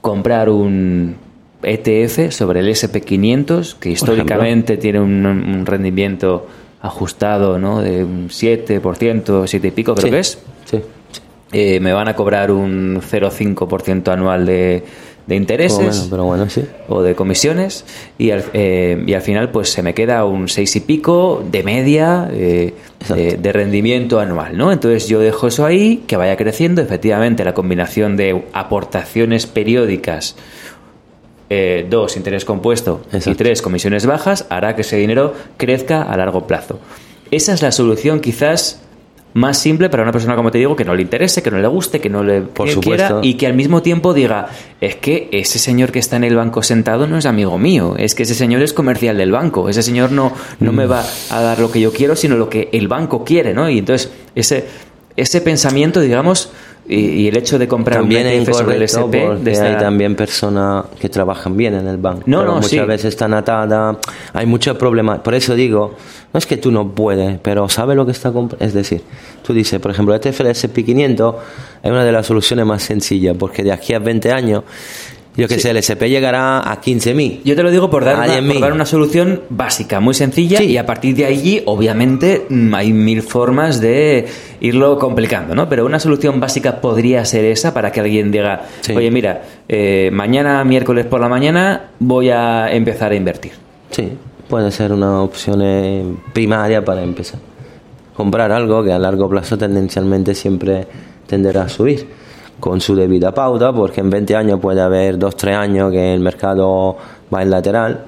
comprar 0.00 0.48
un 0.48 1.16
ETF 1.62 2.30
sobre 2.30 2.60
el 2.60 2.68
SP500, 2.68 3.74
que 3.78 3.90
históricamente 3.90 4.76
tiene 4.78 5.00
un, 5.00 5.26
un 5.26 5.66
rendimiento 5.66 6.46
ajustado, 6.80 7.58
¿no? 7.58 7.80
De 7.82 8.04
un 8.04 8.28
7%, 8.28 9.46
7 9.46 9.68
y 9.68 9.70
pico, 9.70 9.94
creo 9.94 10.04
Sí, 10.06 10.10
que 10.10 10.18
es 10.20 10.38
Sí. 10.64 10.78
sí. 11.12 11.20
eh, 11.52 11.80
me 11.80 11.92
van 11.92 12.08
a 12.08 12.14
cobrar 12.14 12.50
un 12.50 13.00
0,5% 13.02 14.08
anual 14.12 14.46
de, 14.46 14.84
de 15.26 15.36
intereses 15.36 15.76
Como 15.76 15.88
menos, 15.90 16.06
pero 16.08 16.24
bueno, 16.24 16.48
sí. 16.48 16.64
o 16.88 17.02
de 17.02 17.14
comisiones 17.14 17.84
y 18.16 18.30
al, 18.30 18.44
eh, 18.52 19.02
y 19.06 19.14
al 19.14 19.22
final 19.22 19.50
pues 19.50 19.70
se 19.70 19.82
me 19.82 19.92
queda 19.92 20.24
un 20.24 20.48
6 20.48 20.76
y 20.76 20.80
pico 20.80 21.44
de 21.50 21.62
media 21.62 22.28
eh, 22.32 22.74
de, 23.08 23.36
de 23.36 23.52
rendimiento 23.52 24.20
anual, 24.20 24.56
¿no? 24.56 24.70
Entonces 24.70 25.08
yo 25.08 25.18
dejo 25.18 25.48
eso 25.48 25.66
ahí, 25.66 26.04
que 26.06 26.16
vaya 26.16 26.36
creciendo, 26.36 26.80
efectivamente 26.80 27.44
la 27.44 27.54
combinación 27.54 28.16
de 28.16 28.44
aportaciones 28.52 29.46
periódicas 29.46 30.36
eh, 31.48 31.86
dos, 31.88 32.16
interés 32.16 32.44
compuesto 32.44 33.02
y 33.12 33.34
tres, 33.36 33.62
comisiones 33.62 34.04
bajas, 34.04 34.46
hará 34.50 34.74
que 34.74 34.82
ese 34.82 34.96
dinero 34.96 35.32
crezca 35.56 36.02
a 36.02 36.16
largo 36.16 36.48
plazo. 36.48 36.80
Esa 37.30 37.54
es 37.54 37.62
la 37.62 37.70
solución 37.70 38.20
quizás 38.20 38.80
más 39.36 39.58
simple 39.58 39.90
para 39.90 40.02
una 40.02 40.12
persona, 40.12 40.34
como 40.34 40.50
te 40.50 40.56
digo, 40.56 40.74
que 40.74 40.84
no 40.86 40.94
le 40.94 41.02
interese, 41.02 41.42
que 41.42 41.50
no 41.50 41.58
le 41.58 41.68
guste, 41.68 42.00
que 42.00 42.08
no 42.08 42.22
le 42.24 42.40
Por 42.40 42.68
que 42.68 42.76
quiera 42.76 43.20
y 43.22 43.34
que 43.34 43.46
al 43.46 43.52
mismo 43.52 43.82
tiempo 43.82 44.14
diga, 44.14 44.48
es 44.80 44.96
que 44.96 45.28
ese 45.30 45.58
señor 45.58 45.92
que 45.92 45.98
está 45.98 46.16
en 46.16 46.24
el 46.24 46.34
banco 46.36 46.62
sentado 46.62 47.06
no 47.06 47.18
es 47.18 47.26
amigo 47.26 47.58
mío, 47.58 47.96
es 47.98 48.14
que 48.14 48.22
ese 48.22 48.34
señor 48.34 48.62
es 48.62 48.72
comercial 48.72 49.18
del 49.18 49.32
banco, 49.32 49.68
ese 49.68 49.82
señor 49.82 50.10
no, 50.10 50.32
no 50.58 50.72
Mm. 50.72 50.74
me 50.74 50.86
va 50.86 51.04
a 51.30 51.40
dar 51.42 51.58
lo 51.58 51.70
que 51.70 51.82
yo 51.82 51.92
quiero, 51.92 52.16
sino 52.16 52.36
lo 52.36 52.48
que 52.48 52.70
el 52.72 52.88
banco 52.88 53.24
quiere, 53.24 53.52
¿no? 53.52 53.68
Y 53.68 53.78
entonces, 53.78 54.10
ese, 54.34 54.64
ese 55.16 55.42
pensamiento, 55.42 56.00
digamos, 56.00 56.50
y, 56.88 56.96
y 56.98 57.28
el 57.28 57.36
hecho 57.36 57.58
de 57.58 57.66
comprar 57.66 57.98
También 58.00 58.26
un 58.26 58.32
ETF 58.32 58.52
sobre 58.58 58.76
el 58.76 58.82
SP, 58.86 59.26
porque 59.26 59.50
esta- 59.50 59.64
hay 59.66 59.76
también 59.76 60.14
personas 60.14 60.84
que 61.00 61.08
trabajan 61.08 61.56
bien 61.56 61.74
en 61.74 61.86
el 61.88 61.96
banco. 61.96 62.22
No, 62.26 62.38
pero 62.38 62.50
no, 62.50 62.56
muchas 62.56 62.70
sí. 62.70 62.78
veces 62.80 63.06
están 63.06 63.34
atadas, 63.34 63.96
hay 64.32 64.46
muchos 64.46 64.76
problemas. 64.76 65.20
Por 65.20 65.34
eso 65.34 65.54
digo, 65.54 65.94
no 66.32 66.38
es 66.38 66.46
que 66.46 66.56
tú 66.56 66.70
no 66.70 66.88
puedes, 66.92 67.38
pero 67.40 67.68
sabes 67.68 67.96
lo 67.96 68.04
que 68.06 68.12
está 68.12 68.30
comprando. 68.32 68.64
Es 68.64 68.72
decir, 68.74 69.02
tú 69.44 69.52
dices, 69.52 69.80
por 69.80 69.90
ejemplo, 69.90 70.14
este 70.14 70.28
el 70.28 70.34
SP500 70.48 71.34
es 71.82 71.90
una 71.90 72.04
de 72.04 72.12
las 72.12 72.26
soluciones 72.26 72.64
más 72.66 72.82
sencillas 72.82 73.36
porque 73.38 73.62
de 73.62 73.72
aquí 73.72 73.92
a 73.92 73.98
20 73.98 74.30
años, 74.32 74.62
yo 75.36 75.48
que 75.48 75.58
sé, 75.58 75.70
el 75.70 75.76
SP 75.78 76.08
llegará 76.08 76.60
a 76.70 76.80
15.000. 76.80 77.40
Yo 77.44 77.54
te 77.54 77.62
lo 77.62 77.70
digo 77.70 77.90
por 77.90 78.04
dar, 78.04 78.16
una, 78.16 78.26
10.000. 78.26 78.52
por 78.54 78.60
dar 78.62 78.72
una 78.72 78.86
solución 78.86 79.42
básica, 79.50 80.00
muy 80.00 80.14
sencilla, 80.14 80.62
y 80.62 80.76
a 80.76 80.86
partir 80.86 81.14
de 81.14 81.26
allí, 81.26 81.62
obviamente, 81.66 82.46
mm, 82.48 82.74
hay 82.74 82.92
mil 82.92 83.22
formas 83.22 83.80
de 83.80 84.26
irlo 84.60 84.98
complicando, 84.98 85.54
¿no? 85.54 85.68
Pero 85.68 85.84
una 85.84 85.98
solución 85.98 86.40
básica 86.40 86.80
podría 86.80 87.24
ser 87.24 87.44
esa 87.44 87.74
para 87.74 87.92
que 87.92 88.00
alguien 88.00 88.30
diga, 88.30 88.62
Sí. 88.80 88.92
oye, 88.94 89.10
mira, 89.10 89.42
eh, 89.68 90.10
mañana, 90.12 90.64
miércoles 90.64 91.06
por 91.06 91.20
la 91.20 91.28
mañana, 91.28 91.90
voy 91.98 92.30
a 92.30 92.72
empezar 92.72 93.12
a 93.12 93.14
invertir. 93.14 93.52
Sí, 93.90 94.12
puede 94.48 94.70
ser 94.70 94.92
una 94.92 95.20
opción 95.22 95.60
eh, 95.62 96.04
primaria 96.32 96.84
para 96.84 97.02
empezar. 97.02 97.40
Comprar 98.16 98.50
algo 98.52 98.82
que 98.82 98.92
a 98.92 98.98
largo 98.98 99.28
plazo 99.28 99.58
tendencialmente 99.58 100.34
siempre 100.34 100.86
tenderá 101.26 101.62
a 101.64 101.68
subir, 101.68 102.06
con 102.60 102.80
su 102.80 102.94
debida 102.94 103.32
pauta, 103.32 103.72
porque 103.72 104.00
en 104.00 104.10
20 104.10 104.36
años 104.36 104.60
puede 104.60 104.80
haber 104.80 105.18
2-3 105.18 105.56
años 105.56 105.92
que 105.92 106.14
el 106.14 106.20
mercado 106.20 106.96
va 107.32 107.42
en 107.42 107.50
lateral, 107.50 108.04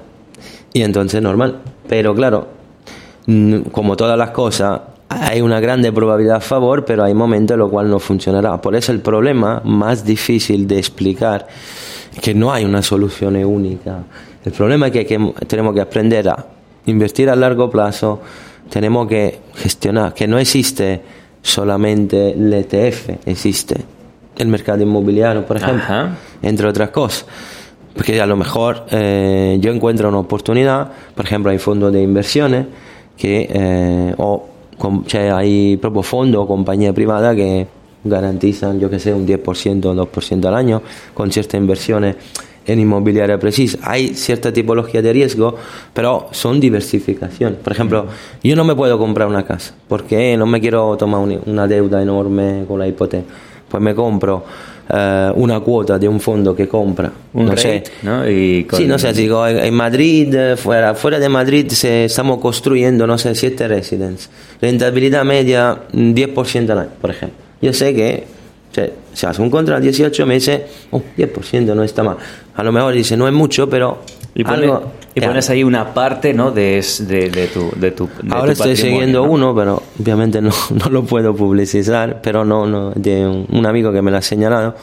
y 0.73 0.81
entonces 0.81 1.21
normal. 1.21 1.61
Pero 1.87 2.13
claro, 2.15 2.47
como 3.71 3.95
todas 3.95 4.17
las 4.17 4.31
cosas, 4.31 4.81
hay 5.09 5.41
una 5.41 5.59
grande 5.59 5.91
probabilidad 5.91 6.37
a 6.37 6.41
favor, 6.41 6.85
pero 6.85 7.03
hay 7.03 7.13
momentos 7.13 7.55
en 7.55 7.59
los 7.59 7.69
cuales 7.69 7.91
no 7.91 7.99
funcionará. 7.99 8.61
Por 8.61 8.75
eso 8.75 8.91
el 8.91 9.01
problema 9.01 9.61
más 9.65 10.05
difícil 10.05 10.67
de 10.67 10.77
explicar 10.77 11.47
que 12.21 12.33
no 12.33 12.51
hay 12.51 12.65
una 12.65 12.81
solución 12.81 13.35
única. 13.37 14.03
El 14.43 14.51
problema 14.51 14.87
es 14.87 14.93
que, 14.93 15.05
que 15.05 15.33
tenemos 15.47 15.73
que 15.73 15.81
aprender 15.81 16.29
a 16.29 16.45
invertir 16.85 17.29
a 17.29 17.35
largo 17.35 17.69
plazo, 17.69 18.19
tenemos 18.69 19.07
que 19.07 19.39
gestionar, 19.55 20.13
que 20.13 20.27
no 20.27 20.37
existe 20.37 21.01
solamente 21.41 22.31
el 22.31 22.53
ETF, 22.53 23.27
existe 23.27 23.98
el 24.39 24.47
mercado 24.47 24.81
inmobiliario, 24.81 25.45
por 25.45 25.57
ejemplo, 25.57 25.83
Ajá. 25.83 26.15
entre 26.41 26.67
otras 26.67 26.89
cosas. 26.89 27.25
Porque 27.95 28.19
a 28.19 28.25
lo 28.25 28.35
mejor 28.37 28.85
eh, 28.91 29.57
yo 29.61 29.71
encuentro 29.71 30.09
una 30.09 30.19
oportunidad, 30.19 30.91
por 31.15 31.25
ejemplo, 31.25 31.51
hay 31.51 31.59
fondos 31.59 31.91
de 31.93 32.01
inversiones 32.01 32.65
que, 33.17 33.47
eh, 33.51 34.15
o 34.17 34.45
cioè, 35.07 35.29
hay 35.31 35.75
propios 35.77 36.07
fondos 36.07 36.41
o 36.43 36.47
compañías 36.47 36.93
privadas 36.93 37.35
que 37.35 37.67
garantizan, 38.03 38.79
yo 38.79 38.89
que 38.89 38.97
sé, 38.99 39.13
un 39.13 39.25
10% 39.27 39.85
o 39.85 39.93
2% 39.93 40.45
al 40.47 40.55
año 40.55 40.81
con 41.13 41.29
ciertas 41.31 41.59
inversiones 41.59 42.15
en 42.65 42.79
inmobiliaria 42.79 43.37
precisa. 43.39 43.79
Hay 43.83 44.09
cierta 44.13 44.53
tipología 44.53 45.01
de 45.01 45.11
riesgo, 45.11 45.55
pero 45.93 46.27
son 46.31 46.59
diversificación. 46.61 47.57
Por 47.63 47.73
ejemplo, 47.73 48.05
yo 48.43 48.55
no 48.55 48.63
me 48.63 48.75
puedo 48.75 48.97
comprar 48.97 49.27
una 49.27 49.43
casa 49.43 49.73
porque 49.89 50.37
no 50.37 50.45
me 50.45 50.61
quiero 50.61 50.95
tomar 50.95 51.19
un- 51.19 51.41
una 51.47 51.67
deuda 51.67 52.01
enorme 52.01 52.63
con 52.67 52.79
la 52.79 52.87
hipoteca. 52.87 53.25
Pues 53.69 53.81
me 53.83 53.93
compro 53.93 54.43
eh, 54.91 55.31
una 55.35 55.59
cuota 55.59 55.99
de 55.99 56.07
un 56.07 56.19
fondo 56.19 56.55
que 56.55 56.67
compra, 56.67 57.11
Un 57.33 57.45
no 57.45 57.51
rate, 57.51 57.61
sé, 57.61 57.83
¿no? 58.01 58.27
Y 58.27 58.63
con- 58.63 58.79
Sí, 58.79 58.87
no 58.87 58.97
sé, 58.97 59.13
digo, 59.13 59.45
en 59.47 59.73
Madrid, 59.73 60.33
eh, 60.33 60.57
fuera, 60.57 60.95
fuera 60.95 61.19
de 61.19 61.29
Madrid 61.29 61.67
se, 61.69 62.05
estamos 62.05 62.39
construyendo, 62.39 63.05
no 63.05 63.17
sé, 63.17 63.35
siete 63.35 63.67
residences. 63.67 64.29
Rentabilidad 64.59 65.23
media, 65.23 65.77
mm, 65.93 66.13
10% 66.13 66.71
al 66.71 66.79
año, 66.79 66.89
por 66.99 67.11
ejemplo. 67.11 67.37
Yo 67.61 67.71
sé 67.73 67.93
que 67.93 68.23
se, 68.71 68.93
se 69.13 69.27
hace 69.27 69.41
un 69.41 69.49
contrato 69.51 69.81
18 69.81 70.25
meses, 70.25 70.61
un 70.91 71.03
10% 71.15 71.75
no 71.75 71.83
está 71.83 72.01
mal. 72.03 72.17
A 72.55 72.63
lo 72.63 72.71
mejor 72.71 72.93
dice, 72.93 73.15
no 73.15 73.27
es 73.27 73.33
mucho, 73.33 73.69
pero 73.69 73.99
Y, 74.33 74.43
pone- 74.43 74.63
algo... 74.63 74.91
y 75.15 75.21
pones 75.21 75.49
ahí 75.49 75.63
una 75.63 75.93
parte, 75.93 76.33
¿no? 76.33 76.51
De, 76.51 76.83
de, 76.99 77.29
de 77.29 77.47
tu, 77.47 77.71
de 77.75 77.91
tu 77.91 78.07
de 78.21 78.33
Ahora 78.33 78.53
tu 78.53 78.63
estoy 78.63 78.75
siguiendo 78.75 79.25
¿no? 79.25 79.31
uno, 79.31 79.55
pero 79.55 79.81
obviamente 79.99 80.41
no, 80.41 80.51
no 80.71 80.89
lo 80.89 81.03
puedo 81.03 81.35
publicitar, 81.35 82.21
pero 82.21 82.45
no, 82.45 82.65
no, 82.65 82.91
de 82.91 83.27
un, 83.27 83.47
un 83.51 83.65
amigo 83.65 83.91
que 83.91 84.01
me 84.01 84.11
lo 84.11 84.17
ha 84.17 84.21
señalado. 84.21 84.75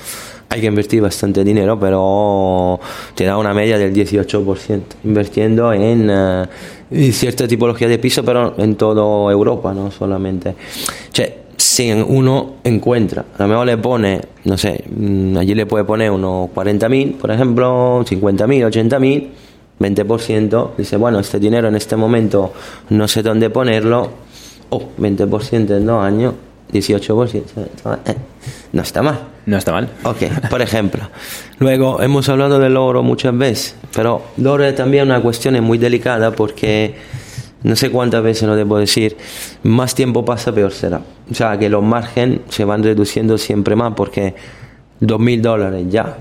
Hay 0.48 0.60
que 0.60 0.66
invertir 0.68 1.02
bastante 1.02 1.42
dinero, 1.42 1.78
pero 1.78 2.78
te 3.14 3.24
da 3.24 3.36
una 3.36 3.52
media 3.52 3.78
del 3.78 3.92
18%, 3.92 4.80
invirtiendo 5.02 5.72
en 5.72 6.08
eh, 6.08 7.12
cierta 7.12 7.48
tipología 7.48 7.88
de 7.88 7.98
piso, 7.98 8.24
pero 8.24 8.54
en 8.56 8.76
toda 8.76 9.32
Europa, 9.32 9.74
no 9.74 9.90
solamente. 9.90 10.54
Cioè, 11.12 11.46
si 11.56 11.90
uno 11.90 12.54
encuentra, 12.62 13.24
a 13.36 13.42
lo 13.42 13.48
mejor 13.48 13.66
le 13.66 13.76
pone, 13.78 14.20
no 14.44 14.56
sé, 14.56 14.84
mm, 14.88 15.36
allí 15.36 15.54
le 15.54 15.66
puede 15.66 15.84
poner 15.84 16.10
unos 16.10 16.50
40.000, 16.50 17.16
por 17.16 17.30
ejemplo, 17.30 18.04
50.000, 18.04 18.70
80.000, 18.70 19.28
20%, 19.80 20.70
dice, 20.76 20.96
bueno, 20.96 21.18
este 21.18 21.38
dinero 21.38 21.68
en 21.68 21.76
este 21.76 21.96
momento 21.96 22.52
no 22.90 23.08
sé 23.08 23.22
dónde 23.22 23.50
ponerlo, 23.50 24.10
oh, 24.70 24.82
20% 24.98 25.76
en 25.76 25.86
dos 25.86 26.04
años, 26.04 26.34
18%, 26.72 27.42
eh, 28.06 28.16
no 28.72 28.82
está 28.82 29.02
mal. 29.02 29.20
No 29.46 29.56
está 29.56 29.70
mal. 29.70 29.88
Ok, 30.02 30.22
por 30.50 30.60
ejemplo. 30.60 31.08
Luego 31.60 32.02
hemos 32.02 32.28
hablado 32.28 32.58
del 32.58 32.76
oro 32.76 33.02
muchas 33.02 33.36
veces, 33.36 33.76
pero 33.94 34.22
el 34.36 34.46
oro 34.46 34.64
es 34.64 34.74
también 34.74 35.04
una 35.04 35.22
cuestión 35.22 35.62
muy 35.62 35.78
delicada 35.78 36.32
porque 36.32 36.96
no 37.62 37.76
sé 37.76 37.90
cuántas 37.90 38.22
veces 38.22 38.48
lo 38.48 38.56
debo 38.56 38.78
decir, 38.78 39.16
más 39.62 39.94
tiempo 39.94 40.24
pasa, 40.24 40.52
peor 40.52 40.72
será. 40.72 41.00
O 41.30 41.34
sea, 41.34 41.58
que 41.58 41.68
los 41.68 41.82
márgenes 41.82 42.40
se 42.48 42.64
van 42.64 42.82
reduciendo 42.82 43.38
siempre 43.38 43.76
más 43.76 43.94
porque 43.94 44.34
2.000 45.00 45.40
dólares 45.40 45.86
ya. 45.88 46.16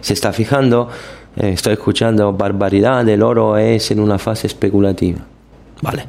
Se 0.00 0.12
está 0.12 0.32
fijando, 0.32 0.88
eh, 1.36 1.50
estoy 1.50 1.74
escuchando 1.74 2.32
barbaridad, 2.32 3.08
el 3.08 3.22
oro 3.22 3.56
es 3.56 3.90
en 3.90 4.00
una 4.00 4.18
fase 4.18 4.46
especulativa. 4.46 5.18
Vale. 5.82 6.06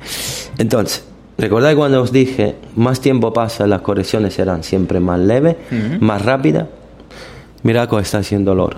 Entonces, 0.57 1.03
recordad 1.37 1.75
cuando 1.75 2.01
os 2.01 2.11
dije, 2.11 2.55
más 2.75 3.01
tiempo 3.01 3.33
pasa, 3.33 3.67
las 3.67 3.81
correcciones 3.81 4.33
serán 4.33 4.63
siempre 4.63 4.99
más 4.99 5.19
leves, 5.19 5.55
más 5.99 6.23
rápidas. 6.23 6.67
Mirad 7.63 7.89
cómo 7.89 7.99
está 7.99 8.19
haciendo 8.19 8.53
el 8.53 8.59
oro. 8.59 8.77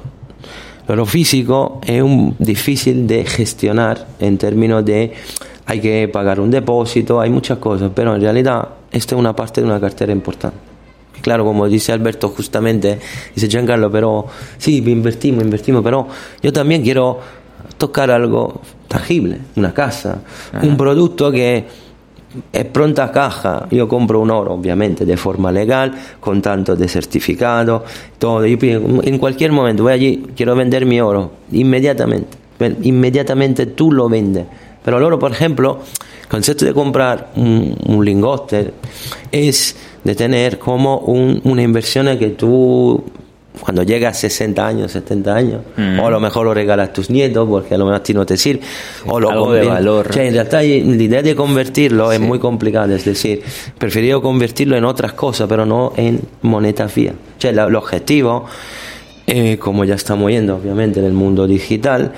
El 0.88 0.94
oro 0.94 1.06
físico 1.06 1.82
es 1.86 2.02
un, 2.02 2.36
difícil 2.40 3.06
de 3.06 3.26
gestionar 3.26 4.08
en 4.20 4.38
términos 4.38 4.86
de 4.86 5.14
hay 5.66 5.82
que 5.82 6.08
pagar 6.08 6.40
un 6.40 6.50
depósito, 6.50 7.20
hay 7.20 7.30
muchas 7.30 7.58
cosas, 7.58 7.92
pero 7.94 8.16
en 8.16 8.22
realidad 8.22 8.70
esta 8.90 9.16
es 9.16 9.20
una 9.20 9.36
parte 9.36 9.60
de 9.60 9.68
una 9.68 9.82
cartera 9.82 10.14
importante. 10.14 10.77
Claro, 11.28 11.44
como 11.44 11.68
dice 11.68 11.92
Alberto 11.92 12.30
justamente, 12.30 13.00
dice 13.36 13.50
Giancarlo, 13.50 13.92
pero 13.92 14.28
sí, 14.58 14.78
invertimos, 14.78 15.44
invertimos, 15.44 15.84
pero 15.84 16.08
yo 16.42 16.54
también 16.54 16.82
quiero 16.82 17.20
tocar 17.78 18.10
algo 18.12 18.62
tangible, 18.88 19.40
una 19.58 19.74
casa, 19.74 20.22
un 20.64 20.78
producto 20.78 21.30
que 21.30 21.66
es 22.54 22.66
pronta 22.68 23.04
a 23.04 23.12
caja. 23.12 23.68
Yo 23.72 23.90
compro 23.90 24.22
un 24.22 24.32
oro, 24.32 24.54
obviamente, 24.54 25.04
de 25.06 25.18
forma 25.18 25.52
legal, 25.52 25.92
con 26.22 26.42
tanto 26.42 26.78
de 26.78 26.88
certificado, 26.88 27.84
todo. 28.18 28.46
Yo 28.46 28.58
en 28.62 29.18
cualquier 29.18 29.52
momento 29.52 29.84
voy 29.84 29.92
allí, 29.92 30.28
quiero 30.34 30.56
vender 30.56 30.86
mi 30.86 31.02
oro, 31.02 31.32
inmediatamente. 31.52 32.38
Inmediatamente 32.84 33.66
tú 33.66 33.92
lo 33.92 34.08
vendes. 34.08 34.46
Pero 34.82 35.00
el 35.00 35.04
oro, 35.04 35.20
por 35.20 35.34
ejemplo, 35.34 35.80
concepto 36.30 36.66
de 36.66 36.74
comprar 36.74 37.30
un, 37.36 37.76
un 37.86 38.04
lingote 38.06 38.74
es 39.32 39.76
de 40.04 40.16
tener 40.16 40.58
como 40.60 41.00
un- 41.00 41.42
una 41.44 41.62
inversión 41.62 42.18
que 42.18 42.30
tú 42.30 43.04
cuando 43.60 43.82
llegas 43.82 44.18
a 44.18 44.20
60 44.22 44.68
años, 44.68 44.92
70 44.92 45.34
años, 45.36 45.62
Mm. 45.76 46.00
o 46.00 46.08
a 46.08 46.12
lo 46.12 46.20
mejor 46.20 46.46
lo 46.46 46.54
regalas 46.54 46.90
a 46.90 46.94
tus 46.94 47.10
nietos 47.10 47.48
porque 47.50 47.74
a 47.74 47.78
lo 47.80 47.86
mejor 47.86 48.00
a 48.02 48.04
ti 48.04 48.14
no 48.14 48.24
te 48.24 48.38
sirve, 48.38 48.62
o 49.08 49.20
lo 49.20 49.32
algo 49.32 49.52
de 49.54 49.66
valor. 49.66 50.10
Cioè, 50.14 50.28
en 50.28 50.34
realidad 50.36 50.62
la 50.96 51.04
idea 51.04 51.22
de 51.24 51.36
convertirlo 51.36 52.12
es 52.12 52.20
muy 52.20 52.38
complicada, 52.38 52.94
es 52.96 53.04
decir, 53.06 53.42
preferiría 53.78 54.20
convertirlo 54.20 54.78
en 54.78 54.86
otras 54.86 55.14
cosas, 55.14 55.48
pero 55.50 55.66
no 55.66 55.92
en 55.98 56.22
moneda 56.44 56.88
fía. 56.88 57.14
Cioè, 57.40 57.52
la- 57.52 57.66
el 57.66 57.76
objetivo, 57.76 58.46
eh, 59.26 59.58
como 59.58 59.86
ya 59.86 59.96
estamos 59.96 60.30
yendo 60.30 60.56
obviamente 60.56 61.00
en 61.00 61.08
el 61.08 61.14
mundo 61.14 61.48
digital, 61.48 62.12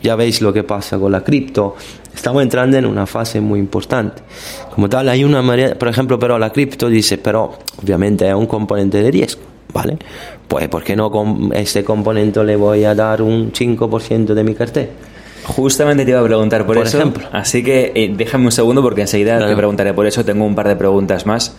ya 0.00 0.14
veis 0.14 0.40
lo 0.42 0.52
que 0.52 0.62
pasa 0.62 0.96
con 0.98 1.10
la 1.10 1.24
cripto, 1.24 1.74
estamos 2.14 2.42
entrando 2.42 2.76
en 2.76 2.86
una 2.86 3.06
fase 3.06 3.40
muy 3.40 3.58
importante. 3.58 4.22
Como 4.74 4.88
tal, 4.88 5.08
hay 5.08 5.24
una 5.24 5.42
manera, 5.42 5.74
por 5.74 5.88
ejemplo, 5.88 6.18
pero 6.18 6.38
la 6.38 6.50
cripto 6.50 6.88
dice, 6.88 7.18
pero 7.18 7.54
obviamente 7.82 8.28
es 8.28 8.34
un 8.34 8.46
componente 8.46 9.02
de 9.02 9.10
riesgo, 9.10 9.42
¿vale? 9.72 9.98
Pues, 10.48 10.68
¿por 10.68 10.82
qué 10.82 10.96
no 10.96 11.10
con 11.10 11.50
este 11.54 11.84
componente 11.84 12.42
le 12.44 12.56
voy 12.56 12.84
a 12.84 12.94
dar 12.94 13.22
un 13.22 13.52
5% 13.52 14.34
de 14.34 14.44
mi 14.44 14.54
cartera? 14.54 14.90
Justamente 15.44 16.04
te 16.04 16.10
iba 16.10 16.20
a 16.20 16.24
preguntar 16.24 16.66
por, 16.66 16.76
Por 16.76 16.86
eso. 16.86 16.98
ejemplo. 16.98 17.28
Así 17.32 17.62
que 17.62 17.92
eh, 17.94 18.10
déjame 18.16 18.46
un 18.46 18.52
segundo 18.52 18.82
porque 18.82 19.02
enseguida 19.02 19.36
Claro. 19.36 19.50
te 19.50 19.56
preguntaré 19.56 19.92
por 19.94 20.06
eso. 20.06 20.24
Tengo 20.24 20.44
un 20.44 20.54
par 20.54 20.68
de 20.68 20.76
preguntas 20.76 21.26
más 21.26 21.54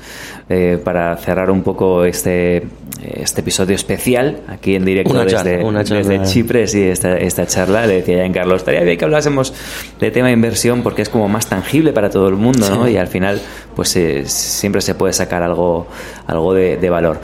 eh, 0.49 0.79
para 0.83 1.15
cerrar 1.17 1.51
un 1.51 1.61
poco 1.63 2.03
este, 2.05 2.63
este 3.03 3.41
episodio 3.41 3.75
especial 3.75 4.39
aquí 4.47 4.75
en 4.75 4.85
directo 4.85 5.11
Una 5.13 5.23
desde, 5.23 5.37
charla, 5.37 5.65
una 5.65 5.83
charla. 5.83 6.03
desde 6.07 6.25
Chipre. 6.25 6.67
Sí, 6.67 6.81
esta, 6.83 7.17
esta 7.17 7.45
charla. 7.45 7.85
Le 7.85 7.97
decía 8.01 8.25
a 8.25 8.31
Carlos, 8.31 8.57
estaría 8.61 8.81
bien 8.81 8.97
que 8.97 9.05
hablásemos 9.05 9.53
de 9.99 10.11
tema 10.11 10.27
de 10.27 10.33
inversión 10.33 10.81
porque 10.81 11.01
es 11.03 11.09
como 11.09 11.27
más 11.29 11.47
tangible 11.47 11.93
para 11.93 12.09
todo 12.09 12.27
el 12.27 12.35
mundo, 12.35 12.67
¿no? 12.69 12.87
Y 12.89 12.97
al 12.97 13.07
final, 13.07 13.39
pues 13.75 13.95
eh, 13.95 14.23
siempre 14.25 14.81
se 14.81 14.95
puede 14.95 15.13
sacar 15.13 15.43
algo, 15.43 15.87
algo 16.27 16.53
de, 16.53 16.77
de 16.77 16.89
valor. 16.89 17.19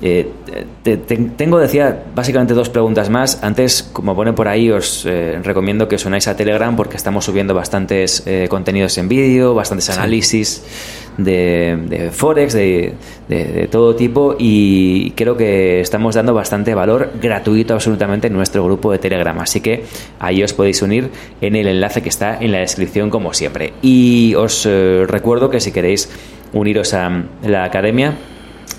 Eh, 0.00 0.28
te- 0.84 0.96
te- 0.96 1.16
tengo, 1.16 1.58
decía, 1.58 2.04
básicamente 2.14 2.54
dos 2.54 2.68
preguntas 2.68 3.10
más. 3.10 3.42
Antes, 3.42 3.82
como 3.92 4.14
pone 4.14 4.32
por 4.32 4.46
ahí, 4.46 4.70
os 4.70 5.04
eh, 5.06 5.40
recomiendo 5.42 5.88
que 5.88 5.96
os 5.96 6.04
unáis 6.06 6.28
a 6.28 6.36
Telegram 6.36 6.76
porque 6.76 6.96
estamos 6.96 7.24
subiendo 7.24 7.52
bastantes 7.54 8.22
eh, 8.26 8.46
contenidos 8.48 8.96
en 8.98 9.08
vídeo, 9.08 9.54
bastantes 9.54 9.90
análisis 9.90 10.62
de, 11.16 11.76
de 11.88 12.10
Forex, 12.12 12.52
de, 12.52 12.94
de- 13.28 13.44
de 13.44 13.66
todo 13.66 13.96
tipo 13.96 14.36
y 14.38 15.10
creo 15.16 15.36
que 15.36 15.80
estamos 15.80 16.14
dando 16.14 16.32
bastante 16.32 16.74
valor 16.74 17.10
gratuito 17.20 17.74
absolutamente 17.74 18.28
en 18.28 18.34
nuestro 18.34 18.64
grupo 18.64 18.92
de 18.92 18.98
Telegram. 18.98 19.36
Así 19.40 19.60
que 19.60 19.82
ahí 20.20 20.44
os 20.44 20.52
podéis 20.52 20.80
unir 20.80 21.10
en 21.40 21.56
el 21.56 21.66
enlace 21.66 22.02
que 22.02 22.08
está 22.08 22.38
en 22.40 22.52
la 22.52 22.58
descripción 22.58 23.10
como 23.10 23.34
siempre. 23.34 23.72
Y 23.82 24.34
os 24.36 24.64
eh, 24.64 25.04
recuerdo 25.08 25.50
que 25.50 25.58
si 25.58 25.72
queréis 25.72 26.08
uniros 26.52 26.94
a 26.94 27.24
la 27.42 27.64
academia, 27.64 28.14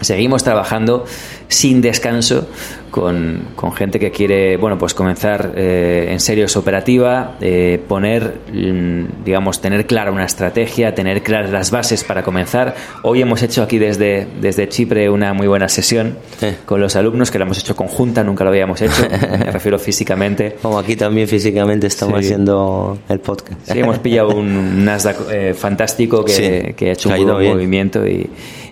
Seguimos 0.02 0.44
trabajando 0.44 1.06
sin 1.48 1.82
descanso 1.82 2.48
con, 2.92 3.42
con 3.56 3.72
gente 3.74 4.00
que 4.00 4.12
quiere, 4.12 4.58
bueno, 4.58 4.78
pues 4.78 4.94
comenzar 4.94 5.54
eh, 5.56 6.08
en 6.12 6.20
serio 6.20 6.48
su 6.48 6.60
operativa, 6.60 7.36
eh, 7.42 7.80
poner, 7.88 8.36
mm, 8.52 9.24
digamos, 9.26 9.62
tener 9.62 9.86
clara 9.86 10.12
una 10.12 10.26
estrategia, 10.26 10.96
tener 10.96 11.22
claras 11.22 11.52
las 11.52 11.70
bases 11.72 12.04
para 12.04 12.24
comenzar. 12.24 12.76
Hoy 13.04 13.22
hemos 13.22 13.44
hecho 13.44 13.62
aquí 13.62 13.78
desde, 13.78 14.28
desde 14.42 14.68
Chipre 14.70 15.10
una 15.10 15.34
muy 15.34 15.48
buena 15.48 15.70
sesión 15.70 16.18
Sí. 16.40 16.48
con 16.66 16.82
los 16.82 16.96
alumnos, 16.96 17.30
que 17.30 17.38
la 17.40 17.46
hemos 17.46 17.60
hecho 17.60 17.76
conjunta, 17.76 18.24
nunca 18.24 18.44
lo 18.44 18.50
habíamos 18.50 18.82
hecho, 18.82 19.02
me 19.40 19.52
refiero 19.52 19.78
físicamente. 19.78 20.56
Como 20.62 20.80
aquí 20.80 20.96
también 20.96 21.28
físicamente 21.28 21.88
estamos 21.88 22.20
Sí. 22.20 22.26
haciendo 22.26 22.98
el 23.10 23.20
podcast. 23.20 23.70
Sí, 23.72 23.80
hemos 23.80 24.00
pillado 24.00 24.30
un 24.30 24.84
Nasdaq 24.86 25.18
eh, 25.32 25.54
fantástico 25.54 26.24
que, 26.26 26.32
Sí, 26.68 26.74
que 26.74 26.90
ha 26.90 26.94
hecho 26.94 27.10
un 27.10 27.24
buen 27.34 27.48
movimiento 27.54 28.06
y, 28.08 28.30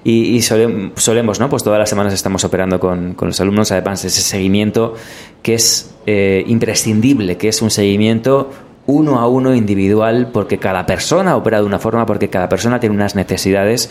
y, 0.08 0.36
y 0.36 0.39
solem- 0.39 0.91
solemos, 0.95 1.39
¿no? 1.41 1.49
Pues 1.49 1.64
todas 1.64 1.80
las 1.80 1.89
semanas 1.89 2.14
estamos 2.14 2.43
operando 2.45 2.80
con, 2.80 3.14
con 3.14 3.28
los 3.28 3.41
alumnos, 3.41 3.72
además 3.74 4.05
ese 4.05 4.22
seguimiento 4.22 4.95
que 5.43 5.55
es 5.55 5.93
eh, 6.05 6.45
imprescindible, 6.47 7.36
que 7.36 7.49
es 7.49 7.62
un 7.62 7.70
seguimiento 7.70 8.49
uno 8.86 9.20
a 9.20 9.28
uno 9.28 9.53
individual, 9.53 10.30
porque 10.32 10.60
cada 10.60 10.86
persona 10.86 11.36
opera 11.36 11.60
de 11.60 11.66
una 11.66 11.78
forma, 11.78 12.05
porque 12.05 12.30
cada 12.30 12.47
persona 12.47 12.80
tiene 12.80 12.95
unas 12.95 13.16
necesidades. 13.16 13.89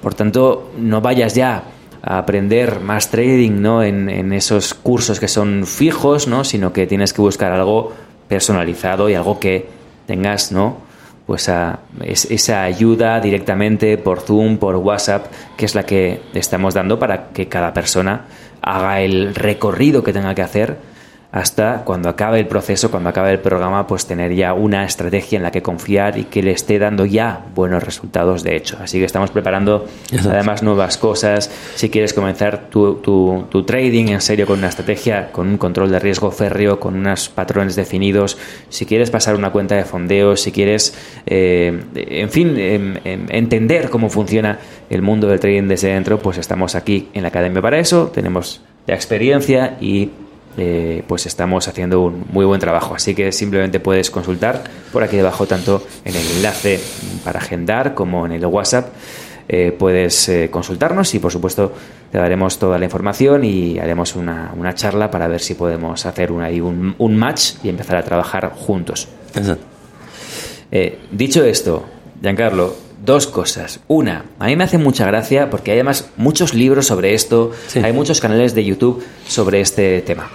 Por 0.00 0.14
tanto, 0.14 0.70
no 0.78 1.00
vayas 1.00 1.34
ya 1.34 1.64
a 2.00 2.18
aprender 2.18 2.78
más 2.78 3.10
trading 3.10 3.60
¿no? 3.60 3.82
en, 3.82 4.08
en 4.08 4.32
esos 4.32 4.72
cursos 4.72 5.18
que 5.18 5.26
son 5.26 5.66
fijos, 5.66 6.28
¿no? 6.28 6.44
sino 6.44 6.72
que 6.72 6.86
tienes 6.86 7.12
que 7.12 7.22
buscar 7.22 7.50
algo 7.50 7.92
personalizado 8.28 9.10
y 9.10 9.14
algo 9.14 9.40
que 9.40 9.66
tengas, 10.06 10.52
¿no? 10.52 10.85
Pues 11.26 11.48
a- 11.48 11.80
es- 12.04 12.30
esa 12.30 12.62
ayuda 12.62 13.20
directamente 13.20 13.98
por 13.98 14.20
Zoom, 14.20 14.58
por 14.58 14.76
WhatsApp, 14.76 15.26
que 15.56 15.64
es 15.64 15.74
la 15.74 15.82
que 15.84 16.20
estamos 16.34 16.72
dando 16.74 16.98
para 16.98 17.28
que 17.30 17.48
cada 17.48 17.72
persona 17.72 18.26
haga 18.62 19.00
el 19.00 19.34
recorrido 19.34 20.02
que 20.04 20.12
tenga 20.12 20.34
que 20.34 20.42
hacer 20.42 20.76
hasta 21.32 21.82
cuando 21.84 22.08
acabe 22.08 22.40
el 22.40 22.46
proceso, 22.46 22.90
cuando 22.90 23.10
acabe 23.10 23.32
el 23.32 23.40
programa, 23.40 23.86
pues 23.86 24.06
tener 24.06 24.34
ya 24.34 24.54
una 24.54 24.84
estrategia 24.84 25.36
en 25.36 25.42
la 25.42 25.50
que 25.50 25.60
confiar 25.60 26.16
y 26.18 26.24
que 26.24 26.42
le 26.42 26.52
esté 26.52 26.78
dando 26.78 27.04
ya 27.04 27.44
buenos 27.54 27.82
resultados 27.82 28.42
de 28.42 28.56
hecho. 28.56 28.78
Así 28.80 28.98
que 28.98 29.04
estamos 29.04 29.30
preparando 29.30 29.86
además 30.28 30.62
nuevas 30.62 30.96
cosas. 30.96 31.50
Si 31.74 31.90
quieres 31.90 32.14
comenzar 32.14 32.68
tu, 32.70 32.94
tu- 32.96 33.44
tu 33.50 33.64
trading 33.64 34.08
en 34.08 34.20
serio 34.20 34.46
con 34.46 34.58
una 34.60 34.68
estrategia, 34.68 35.30
con 35.32 35.48
un 35.48 35.58
control 35.58 35.90
de 35.90 35.98
riesgo 35.98 36.30
férreo, 36.30 36.80
con 36.80 36.94
unos 36.96 37.28
patrones 37.28 37.76
definidos, 37.76 38.38
si 38.70 38.86
quieres 38.86 39.10
pasar 39.10 39.34
una 39.34 39.50
cuenta 39.50 39.74
de 39.74 39.84
fondeo, 39.84 40.36
si 40.36 40.52
quieres, 40.52 40.94
eh, 41.26 41.82
en 41.94 42.30
fin, 42.30 42.56
em, 42.56 42.94
em, 43.04 43.26
entender 43.28 43.90
cómo 43.90 44.08
funciona 44.08 44.58
el 44.88 45.02
mundo 45.02 45.26
del 45.26 45.40
trading 45.40 45.68
desde 45.68 45.88
dentro, 45.88 46.18
pues 46.18 46.38
estamos 46.38 46.74
aquí 46.74 47.08
en 47.12 47.22
la 47.22 47.28
academia 47.28 47.60
para 47.60 47.78
eso. 47.78 48.10
Tenemos 48.14 48.62
la 48.86 48.94
experiencia 48.94 49.76
y 49.80 50.10
eh, 50.56 51.02
pues 51.06 51.26
estamos 51.26 51.68
haciendo 51.68 52.00
un 52.02 52.24
muy 52.30 52.44
buen 52.44 52.60
trabajo. 52.60 52.94
Así 52.94 53.14
que 53.14 53.32
simplemente 53.32 53.80
puedes 53.80 54.10
consultar 54.10 54.64
por 54.92 55.02
aquí 55.02 55.16
debajo, 55.16 55.46
tanto 55.46 55.86
en 56.04 56.14
el 56.16 56.26
enlace 56.36 56.80
para 57.24 57.40
agendar 57.40 57.94
como 57.94 58.26
en 58.26 58.32
el 58.32 58.44
WhatsApp. 58.46 58.88
eh, 59.48 59.70
puedes 59.78 60.28
eh, 60.28 60.48
consultarnos 60.50 61.14
y 61.14 61.20
por 61.20 61.30
supuesto 61.30 61.72
te 62.10 62.18
daremos 62.18 62.58
toda 62.58 62.78
la 62.80 62.84
información 62.84 63.44
y 63.44 63.78
haremos 63.78 64.16
una, 64.16 64.52
una 64.56 64.74
charla 64.74 65.08
para 65.08 65.28
ver 65.28 65.40
si 65.40 65.54
podemos 65.54 66.04
hacer 66.04 66.32
un, 66.32 66.42
un, 66.42 66.94
un 66.98 67.16
match 67.16 67.52
y 67.62 67.68
empezar 67.68 67.96
a 67.96 68.02
trabajar 68.02 68.50
juntos. 68.56 69.06
Exacto. 69.36 69.64
Eh, 70.72 70.98
dicho 71.12 71.44
esto, 71.44 71.84
Giancarlo, 72.22 72.74
dos 73.04 73.28
cosas. 73.28 73.78
Una, 73.86 74.24
a 74.40 74.46
mí 74.46 74.56
me 74.56 74.64
hace 74.64 74.78
mucha 74.78 75.06
gracia 75.06 75.48
porque 75.48 75.70
hay 75.70 75.76
además 75.78 76.08
muchos 76.16 76.52
libros 76.52 76.86
sobre 76.88 77.14
esto, 77.14 77.52
Sí. 77.68 77.78
hay 77.84 77.92
muchos 77.92 78.20
canales 78.20 78.52
de 78.52 78.64
YouTube 78.64 79.04
sobre 79.28 79.60
este 79.60 80.00
tema. 80.02 80.28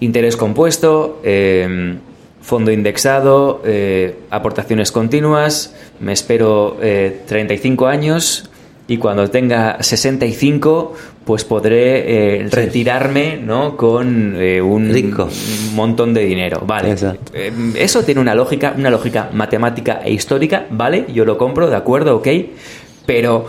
Interés 0.00 0.36
compuesto, 0.36 1.20
eh, 1.22 1.96
fondo 2.40 2.72
indexado, 2.72 3.62
eh, 3.64 4.16
aportaciones 4.30 4.92
continuas, 4.92 5.74
me 6.00 6.12
espero 6.12 6.78
eh, 6.80 7.20
35 7.26 7.86
años 7.86 8.50
y 8.88 8.96
cuando 8.96 9.28
tenga 9.30 9.82
65 9.82 10.94
pues 11.24 11.44
podré 11.44 12.40
eh, 12.40 12.48
retirarme 12.50 13.36
¿no? 13.36 13.76
con 13.76 14.34
eh, 14.36 14.60
un 14.60 14.92
Rico. 14.92 15.28
montón 15.74 16.12
de 16.12 16.24
dinero. 16.24 16.62
Vale. 16.66 16.90
Exacto. 16.90 17.30
Eh, 17.34 17.52
eso 17.76 18.02
tiene 18.02 18.20
una 18.20 18.34
lógica, 18.34 18.74
una 18.76 18.90
lógica 18.90 19.30
matemática 19.32 20.00
e 20.04 20.12
histórica, 20.12 20.66
¿vale? 20.70 21.06
Yo 21.14 21.24
lo 21.24 21.38
compro, 21.38 21.70
de 21.70 21.76
acuerdo, 21.76 22.16
ok. 22.16 22.28
Pero 23.06 23.46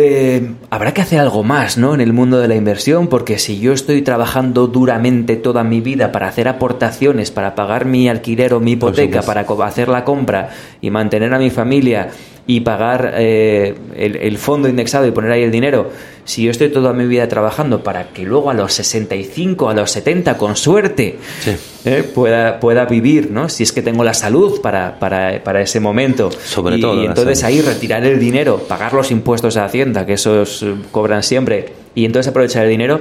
eh, 0.00 0.52
habrá 0.70 0.92
que 0.92 1.02
hacer 1.02 1.20
algo 1.20 1.44
más, 1.44 1.78
¿no? 1.78 1.94
En 1.94 2.00
el 2.00 2.12
mundo 2.12 2.38
de 2.40 2.48
la 2.48 2.56
inversión, 2.56 3.08
porque 3.08 3.38
si 3.38 3.60
yo 3.60 3.72
estoy 3.72 4.02
trabajando 4.02 4.66
duramente 4.66 5.36
toda 5.36 5.64
mi 5.64 5.80
vida 5.80 6.12
para 6.12 6.28
hacer 6.28 6.48
aportaciones, 6.48 7.30
para 7.30 7.54
pagar 7.54 7.84
mi 7.84 8.08
alquiler 8.08 8.54
o 8.54 8.60
mi 8.60 8.72
hipoteca, 8.72 9.22
para 9.22 9.42
hacer 9.64 9.88
la 9.88 10.04
compra 10.04 10.50
y 10.80 10.90
mantener 10.90 11.32
a 11.34 11.38
mi 11.38 11.50
familia 11.50 12.10
y 12.50 12.60
pagar 12.62 13.14
eh, 13.16 13.76
el, 13.94 14.16
el 14.16 14.36
fondo 14.36 14.68
indexado 14.68 15.06
y 15.06 15.12
poner 15.12 15.30
ahí 15.30 15.44
el 15.44 15.52
dinero, 15.52 15.88
si 16.24 16.42
yo 16.42 16.50
estoy 16.50 16.68
toda 16.70 16.92
mi 16.92 17.06
vida 17.06 17.28
trabajando 17.28 17.84
para 17.84 18.08
que 18.08 18.24
luego 18.24 18.50
a 18.50 18.54
los 18.54 18.72
65, 18.72 19.68
a 19.70 19.74
los 19.74 19.88
70, 19.92 20.36
con 20.36 20.56
suerte, 20.56 21.16
Sí. 21.44 21.52
eh, 21.84 22.02
pueda, 22.12 22.58
pueda 22.58 22.86
vivir, 22.86 23.30
¿no? 23.30 23.48
Si 23.48 23.62
es 23.62 23.70
que 23.70 23.82
tengo 23.82 24.02
la 24.02 24.14
salud 24.14 24.60
para, 24.60 24.98
para, 24.98 25.44
para 25.44 25.60
ese 25.62 25.78
momento. 25.78 26.30
Sobre 26.44 26.78
y, 26.78 26.80
todo 26.80 27.00
Y 27.00 27.06
entonces 27.06 27.44
ahí 27.44 27.60
retirar 27.60 28.04
el 28.04 28.18
dinero, 28.18 28.58
pagar 28.58 28.94
los 28.94 29.12
impuestos 29.12 29.56
a 29.56 29.64
Hacienda, 29.64 30.04
que 30.04 30.14
esos 30.14 30.64
eh, 30.64 30.74
cobran 30.90 31.22
siempre, 31.22 31.66
y 31.94 32.04
entonces 32.04 32.30
aprovechar 32.30 32.64
el 32.64 32.70
dinero. 32.70 33.00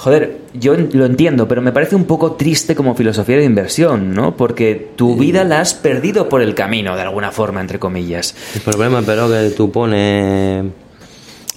Joder, 0.00 0.38
yo 0.54 0.74
lo 0.74 1.04
entiendo, 1.04 1.46
pero 1.46 1.60
me 1.60 1.72
parece 1.72 1.94
un 1.94 2.04
poco 2.04 2.32
triste 2.32 2.74
como 2.74 2.94
filosofía 2.94 3.36
de 3.36 3.44
inversión, 3.44 4.14
¿no? 4.14 4.34
Porque 4.34 4.92
tu 4.96 5.14
vida 5.14 5.44
la 5.44 5.60
has 5.60 5.74
perdido 5.74 6.26
por 6.26 6.40
el 6.40 6.54
camino, 6.54 6.96
de 6.96 7.02
alguna 7.02 7.30
forma, 7.32 7.60
entre 7.60 7.78
comillas. 7.78 8.34
El 8.54 8.62
problema, 8.62 9.02
pero, 9.04 9.28
que 9.28 9.50
tú 9.50 9.70
pones. 9.70 10.64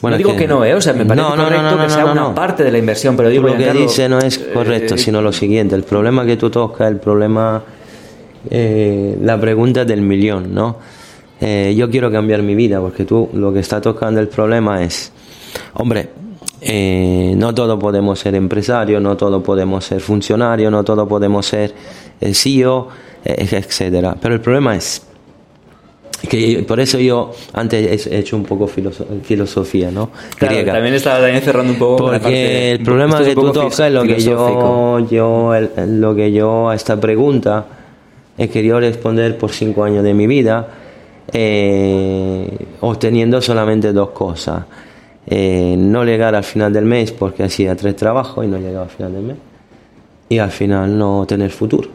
no 0.02 0.10
es 0.10 0.18
digo 0.18 0.36
que, 0.36 0.46
no, 0.46 0.66
¿eh? 0.66 0.74
O 0.74 0.82
sea, 0.82 0.92
me 0.92 1.06
parece 1.06 1.26
No, 1.26 1.38
no, 1.38 1.38
no, 1.38 1.44
correcto 1.46 1.72
no, 1.72 1.78
no, 1.78 1.84
que 1.84 1.90
sea 1.90 2.04
no, 2.04 2.12
una 2.12 2.22
no. 2.22 2.36
parte 2.36 2.66
de 2.66 2.72
la 2.74 2.80
inversión, 2.80 3.16
pero 3.16 3.30
Tú 3.30 3.32
digo 3.32 3.48
lo 3.48 3.56
que 3.56 3.72
dice 3.72 4.10
no 4.10 4.20
es 4.20 4.38
correcto, 4.38 4.96
eh, 4.96 4.98
sino 4.98 5.22
lo 5.22 5.32
siguiente. 5.32 5.74
El 5.76 5.84
problema 5.84 6.26
que 6.26 6.36
tú 6.36 6.50
tocas, 6.50 6.92
el 6.92 6.98
problema, 6.98 7.64
eh, 8.50 9.18
la 9.22 9.40
pregunta 9.40 9.86
del 9.86 10.02
millón, 10.02 10.54
¿no? 10.54 10.80
Eh, 11.40 11.74
yo 11.78 11.90
quiero 11.90 12.12
cambiar 12.12 12.44
mi 12.44 12.56
vida 12.56 12.82
porque 12.82 13.06
tú 13.06 13.30
lo 13.34 13.54
que 13.54 13.62
está 13.62 13.80
tocando 13.80 14.20
el 14.20 14.28
problema 14.28 14.84
es, 14.84 15.14
hombre, 15.76 16.10
eh, 16.66 17.34
no 17.38 17.54
todos 17.54 17.80
podemos 17.80 18.20
ser 18.20 18.36
empresarios, 18.36 19.02
no 19.02 19.16
todos 19.18 19.44
podemos 19.44 19.84
ser 19.86 20.00
funcionarios, 20.02 20.72
no 20.72 20.84
todos 20.84 21.08
podemos 21.08 21.46
ser 21.46 21.74
eh, 22.22 22.34
CEO, 22.34 22.88
eh, 23.26 23.48
etcétera. 23.52 24.16
Pero 24.22 24.34
el 24.36 24.42
problema 24.42 24.76
es 24.76 25.06
que 26.30 26.64
por 26.66 26.80
eso 26.80 26.98
yo 27.00 27.32
antes 27.52 28.08
he 28.08 28.18
hecho 28.20 28.38
un 28.38 28.44
poco 28.46 28.66
filoso- 28.68 29.06
filosofía, 29.24 29.92
¿no? 29.92 30.10
Claro, 30.38 30.54
Griega. 30.56 30.74
también 30.74 30.94
estaba 30.96 31.20
también 31.20 31.42
cerrando 31.42 31.74
un 31.74 31.80
poco 31.80 32.04
con 32.04 32.12
la 32.14 32.20
parte- 32.20 32.30
Porque 32.30 32.72
el 32.72 32.80
problema 32.84 33.20
es 33.22 33.28
que 33.28 33.36
tú 33.36 33.52
tocas 33.52 33.80
es 33.82 33.92
lo 33.92 34.04
que 34.04 34.20
yo, 34.20 35.00
yo 35.10 35.54
el- 35.54 36.00
lo 36.00 36.16
que 36.16 36.32
yo 36.32 36.70
a 36.70 36.76
esta 36.76 36.98
pregunta 37.00 37.66
he 38.38 38.48
querido 38.48 38.80
responder 38.80 39.38
por 39.38 39.52
cinco 39.52 39.84
años 39.84 40.04
de 40.04 40.14
mi 40.14 40.26
vida, 40.28 40.66
eh, 41.34 42.48
obteniendo 42.82 43.42
solamente 43.42 43.92
dos 43.92 44.10
cosas. 44.12 44.64
Eh, 45.26 45.76
no 45.78 46.04
llegar 46.04 46.36
al 46.36 46.44
final 46.44 46.74
del 46.74 46.86
mes 46.86 47.12
porque 47.12 47.44
hacía 47.44 47.76
tres 47.76 47.96
trabajos 47.96 48.44
y 48.46 48.48
no 48.48 48.58
llegaba 48.58 48.86
al 48.86 48.92
final 48.92 49.14
del 49.14 49.24
mes. 49.24 49.38
Y 50.30 50.40
al 50.40 50.52
final 50.52 50.98
no 50.98 51.26
tener 51.28 51.52
futuro. 51.52 51.90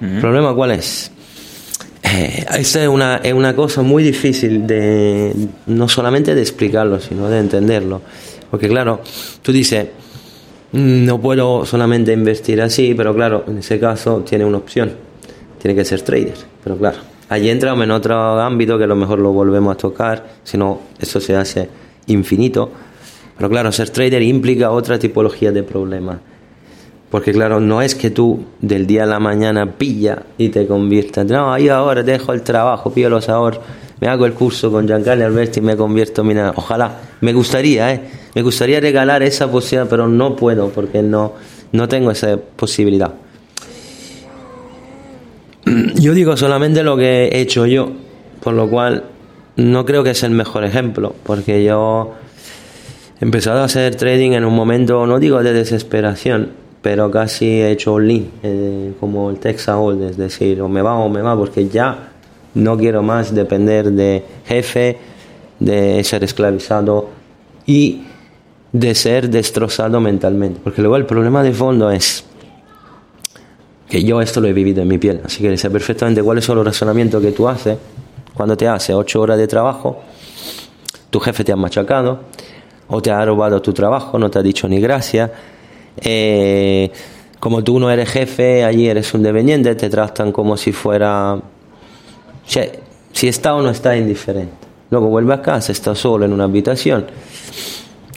¿El 0.00 0.18
problema 0.20 0.54
cuál 0.54 0.72
es? 0.72 1.10
Eh, 2.02 2.46
esta 2.58 2.82
es 2.82 2.88
una, 2.88 3.16
es 3.18 3.34
una 3.34 3.54
cosa 3.54 3.82
muy 3.82 4.02
difícil 4.02 4.66
de 4.66 5.34
no 5.66 5.88
solamente 5.88 6.34
de 6.34 6.40
explicarlo, 6.40 6.98
sino 7.00 7.28
de 7.28 7.38
entenderlo. 7.38 8.00
Porque 8.50 8.68
claro, 8.68 9.00
tú 9.42 9.52
dices, 9.52 9.88
"Mm, 10.72 11.04
no 11.04 11.20
puedo 11.20 11.64
solamente 11.66 12.12
invertir 12.12 12.62
así, 12.62 12.94
pero 12.94 13.14
claro, 13.14 13.44
en 13.46 13.58
ese 13.58 13.78
caso 13.78 14.20
tiene 14.26 14.44
una 14.46 14.56
opción, 14.56 14.92
tiene 15.60 15.74
que 15.74 15.84
ser 15.84 16.00
trader. 16.00 16.34
Pero 16.64 16.76
claro, 16.78 16.98
allí 17.28 17.50
entramos 17.50 17.84
en 17.84 17.90
otro 17.90 18.40
ámbito 18.40 18.78
que 18.78 18.84
a 18.84 18.88
lo 18.88 18.96
mejor 18.96 19.18
lo 19.18 19.32
volvemos 19.32 19.74
a 19.74 19.76
tocar, 19.76 20.24
si 20.42 20.56
no, 20.56 20.80
eso 20.98 21.20
se 21.20 21.36
hace 21.36 21.68
infinito. 22.10 22.70
Pero 23.36 23.48
claro, 23.48 23.72
ser 23.72 23.90
trader 23.90 24.22
implica 24.22 24.70
otra 24.70 24.98
tipología 24.98 25.50
de 25.52 25.62
problemas. 25.62 26.18
Porque 27.10 27.32
claro, 27.32 27.58
no 27.58 27.82
es 27.82 27.94
que 27.94 28.10
tú 28.10 28.44
del 28.60 28.86
día 28.86 29.02
a 29.02 29.06
la 29.06 29.18
mañana 29.18 29.72
pilla 29.72 30.22
y 30.38 30.50
te 30.50 30.66
conviertas. 30.66 31.26
No, 31.26 31.58
yo 31.58 31.74
ahora 31.74 32.02
dejo 32.02 32.32
el 32.32 32.42
trabajo, 32.42 32.92
pillo 32.92 33.10
los 33.10 33.28
ahorros, 33.28 33.60
me 34.00 34.08
hago 34.08 34.26
el 34.26 34.32
curso 34.32 34.70
con 34.70 34.86
Giancarlo 34.86 35.26
Alberti 35.26 35.58
y 35.58 35.62
me 35.62 35.76
convierto 35.76 36.22
en 36.22 36.28
mina. 36.28 36.52
Ojalá, 36.54 37.00
me 37.20 37.32
gustaría, 37.32 37.92
¿eh? 37.92 38.00
Me 38.34 38.42
gustaría 38.42 38.78
regalar 38.80 39.22
esa 39.22 39.50
posibilidad, 39.50 39.88
pero 39.88 40.06
no 40.06 40.36
puedo 40.36 40.68
porque 40.68 41.02
no, 41.02 41.32
no 41.72 41.88
tengo 41.88 42.12
esa 42.12 42.36
posibilidad. 42.36 43.12
Yo 45.94 46.14
digo 46.14 46.36
solamente 46.36 46.82
lo 46.82 46.96
que 46.96 47.28
he 47.28 47.40
hecho 47.40 47.66
yo, 47.66 47.90
por 48.40 48.54
lo 48.54 48.68
cual 48.68 49.04
no 49.60 49.84
creo 49.84 50.02
que 50.02 50.10
es 50.10 50.22
el 50.22 50.30
mejor 50.30 50.64
ejemplo, 50.64 51.14
porque 51.22 51.62
yo 51.62 52.14
he 53.20 53.24
empezado 53.24 53.60
a 53.60 53.64
hacer 53.64 53.94
trading 53.94 54.32
en 54.32 54.44
un 54.46 54.54
momento, 54.54 55.06
no 55.06 55.18
digo 55.18 55.42
de 55.42 55.52
desesperación, 55.52 56.52
pero 56.80 57.10
casi 57.10 57.60
he 57.60 57.70
hecho 57.70 57.94
all-in, 57.94 58.30
eh, 58.42 58.92
como 58.98 59.28
el 59.28 59.38
Texas 59.38 59.76
Hold, 59.78 60.02
es 60.02 60.16
decir, 60.16 60.62
o 60.62 60.68
me 60.68 60.80
va 60.80 60.94
o 60.94 61.10
me 61.10 61.20
va, 61.20 61.36
porque 61.36 61.68
ya 61.68 62.08
no 62.54 62.78
quiero 62.78 63.02
más 63.02 63.34
depender 63.34 63.92
de 63.92 64.24
jefe, 64.46 64.96
de 65.58 66.02
ser 66.04 66.24
esclavizado 66.24 67.10
y 67.66 68.04
de 68.72 68.94
ser 68.94 69.28
destrozado 69.28 70.00
mentalmente. 70.00 70.58
Porque 70.64 70.80
luego 70.80 70.96
el 70.96 71.04
problema 71.04 71.42
de 71.42 71.52
fondo 71.52 71.90
es 71.90 72.24
que 73.90 74.02
yo 74.02 74.22
esto 74.22 74.40
lo 74.40 74.48
he 74.48 74.54
vivido 74.54 74.80
en 74.80 74.88
mi 74.88 74.96
piel, 74.96 75.20
así 75.22 75.42
que 75.42 75.54
sé 75.58 75.68
perfectamente 75.68 76.22
cuáles 76.22 76.46
son 76.46 76.56
los 76.56 76.64
razonamientos 76.64 77.20
que 77.22 77.32
tú 77.32 77.46
haces 77.46 77.76
cuando 78.34 78.56
te 78.56 78.68
hace 78.68 78.94
ocho 78.94 79.20
horas 79.20 79.38
de 79.38 79.46
trabajo, 79.46 80.00
tu 81.10 81.20
jefe 81.20 81.44
te 81.44 81.52
ha 81.52 81.56
machacado 81.56 82.20
o 82.88 83.00
te 83.00 83.10
ha 83.10 83.24
robado 83.24 83.60
tu 83.62 83.72
trabajo, 83.72 84.18
no 84.18 84.30
te 84.30 84.38
ha 84.38 84.42
dicho 84.42 84.68
ni 84.68 84.80
gracias. 84.80 85.30
Eh, 86.00 86.90
como 87.38 87.64
tú 87.64 87.78
no 87.78 87.90
eres 87.90 88.10
jefe, 88.10 88.64
allí 88.64 88.88
eres 88.88 89.12
un 89.14 89.22
dependiente, 89.22 89.74
te 89.74 89.88
tratan 89.88 90.32
como 90.32 90.56
si 90.56 90.72
fuera... 90.72 91.38
Si 93.12 93.28
está 93.28 93.54
o 93.54 93.62
no 93.62 93.70
está 93.70 93.96
indiferente. 93.96 94.52
Luego 94.90 95.08
vuelve 95.08 95.34
a 95.34 95.40
casa, 95.40 95.72
está 95.72 95.94
solo 95.94 96.24
en 96.24 96.32
una 96.32 96.44
habitación, 96.44 97.06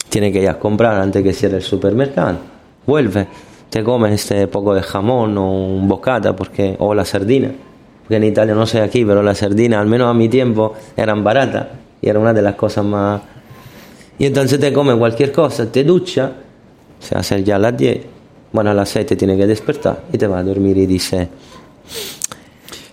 tiene 0.09 0.31
que 0.31 0.41
ir 0.41 0.49
a 0.49 0.57
comprar 0.57 0.99
antes 0.99 1.21
que 1.21 1.31
cierre 1.31 1.57
el 1.57 1.63
supermercado. 1.63 2.37
Vuelve, 2.85 3.27
te 3.69 3.83
comes 3.83 4.13
este 4.13 4.47
poco 4.47 4.73
de 4.73 4.81
jamón 4.81 5.37
o 5.37 5.51
un 5.51 5.87
bocata 5.87 6.35
porque, 6.35 6.75
o 6.79 6.95
la 6.95 7.05
sardina. 7.05 7.51
Porque 8.13 8.27
en 8.27 8.31
Italia 8.31 8.53
no 8.53 8.67
sé 8.67 8.79
aquí, 8.79 9.03
pero 9.03 9.23
las 9.23 9.39
sardinas, 9.39 9.79
al 9.79 9.87
menos 9.87 10.07
a 10.07 10.13
mi 10.13 10.29
tiempo, 10.29 10.75
eran 10.95 11.23
baratas 11.23 11.69
y 11.99 12.09
era 12.09 12.19
una 12.19 12.31
de 12.31 12.43
las 12.43 12.53
cosas 12.53 12.85
más. 12.85 13.23
Y 14.19 14.27
entonces 14.27 14.59
te 14.59 14.71
comes 14.71 14.97
cualquier 14.97 15.31
cosa, 15.31 15.71
te 15.71 15.83
ducha, 15.83 16.31
se 16.99 17.17
hace 17.17 17.43
ya 17.43 17.55
a 17.55 17.59
las 17.59 17.75
10, 17.75 18.01
bueno, 18.51 18.69
a 18.69 18.75
las 18.75 18.89
6 18.89 19.07
te 19.07 19.15
tiene 19.15 19.35
que 19.35 19.47
despertar 19.47 20.03
y 20.13 20.19
te 20.19 20.27
vas 20.27 20.41
a 20.41 20.43
dormir 20.43 20.77
y 20.77 20.85
dice. 20.85 21.27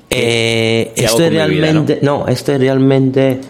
Eh, 0.08 0.90
¿Qué 0.96 1.06
hago 1.06 1.18
esto 1.18 1.24
es 1.24 1.30
mi 1.32 1.36
vida, 1.36 1.46
realmente. 1.46 1.98
no, 2.00 2.26
esto 2.26 2.52
es 2.52 2.60
realmente 2.60 3.40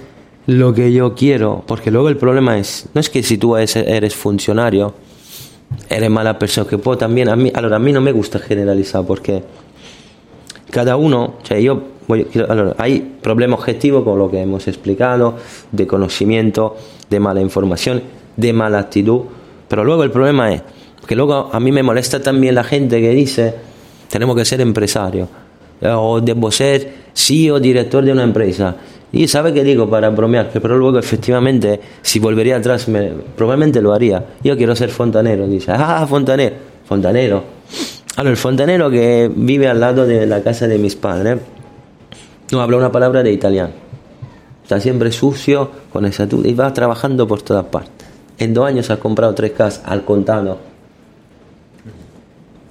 lo 0.47 0.75
que 0.75 0.93
yo 0.93 1.14
quiero. 1.14 1.62
Porque 1.64 1.93
luego 1.93 2.09
el 2.09 2.16
problema 2.16 2.59
es. 2.59 2.89
No 2.95 3.01
es 3.01 3.09
que 3.09 3.23
si 3.23 3.39
tú 3.39 3.57
eres, 3.57 3.77
eres 3.77 4.16
funcionario, 4.16 4.93
eres 5.89 6.11
mala 6.11 6.37
persona. 6.37 6.68
Que 6.68 6.79
puedo 6.79 6.99
también. 6.99 7.29
A 7.29 7.37
mí, 7.37 7.53
ahora, 7.55 7.77
a 7.77 7.79
mí 7.79 7.93
no 7.93 8.01
me 8.01 8.11
gusta 8.11 8.41
generalizar 8.41 9.05
porque 9.07 9.45
cada 10.71 10.97
uno, 10.97 11.35
o 11.43 11.47
sea, 11.47 11.59
yo 11.59 11.81
voy- 12.07 12.27
hay 12.79 13.01
problema 13.23 13.55
objetivo 13.57 14.05
con 14.05 14.18
lo 14.18 14.31
que 14.31 14.41
hemos 14.41 14.66
explicado, 14.68 15.37
de 15.73 15.87
conocimiento, 15.87 16.77
de 17.09 17.21
mala 17.21 17.41
información, 17.41 18.03
de 18.37 18.53
mala 18.53 18.79
actitud, 18.79 19.23
pero 19.68 19.85
luego 19.85 20.03
el 20.05 20.11
problema 20.11 20.53
es 20.53 20.62
que 21.07 21.16
luego 21.16 21.51
a 21.53 21.59
mí 21.61 21.73
me 21.73 21.83
molesta 21.83 22.21
también 22.23 22.55
la 22.55 22.64
gente 22.64 23.01
que 23.01 23.11
dice 23.11 23.55
tenemos 24.09 24.37
que 24.37 24.45
ser 24.45 24.61
empresario 24.61 25.29
o 25.83 26.21
debo 26.21 26.51
ser 26.51 26.93
CEO, 27.14 27.59
director 27.59 28.05
de 28.05 28.12
una 28.12 28.23
empresa. 28.25 28.77
Y 29.12 29.27
sabe 29.27 29.53
que 29.53 29.64
digo 29.64 29.89
para 29.91 30.09
bromear, 30.11 30.51
pero 30.53 30.77
luego 30.79 30.99
efectivamente 30.99 31.81
si 32.03 32.18
volvería 32.21 32.57
atrás 32.57 32.87
me- 32.89 33.11
probablemente 33.37 33.81
lo 33.83 33.93
haría. 33.93 34.25
Yo 34.45 34.57
quiero 34.57 34.77
ser 34.77 34.91
fontanero, 34.91 35.49
dice, 35.49 35.73
ah, 35.75 36.07
fontanero, 36.09 36.55
fontanero. 36.87 37.43
El 38.18 38.36
fontanero 38.36 38.90
que 38.90 39.30
vive 39.34 39.68
al 39.68 39.80
lado 39.80 40.06
de 40.06 40.26
la 40.26 40.42
casa 40.42 40.66
de 40.68 40.78
mis 40.78 40.94
padres 40.96 41.38
no 42.52 42.61
habla 42.61 42.76
una 42.76 42.92
palabra 42.92 43.22
de 43.22 43.32
italiano. 43.32 43.72
Está 44.62 44.80
siempre 44.80 45.11
sucio, 45.11 45.70
con 45.92 46.08
tu- 46.11 46.44
y 46.44 46.52
va 46.54 46.72
trabajando 46.72 47.26
por 47.26 47.42
todas 47.42 47.64
partes. 47.66 48.06
En 48.38 48.52
dos 48.54 48.66
años 48.66 48.90
ha 48.90 48.98
comprado 48.98 49.34
tres 49.34 49.52
casas 49.52 49.82
al 49.84 50.04
contado. 50.04 50.58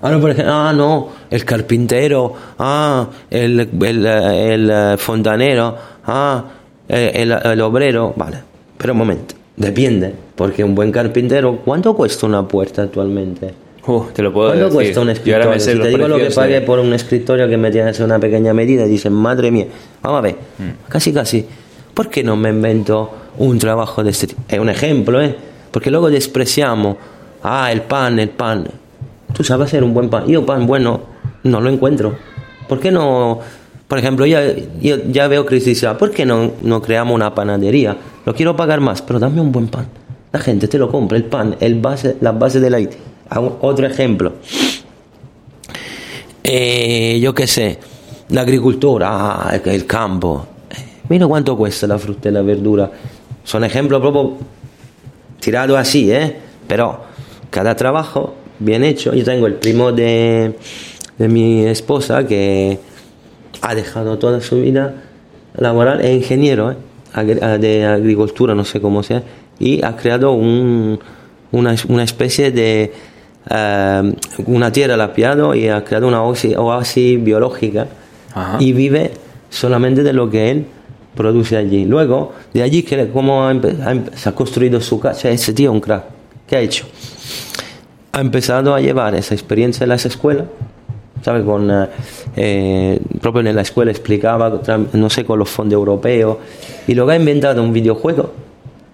Ahora, 0.01 0.19
por 0.19 0.29
ejemplo, 0.31 0.53
ah, 0.53 0.71
no, 0.73 1.09
el 1.29 1.43
carpintero, 1.43 2.33
ah, 2.57 3.07
el, 3.29 3.69
eh, 3.73 4.95
fontanero, 4.97 5.75
ah, 6.05 6.43
eh, 6.87 7.11
el, 7.15 7.31
el 7.31 7.61
obrero. 7.61 8.13
Vale, 8.15 8.37
pero 8.77 8.93
un 8.93 8.99
momento, 8.99 9.35
depende, 9.57 10.13
porque 10.35 10.63
un 10.63 10.73
buen 10.73 10.91
carpintero, 10.91 11.57
¿cuánto 11.65 11.93
cuesta 11.95 12.25
una 12.27 12.47
puerta 12.47 12.83
actualmente? 12.83 13.53
Uh, 13.93 14.03
te 14.13 14.21
lo 14.21 14.31
puedo 14.31 14.49
¿Cuánto 14.49 14.65
decir. 14.65 14.75
cuesta 14.75 15.01
un 15.01 15.09
escritorio? 15.09 15.59
Si 15.59 15.71
te 15.79 15.87
digo 15.89 16.07
lo 16.07 16.17
que 16.17 16.29
pagué 16.29 16.53
de- 16.55 16.61
por 16.61 16.77
un 16.79 16.93
escritorio 16.93 17.47
que 17.49 17.57
me 17.57 17.71
tiene 17.71 17.85
que 17.87 17.91
hacer 17.91 18.05
una 18.05 18.19
pequeña 18.19 18.53
medida, 18.53 18.85
y 18.85 18.89
dicen, 18.89 19.13
madre 19.13 19.49
mía, 19.51 19.65
vamos 20.03 20.19
a 20.19 20.21
ver, 20.21 20.35
Mm. 20.59 20.87
casi 20.89 21.11
casi, 21.11 21.45
¿por 21.93 22.09
qué 22.09 22.23
no 22.23 22.35
me 22.35 22.49
invento 22.49 23.09
un 23.39 23.57
trabajo 23.57 24.03
de 24.03 24.11
este 24.11 24.27
tipo? 24.27 24.41
Es 24.47 24.59
un 24.59 24.69
ejemplo, 24.69 25.19
¿eh? 25.21 25.35
Porque 25.71 25.89
luego 25.89 26.09
despreciamos, 26.11 26.97
ah, 27.43 27.71
el 27.71 27.81
pan, 27.81 28.19
el 28.19 28.29
pan. 28.29 28.67
Tú 29.33 29.43
sabes 29.43 29.67
hacer 29.67 29.83
un 29.83 29.93
buen 29.93 30.09
pan. 30.09 30.27
Yo 30.27 30.45
pan 30.45 30.67
bueno 30.67 31.01
no 31.43 31.59
lo 31.61 31.69
encuentro. 31.69 32.15
¿Por 32.67 32.79
qué 32.79 32.91
no? 32.91 33.39
Por 33.87 33.97
ejemplo, 33.97 34.25
ya, 34.27 34.43
yo 34.81 34.97
ya 35.09 35.27
veo 35.27 35.45
crisis, 35.47 35.83
¿por 35.97 36.11
qué 36.11 36.25
no, 36.25 36.51
no 36.61 36.79
creamos 36.81 37.15
una 37.15 37.33
panadería? 37.33 37.97
Lo 38.25 38.35
quiero 38.35 38.55
pagar 38.55 38.81
más, 38.81 39.01
pero 39.01 39.17
dame 39.19 39.41
un 39.41 39.51
buen 39.51 39.67
pan. 39.67 39.87
La 40.31 40.39
gente 40.39 40.67
te 40.67 40.77
lo 40.77 40.89
compra, 40.91 41.17
el 41.17 41.23
pan, 41.25 41.55
el 41.59 41.75
base, 41.81 42.17
la 42.21 42.31
base 42.33 42.59
del 42.59 42.75
Haití. 42.75 42.97
Otro 43.61 43.85
ejemplo. 43.85 44.33
Eh, 46.43 47.19
yo 47.21 47.33
qué 47.33 47.47
sé, 47.47 47.77
la 48.29 48.41
agricultura, 48.41 49.09
ah, 49.11 49.59
el 49.63 49.85
campo. 49.85 50.45
Mira 51.09 51.27
cuánto 51.27 51.55
cuesta 51.57 51.87
la 51.87 51.99
fruta 51.99 52.29
y 52.29 52.31
la 52.31 52.41
verdura. 52.41 52.89
Son 53.43 53.63
ejemplos 53.63 53.99
proprio 54.01 54.37
tirados 55.39 55.77
así, 55.77 56.11
¿eh? 56.11 56.35
Pero 56.67 57.01
cada 57.49 57.75
trabajo 57.75 58.35
bien 58.59 58.83
hecho. 58.83 59.13
Yo 59.13 59.23
tengo 59.23 59.47
el 59.47 59.55
primo 59.55 59.91
de, 59.91 60.55
de 61.17 61.27
mi 61.27 61.65
esposa 61.65 62.25
que 62.27 62.79
ha 63.61 63.75
dejado 63.75 64.17
toda 64.17 64.41
su 64.41 64.61
vida 64.61 65.03
laboral, 65.55 66.01
es 66.01 66.15
ingeniero 66.15 66.71
¿eh? 66.71 66.77
Ah, 67.13 67.23
de 67.23 67.85
agricultura, 67.85 68.53
no 68.53 68.63
sé 68.63 68.79
cómo 68.79 69.01
sea, 69.01 69.23
y 69.59 69.83
ha 69.83 69.95
creado 69.95 70.31
un- 70.31 70.99
una, 71.51 71.75
una 71.87 72.03
especie 72.03 72.51
de 72.51 72.93
eh, 73.49 74.13
una 74.45 74.71
tierra 74.71 74.95
lapiado 74.97 75.55
y 75.55 75.67
ha 75.67 75.83
creado 75.83 76.07
una 76.07 76.21
oasis, 76.23 76.55
oasis 76.55 77.23
biológica 77.23 77.87
Ajá. 78.33 78.57
y 78.59 78.73
vive 78.73 79.11
solamente 79.49 80.03
de 80.03 80.13
lo 80.13 80.29
que 80.29 80.51
él 80.51 80.65
produce 81.15 81.57
allí. 81.57 81.85
Luego, 81.85 82.33
de 82.53 82.63
allí, 82.63 82.83
que 82.83 83.09
como 83.09 83.43
ha, 83.43 83.51
ha 83.51 83.95
se 84.15 84.29
ha 84.29 84.31
construido 84.33 84.79
su 84.81 84.99
casa, 84.99 85.29
ese 85.29 85.53
tío 85.53 85.71
un 85.71 85.81
crack. 85.81 86.03
¿Qué 86.47 86.55
ha 86.55 86.59
hecho? 86.61 86.85
Ha 88.11 88.21
empezado 88.21 88.73
a 88.73 88.81
llevar 88.81 89.15
esa 89.15 89.35
experiencia 89.35 89.83
en 89.83 89.89
las 89.89 90.05
escuelas, 90.05 90.45
¿sabes? 91.21 91.43
Con, 91.43 91.69
eh, 91.69 91.87
eh, 92.35 92.99
propio 93.21 93.41
en 93.41 93.55
la 93.55 93.61
escuela 93.61 93.91
explicaba, 93.91 94.61
no 94.93 95.09
sé, 95.09 95.25
con 95.25 95.39
los 95.39 95.49
fondos 95.49 95.73
europeos, 95.73 96.37
y 96.87 96.95
luego 96.95 97.11
ha 97.11 97.15
inventado 97.15 97.61
un 97.61 97.73
videojuego 97.73 98.31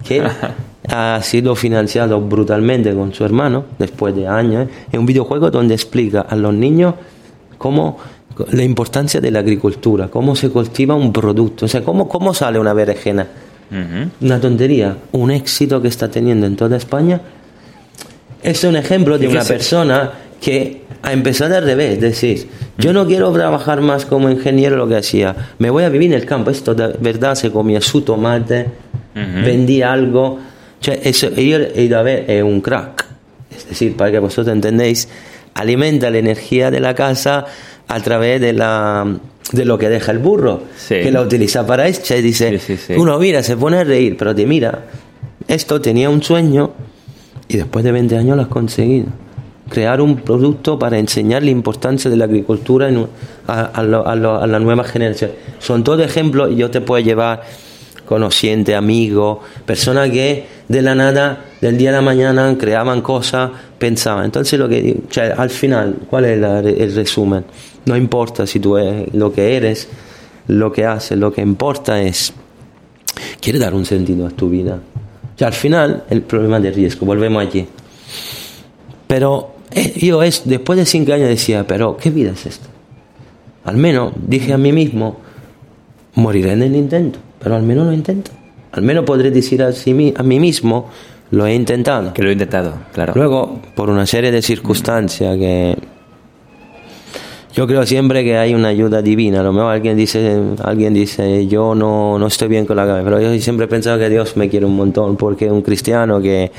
que 0.03 0.21
ha 0.89 1.19
sido 1.21 1.55
financiado 1.55 2.21
brutalmente 2.21 2.93
con 2.93 3.13
su 3.13 3.23
hermano, 3.23 3.65
después 3.79 4.15
de 4.15 4.27
años. 4.27 4.67
¿eh? 4.67 4.71
Es 4.91 4.99
un 4.99 5.05
videojuego 5.05 5.51
donde 5.51 5.73
explica 5.73 6.21
a 6.21 6.35
los 6.35 6.53
niños 6.53 6.95
cómo 7.57 7.97
la 8.51 8.63
importancia 8.63 9.21
de 9.21 9.31
la 9.31 9.39
agricultura, 9.39 10.09
cómo 10.09 10.35
se 10.35 10.49
cultiva 10.49 10.95
un 10.95 11.13
producto, 11.13 11.65
o 11.65 11.67
sea, 11.67 11.83
cómo, 11.83 12.07
cómo 12.07 12.33
sale 12.33 12.59
una 12.59 12.73
berenjena. 12.73 13.27
Una 14.21 14.39
tontería, 14.39 14.95
un 15.11 15.31
éxito 15.31 15.81
que 15.81 15.87
está 15.87 16.07
teniendo 16.07 16.45
en 16.45 16.55
toda 16.55 16.77
España. 16.77 17.19
Es 18.43 18.63
un 18.63 18.75
ejemplo 18.75 19.17
de 19.17 19.27
una 19.27 19.43
persona 19.43 20.11
que 20.39 20.83
ha 21.01 21.11
empezado 21.11 21.55
al 21.55 21.63
revés, 21.63 21.93
es 21.93 22.01
decir, 22.01 22.47
yo 22.77 22.93
no 22.93 23.05
quiero 23.05 23.31
trabajar 23.31 23.81
más 23.81 24.05
como 24.05 24.29
ingeniero 24.29 24.75
lo 24.75 24.87
que 24.87 24.95
hacía, 24.95 25.35
me 25.59 25.69
voy 25.69 25.83
a 25.83 25.89
vivir 25.89 26.13
en 26.13 26.19
el 26.19 26.25
campo, 26.25 26.51
esto 26.51 26.73
de 26.73 26.95
verdad 26.99 27.35
se 27.35 27.51
comía 27.51 27.81
su 27.81 28.01
tomate, 28.01 28.67
vendía 29.13 29.91
algo, 29.91 30.39
cioè, 30.91 31.31
ido 31.81 31.97
a 31.97 32.01
ver, 32.03 32.25
es 32.29 32.43
un 32.43 32.61
crack, 32.61 33.05
es 33.55 33.69
decir, 33.69 33.95
para 33.95 34.11
que 34.11 34.19
vosotros 34.19 34.53
entendéis, 34.53 35.07
alimenta 35.53 36.09
la 36.09 36.17
energía 36.17 36.69
de 36.71 36.79
la 36.79 36.93
casa 36.93 37.45
a 37.87 37.99
través 38.01 38.41
de 38.41 38.53
la 38.53 39.05
de 39.51 39.63
lo 39.63 39.77
que 39.77 39.89
deja 39.89 40.11
el 40.11 40.17
burro, 40.17 40.63
Sí. 40.75 40.95
que 41.01 41.11
la 41.11 41.21
utiliza 41.21 41.65
para 41.67 41.87
esto 41.87 42.15
y 42.15 42.21
dice, 42.21 42.57
Sí, 42.59 42.75
sí, 42.75 42.77
sí. 42.77 42.93
uno 42.97 43.19
mira, 43.19 43.43
se 43.43 43.55
pone 43.55 43.77
a 43.77 43.83
reír, 43.83 44.17
pero 44.17 44.33
te 44.33 44.45
mira, 44.47 44.85
esto 45.47 45.79
tenía 45.79 46.09
un 46.09 46.23
sueño 46.23 46.71
y 47.47 47.57
después 47.57 47.85
de 47.85 47.91
20 47.91 48.17
años 48.17 48.35
lo 48.37 48.41
has 48.41 48.47
conseguido. 48.47 49.05
Crear 49.69 50.01
un 50.01 50.17
producto 50.17 50.77
para 50.79 50.97
enseñar 50.97 51.43
la 51.43 51.51
importancia 51.51 52.09
de 52.09 52.17
la 52.17 52.25
agricultura 52.25 52.89
en- 52.89 53.07
a, 53.47 53.61
a 53.65 53.83
lo- 53.83 54.07
a 54.07 54.15
lo- 54.15 54.41
a 54.41 54.47
la 54.47 54.59
nueva 54.59 54.83
generación. 54.83 55.31
Son 55.59 55.83
todos 55.83 56.01
ejemplos 56.01 56.49
y 56.51 56.55
yo 56.55 56.71
te 56.71 56.81
puedo 56.81 57.03
llevar 57.03 57.43
conociente, 58.05 58.75
amigo, 58.75 59.41
personas 59.65 60.09
que 60.09 60.45
de 60.67 60.81
la 60.81 60.95
nada, 60.95 61.45
del 61.61 61.77
día 61.77 61.89
a 61.89 61.93
la 61.93 62.01
mañana, 62.01 62.55
creaban 62.57 63.01
cosas, 63.01 63.51
pensaban. 63.77 64.25
Entonces, 64.25 64.59
lo 64.59 64.69
que 64.69 64.97
al 65.37 65.49
final, 65.49 65.95
¿cuál 66.09 66.25
es 66.25 66.41
el 66.41 66.95
resumen? 66.95 67.45
No 67.85 67.95
importa 67.95 68.47
si 68.47 68.59
tú 68.59 68.77
eres 68.77 69.13
lo 69.13 69.31
que 69.31 69.55
eres, 69.55 69.87
lo 70.47 70.71
que 70.71 70.85
haces, 70.85 71.17
lo 71.17 71.31
que 71.31 71.41
importa 71.41 72.01
es 72.01 72.33
quiere 73.39 73.59
dar 73.59 73.73
un 73.73 73.85
sentido 73.85 74.27
a 74.27 74.29
tu 74.29 74.49
vida. 74.49 74.79
Cioè, 75.37 75.47
al 75.47 75.53
final, 75.53 76.03
el 76.09 76.21
problema 76.21 76.59
del 76.59 76.73
riesgo, 76.73 77.05
volvemos 77.05 77.41
allí. 77.41 77.67
Pero 79.07 79.55
eh, 79.71 79.93
yo 79.99 80.23
es, 80.23 80.43
después 80.45 80.77
de 80.77 80.85
cinco 80.85 81.13
años 81.13 81.27
decía, 81.27 81.65
pero 81.67 81.97
¿qué 81.97 82.09
vida 82.09 82.31
es 82.31 82.45
esta? 82.45 82.67
Al 83.65 83.77
menos 83.77 84.13
dije 84.15 84.53
a 84.53 84.57
mí 84.57 84.71
mismo, 84.71 85.17
moriré 86.15 86.53
en 86.53 86.63
el 86.63 86.75
intento, 86.75 87.19
pero 87.45 87.57
al 87.57 87.61
menos 87.61 87.85
lo 87.85 87.93
intento. 87.93 88.31
Al 88.71 88.81
menos 88.81 89.05
podré 89.05 89.29
decir 89.29 89.61
a, 89.61 89.71
sí 89.71 90.11
a 90.17 90.23
mí 90.23 90.39
mismo, 90.39 90.89
lo 91.29 91.45
he 91.45 91.53
intentado. 91.53 92.11
Que 92.11 92.23
lo 92.23 92.29
he 92.29 92.31
intentado, 92.31 92.73
claro. 92.91 93.13
Luego, 93.15 93.59
por 93.75 93.91
una 93.91 94.07
serie 94.07 94.31
de 94.31 94.41
circunstancias 94.41 95.37
que 95.37 95.77
yo 97.53 97.67
creo 97.67 97.85
siempre 97.85 98.23
que 98.23 98.35
hay 98.35 98.55
una 98.55 98.69
ayuda 98.69 99.03
divina. 99.03 99.41
A 99.41 99.43
lo 99.43 99.53
mejor 99.53 99.73
alguien 99.73 99.95
dice, 99.95 100.41
alguien 100.63 100.95
dice, 100.95 101.45
yo 101.45 101.75
no, 101.75 102.17
no 102.17 102.25
estoy 102.25 102.47
bien 102.47 102.65
con 102.65 102.77
la 102.77 102.87
cabeza, 102.87 103.03
pero 103.03 103.21
yo 103.21 103.39
siempre 103.39 103.67
he 103.67 103.69
pensado 103.69 103.99
que 103.99 104.09
Dios 104.09 104.35
me 104.35 104.49
quiere 104.49 104.65
un 104.65 104.75
montón, 104.75 105.15
porque 105.15 105.51
un 105.51 105.61
cristiano 105.61 106.19
que 106.19 106.51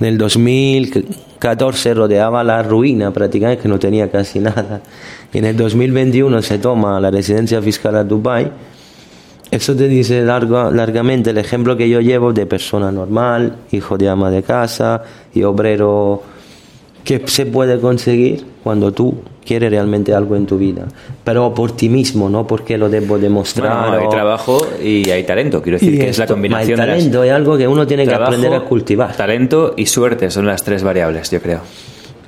en 0.00 0.06
el 0.06 0.18
2014 0.18 1.94
rodeaba 1.94 2.42
la 2.42 2.64
ruina 2.64 3.12
prácticamente, 3.12 3.62
que 3.62 3.68
no 3.68 3.78
tenía 3.78 4.10
casi 4.10 4.40
nada, 4.40 4.82
y 5.32 5.38
en 5.38 5.44
el 5.44 5.56
2021 5.56 6.42
se 6.42 6.58
toma 6.58 6.98
la 6.98 7.12
residencia 7.12 7.62
fiscal 7.62 7.94
a 7.94 8.02
Dubai 8.02 8.50
eso 9.50 9.74
te 9.74 9.88
dice 9.88 10.22
largo, 10.22 10.70
largamente 10.70 11.30
el 11.30 11.38
ejemplo 11.38 11.76
que 11.76 11.88
yo 11.88 12.00
llevo 12.00 12.32
de 12.32 12.46
persona 12.46 12.90
normal, 12.92 13.56
hijo 13.72 13.98
de 13.98 14.08
ama 14.08 14.30
de 14.30 14.42
casa 14.42 15.02
y 15.34 15.42
obrero 15.42 16.22
que 17.04 17.22
se 17.26 17.46
puede 17.46 17.80
conseguir 17.80 18.44
cuando 18.62 18.92
tú 18.92 19.14
quieres 19.44 19.70
realmente 19.70 20.14
algo 20.14 20.36
en 20.36 20.46
tu 20.46 20.58
vida, 20.58 20.86
pero 21.24 21.52
por 21.54 21.72
ti 21.72 21.88
mismo, 21.88 22.28
no 22.28 22.46
porque 22.46 22.76
lo 22.78 22.88
debo 22.88 23.18
demostrar. 23.18 23.88
Bueno, 23.88 23.98
hay 24.02 24.06
o- 24.06 24.10
trabajo 24.10 24.66
y 24.82 25.08
hay 25.10 25.24
talento. 25.24 25.60
Quiero 25.62 25.78
decir 25.78 25.94
Y 25.94 25.98
que 25.98 26.08
es 26.10 26.18
la 26.18 26.26
combinación 26.26 26.72
el 26.72 26.76
de 26.76 26.86
las- 26.86 26.96
talento 26.98 27.24
es 27.24 27.32
algo 27.32 27.56
que 27.58 27.66
uno 27.66 27.86
tiene 27.86 28.06
que 28.06 28.14
aprender 28.14 28.52
a 28.54 28.60
cultivar. 28.60 29.16
Talento 29.16 29.74
y 29.76 29.86
suerte 29.86 30.30
son 30.30 30.46
las 30.46 30.62
tres 30.62 30.84
variables, 30.84 31.30
yo 31.30 31.40
creo. 31.40 31.60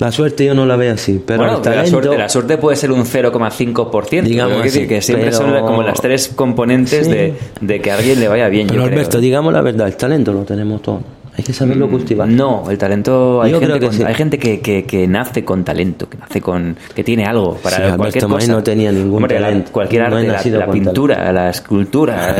La 0.02 0.12
suerte 0.12 0.44
yo 0.44 0.54
no 0.54 0.66
la 0.66 0.76
veo 0.76 0.94
así, 0.94 1.22
pero 1.24 1.38
bueno, 1.44 1.62
el 1.64 1.76
la, 1.76 1.86
suerte, 1.86 2.18
la 2.18 2.28
suerte 2.28 2.58
puede 2.58 2.76
ser 2.76 2.90
un 2.92 3.04
0,5%. 3.04 4.22
Digamos 4.22 4.60
así, 4.64 4.86
que 4.86 5.00
siempre 5.00 5.30
pero- 5.30 5.36
son 5.38 5.60
como 5.60 5.82
las 5.82 6.00
tres 6.00 6.28
componentes 6.34 7.06
Sí. 7.06 7.12
de, 7.12 7.34
de 7.60 7.80
que 7.80 7.90
a 7.90 7.96
alguien 7.96 8.18
le 8.20 8.28
vaya 8.28 8.48
bien. 8.48 8.66
Pero 8.66 8.82
creo. 8.82 8.92
Alberto, 8.94 9.20
digamos 9.20 9.52
la 9.52 9.62
verdad, 9.62 9.86
el 9.86 9.96
talento 9.96 10.32
lo 10.32 10.42
tenemos 10.42 10.82
todos. 10.82 11.00
Hay 11.34 11.42
que 11.44 11.54
saberlo 11.54 11.88
cultivar. 11.88 12.28
No, 12.28 12.70
el 12.70 12.76
talento 12.76 13.40
hay 13.40 13.52
Yo 13.52 13.58
gente, 13.58 13.80
que 13.80 13.86
con- 13.86 13.94
sí. 13.94 14.02
hay 14.02 14.14
gente 14.14 14.38
que, 14.38 14.60
que, 14.60 14.84
que 14.84 15.06
nace 15.08 15.46
con 15.46 15.64
talento, 15.64 16.06
que 16.06 16.18
nace 16.18 16.42
con 16.42 16.76
que 16.94 17.02
tiene 17.02 17.24
algo 17.24 17.54
para 17.54 17.76
Sí, 17.76 17.82
Alberto 17.84 17.96
cualquier 17.98 18.28
May 18.28 18.34
cosa. 18.40 18.52
no 18.52 18.62
tenía 18.62 18.92
ningún 18.92 19.22
Hombre, 19.22 19.40
la- 19.40 19.46
talento. 19.46 19.72
cualquier 19.72 20.10
No 20.10 20.18
he 20.18 20.28
arte, 20.28 20.50
la, 20.50 20.58
la 20.58 20.70
pintura, 20.70 21.32
la 21.32 21.48
escultura. 21.48 22.36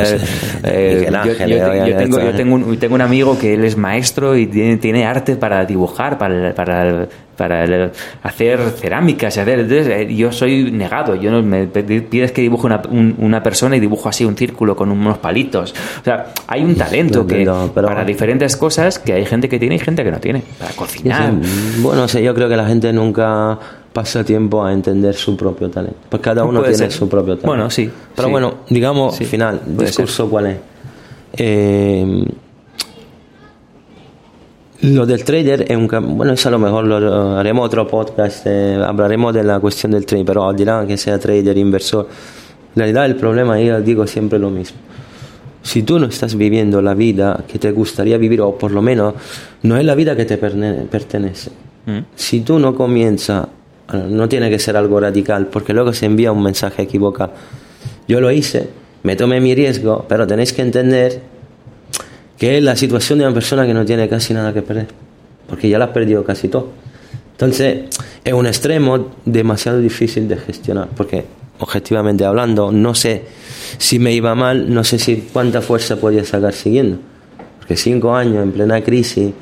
Yo, 1.47 2.77
tengo 2.79 2.95
un 2.95 3.01
amigo 3.01 3.39
que 3.39 3.55
él 3.55 3.65
es 3.65 3.77
maestro 3.79 4.37
y 4.37 4.47
tiene, 4.47 4.77
tiene 4.77 5.07
arte 5.07 5.37
para 5.37 5.65
dibujar, 5.65 6.19
para, 6.19 6.55
para, 6.55 7.09
para 7.37 7.65
el- 7.65 7.91
hacer 8.23 8.61
cerámicas. 8.71 9.37
y 9.37 9.41
hacer- 9.41 9.61
entonces, 9.61 9.87
eh, 9.89 10.15
yo 10.15 10.31
soy 10.33 10.71
negado. 10.71 11.15
Yo 11.17 11.31
no 11.31 11.43
me 11.43 11.67
pides 11.67 12.33
que 12.33 12.43
dibuje 12.43 12.67
una, 12.67 12.83
un- 12.91 13.15
una 13.19 13.43
persona 13.43 13.77
y 13.77 13.81
dibujo 13.81 14.09
así 14.09 14.25
un 14.25 14.37
círculo 14.37 14.77
con 14.77 14.91
unos 14.91 15.19
palitos. 15.19 15.75
O 16.01 16.05
sea, 16.05 16.33
hay 16.47 16.63
un 16.63 16.75
talento 16.75 17.27
que 17.27 17.37
pero- 17.75 17.89
para 17.89 18.05
diferentes 18.05 18.57
cosas 18.57 18.99
que 18.99 19.13
hay 19.15 19.25
gente 19.27 19.49
que 19.49 19.59
tiene 19.59 19.77
y 19.77 19.79
gente 19.79 20.05
que 20.05 20.11
no 20.11 20.19
tiene. 20.21 20.43
Para 20.59 20.73
cocinar. 20.73 21.33
bueno, 21.81 22.07
sé, 22.09 22.23
yo 22.23 22.35
creo 22.35 22.49
que 22.49 22.57
la 22.57 22.67
gente 22.67 22.93
nunca 22.93 23.59
pasa 23.93 24.25
tiempo 24.25 24.65
a 24.65 24.73
entender 24.73 25.15
su 25.15 25.37
propio 25.37 25.69
talento. 25.69 25.99
Pues 26.09 26.23
cada 26.23 26.45
uno 26.45 26.61
tiene 26.61 26.77
ser. 26.77 26.93
su 26.93 27.09
propio 27.09 27.35
talento. 27.35 27.47
Bueno, 27.47 27.69
sí, 27.71 27.91
Pero 28.17 28.29
sí. 28.29 28.33
bueno, 28.33 28.55
digamos, 28.71 29.17
Sí, 29.17 29.25
final, 29.27 29.61
discurso 29.67 30.29
cuál 30.31 30.47
es. 30.47 30.57
Eh, 31.35 32.25
lo 34.83 35.07
del 35.07 35.23
trader 35.23 35.65
es 35.69 35.77
un 35.77 35.87
bueno 36.17 36.33
eso 36.33 36.49
a 36.49 36.53
lo 36.53 36.59
mejor 36.59 36.85
lo, 36.85 37.39
haremos 37.39 37.67
otro 37.67 37.87
podcast 37.87 38.47
eh, 38.47 38.77
hablaremos 38.85 39.33
de 39.33 39.45
la 39.45 39.61
cuestión 39.61 39.93
del 39.93 40.05
trading 40.05 40.25
pero 40.25 40.49
al 40.49 40.57
dirán 40.57 40.87
que 40.89 40.97
sea 40.97 41.19
trader 41.19 41.57
inversor. 41.57 42.09
En 42.75 42.81
realidad 42.81 43.07
el 43.07 43.17
problema 43.17 43.61
yo 43.61 43.81
digo 43.81 44.07
siempre 44.07 44.39
lo 44.39 44.51
mismo. 44.51 44.79
Si 45.63 45.85
tú 45.85 46.01
no 46.01 46.07
estás 46.07 46.35
viviendo 46.35 46.83
la 46.83 46.95
vida 46.95 47.45
que 47.47 47.61
te 47.61 47.71
gustaría 47.71 48.19
vivir 48.19 48.41
o 48.41 48.59
por 48.59 48.73
lo 48.73 48.83
menos 48.83 49.15
no 49.63 49.77
es 49.77 49.85
la 49.85 49.95
vida 49.95 50.17
que 50.17 50.25
te 50.25 50.37
pertenece. 50.37 51.51
Mm. 51.85 51.99
si 52.15 52.41
tú 52.41 52.61
no 52.61 52.77
comienzas 52.77 53.49
no 53.93 54.29
tiene 54.29 54.49
que 54.51 54.61
ser 54.61 54.77
algo 54.77 55.01
radical 55.01 55.49
porque 55.49 55.73
luego 55.73 55.93
se 55.93 56.07
envía 56.07 56.33
un 56.33 56.43
mensaje 56.43 56.83
equivocado. 56.83 57.33
Yo 58.09 58.21
lo 58.21 58.33
hice 58.33 58.69
me 59.05 59.15
tomé 59.15 59.41
mi 59.41 59.55
riesgo 59.55 60.05
pero 60.09 60.27
tenéis 60.27 60.53
que 60.53 60.63
entender 60.63 61.32
que 62.43 62.59
es 62.59 62.65
la 62.65 62.75
situación 62.75 63.21
de 63.21 63.25
una 63.25 63.33
persona 63.33 63.65
que 63.65 63.73
no 63.73 63.85
tiene 63.85 64.09
casi 64.09 64.35
nada 64.35 64.53
que 64.53 64.63
perder, 64.63 64.89
porque 65.47 65.69
ya 65.69 65.79
la 65.79 65.85
has 65.85 65.91
perdido 65.93 66.25
casi 66.25 66.49
todo. 66.49 66.71
Entonces, 67.31 67.85
es 68.25 68.33
un 68.33 68.49
extremo 68.49 69.13
demasiado 69.25 69.79
difícil 69.79 70.27
de 70.27 70.39
gestionar, 70.39 70.89
porque 70.97 71.25
objetivamente 71.61 72.25
hablando, 72.25 72.73
no 72.73 72.97
sé 72.97 73.23
si 73.79 74.01
me 74.01 74.13
iba 74.13 74.35
mal, 74.35 74.75
no 74.75 74.83
sé 74.83 74.99
si 74.99 75.29
cuánta 75.33 75.61
fuerza 75.61 75.95
podía 76.01 76.25
sacar 76.25 76.53
siguiendo, 76.53 76.99
porque 77.59 77.77
cinco 77.77 78.13
años 78.13 78.43
en 78.43 78.51
plena 78.51 78.83
crisis, 78.83 79.33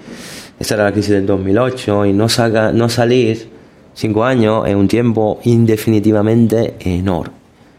esa 0.58 0.74
era 0.74 0.84
la 0.84 0.92
crisis 0.92 1.12
del 1.12 1.24
2008, 1.24 2.04
y 2.04 2.12
no, 2.12 2.28
saca, 2.28 2.70
no 2.70 2.90
salir 2.90 3.48
cinco 3.94 4.26
años 4.26 4.68
es 4.68 4.74
un 4.74 4.88
tiempo 4.88 5.40
indefinitivamente 5.44 6.74
enorme. 6.80 7.32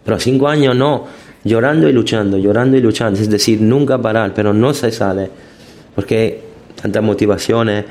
Pero 0.03 0.19
cinco 0.19 0.47
años 0.47 0.76
no, 0.76 1.05
llorando 1.44 1.89
y 1.89 1.94
luchando, 1.94 2.38
llorando 2.38 2.78
y 2.78 2.82
luchando, 2.82 3.20
es 3.20 3.30
decir, 3.30 3.62
nunca 3.62 3.98
parar, 3.98 4.34
pero 4.34 4.54
no 4.54 4.74
se 4.74 4.92
sale, 4.92 5.30
porque 5.96 6.42
tantas 6.82 7.04
motivaciones, 7.04 7.86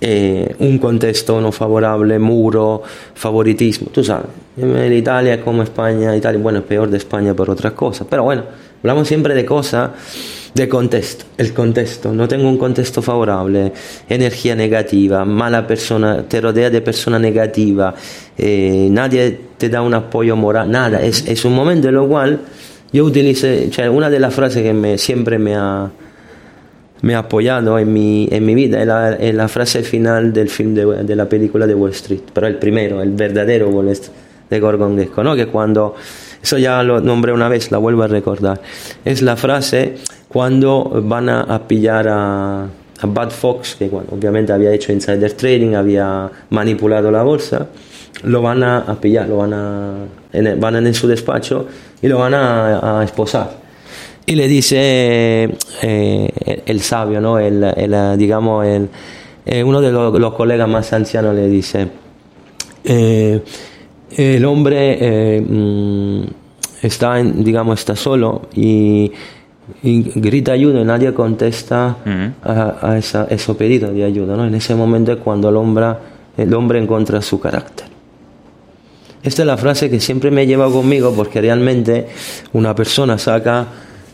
eh, 0.00 0.56
un 0.58 0.78
contexto 0.78 1.40
no 1.40 1.52
favorable, 1.52 2.18
muro, 2.18 2.82
favoritismo, 3.14 3.88
tú 3.92 4.02
sabes, 4.02 4.26
en 4.56 4.92
Italia 4.92 5.40
como 5.40 5.62
España, 5.62 6.16
Italia, 6.16 6.40
bueno, 6.40 6.58
es 6.58 6.64
peor 6.64 6.90
de 6.90 6.98
España 6.98 7.34
por 7.34 7.48
otras 7.48 7.72
cosas, 7.72 8.06
pero 8.10 8.24
bueno, 8.24 8.42
hablamos 8.82 9.06
siempre 9.08 9.34
de 9.34 9.44
cosas 9.44 9.90
de 10.54 10.68
contexto, 10.68 11.24
el 11.38 11.54
contexto, 11.54 12.12
no 12.12 12.28
tengo 12.28 12.48
un 12.48 12.58
contexto 12.58 13.00
favorable, 13.00 13.72
energía 14.08 14.54
negativa, 14.54 15.24
mala 15.24 15.66
persona, 15.66 16.24
te 16.28 16.40
rodea 16.40 16.68
de 16.68 16.82
persona 16.82 17.18
negativa, 17.18 17.94
eh, 18.36 18.88
nadie 18.90 19.38
te 19.56 19.68
da 19.70 19.80
un 19.80 19.94
apoyo 19.94 20.36
moral, 20.36 20.70
nada, 20.70 21.00
es, 21.00 21.26
es 21.26 21.44
un 21.44 21.54
momento 21.54 21.88
en 21.88 21.94
lo 21.94 22.06
cual 22.06 22.40
yo 22.92 23.04
utilicé, 23.04 23.68
cioè, 23.70 23.88
una 23.88 24.10
de 24.10 24.20
las 24.20 24.34
frases 24.34 24.62
que 24.62 24.72
me, 24.72 24.98
siempre 24.98 25.38
me 25.38 25.54
ha, 25.54 25.90
me 27.00 27.14
ha 27.14 27.18
apoyado 27.18 27.78
en 27.78 27.92
mi, 27.92 28.28
en 28.30 28.44
mi 28.44 28.54
vida 28.54 28.80
es 28.80 28.86
la, 28.86 29.14
es 29.14 29.34
la 29.34 29.48
frase 29.48 29.82
final 29.82 30.32
del 30.32 30.48
film 30.48 30.74
de, 30.74 30.84
de 31.02 31.16
la 31.16 31.28
película 31.28 31.66
de 31.66 31.74
Wall 31.74 31.92
Street, 31.92 32.20
pero 32.32 32.46
el 32.46 32.56
primero, 32.56 33.02
el 33.02 33.10
verdadero 33.10 33.68
Wall 33.70 33.88
Street 33.88 34.16
de 34.50 34.60
Gordon 34.60 34.98
Gekko, 34.98 35.24
¿no? 35.24 35.34
que 35.34 35.46
cuando, 35.46 35.94
eso 36.42 36.58
ya 36.58 36.82
lo 36.82 37.00
nombré 37.00 37.32
una 37.32 37.48
vez, 37.48 37.70
la 37.70 37.78
vuelvo 37.78 38.02
a 38.02 38.08
recordar, 38.08 38.60
es 39.04 39.22
la 39.22 39.36
frase 39.36 39.94
cuando 40.28 41.02
van 41.04 41.30
a, 41.30 41.40
a 41.40 41.66
pillar 41.66 42.06
a, 42.08 42.64
a 42.64 43.06
Bud 43.06 43.30
Fox, 43.30 43.76
que 43.78 43.88
bueno, 43.88 44.08
obviamente 44.12 44.52
había 44.52 44.70
hecho 44.72 44.92
insider 44.92 45.32
trading, 45.32 45.74
había 45.74 46.30
manipulado 46.50 47.10
la 47.10 47.22
bolsa, 47.22 47.68
lo 48.24 48.42
van 48.42 48.62
a, 48.62 48.78
a 48.78 48.94
pillar, 49.00 49.28
lo 49.28 49.38
van 49.38 49.52
a, 49.54 49.94
en 50.32 50.46
el- 50.46 50.58
van 50.58 50.76
en 50.86 50.94
su 50.94 51.08
despacho 51.08 51.66
y 52.00 52.08
lo 52.08 52.18
van 52.18 52.34
a, 52.34 53.00
a 53.00 53.04
esposar. 53.04 53.60
Y 54.26 54.36
le 54.36 54.46
dice 54.46 54.78
eh, 55.82 56.30
el, 56.46 56.62
el 56.66 56.80
sabio, 56.80 57.20
¿no? 57.20 57.38
el, 57.38 57.62
el, 57.64 58.16
digamos, 58.18 58.64
el, 58.64 58.88
eh, 59.44 59.64
uno 59.64 59.80
de 59.80 59.90
los, 59.90 60.16
los 60.18 60.34
colegas 60.34 60.68
más 60.68 60.92
ancianos 60.92 61.34
le 61.34 61.48
dice, 61.48 61.88
eh, 62.84 63.42
el 64.16 64.44
hombre 64.44 64.98
eh, 65.00 65.40
mm, 65.40 66.22
está, 66.82 67.18
en- 67.18 67.42
digamos, 67.42 67.80
está 67.80 67.96
solo 67.96 68.42
y, 68.54 69.10
y 69.82 70.02
grita 70.20 70.52
ayuda 70.52 70.80
y 70.80 70.84
nadie 70.84 71.12
contesta 71.14 71.96
a, 72.44 72.76
a 72.92 72.98
esa, 72.98 73.26
pedido 73.56 73.92
de 73.92 74.04
ayuda. 74.04 74.36
¿no? 74.36 74.46
En 74.46 74.54
ese 74.54 74.74
momento 74.76 75.12
es 75.12 75.18
cuando 75.18 75.48
el 75.48 75.56
hombre, 75.56 75.86
el 76.36 76.54
hombre 76.54 76.78
encuentra 76.80 77.20
su 77.22 77.40
carácter. 77.40 77.86
Esta 79.22 79.42
es 79.42 79.46
la 79.46 79.56
frase 79.56 79.88
que 79.88 80.00
siempre 80.00 80.30
me 80.30 80.46
lleva 80.46 80.70
conmigo 80.70 81.12
porque 81.14 81.40
realmente 81.40 82.08
una 82.52 82.74
persona 82.74 83.18
saca 83.18 83.66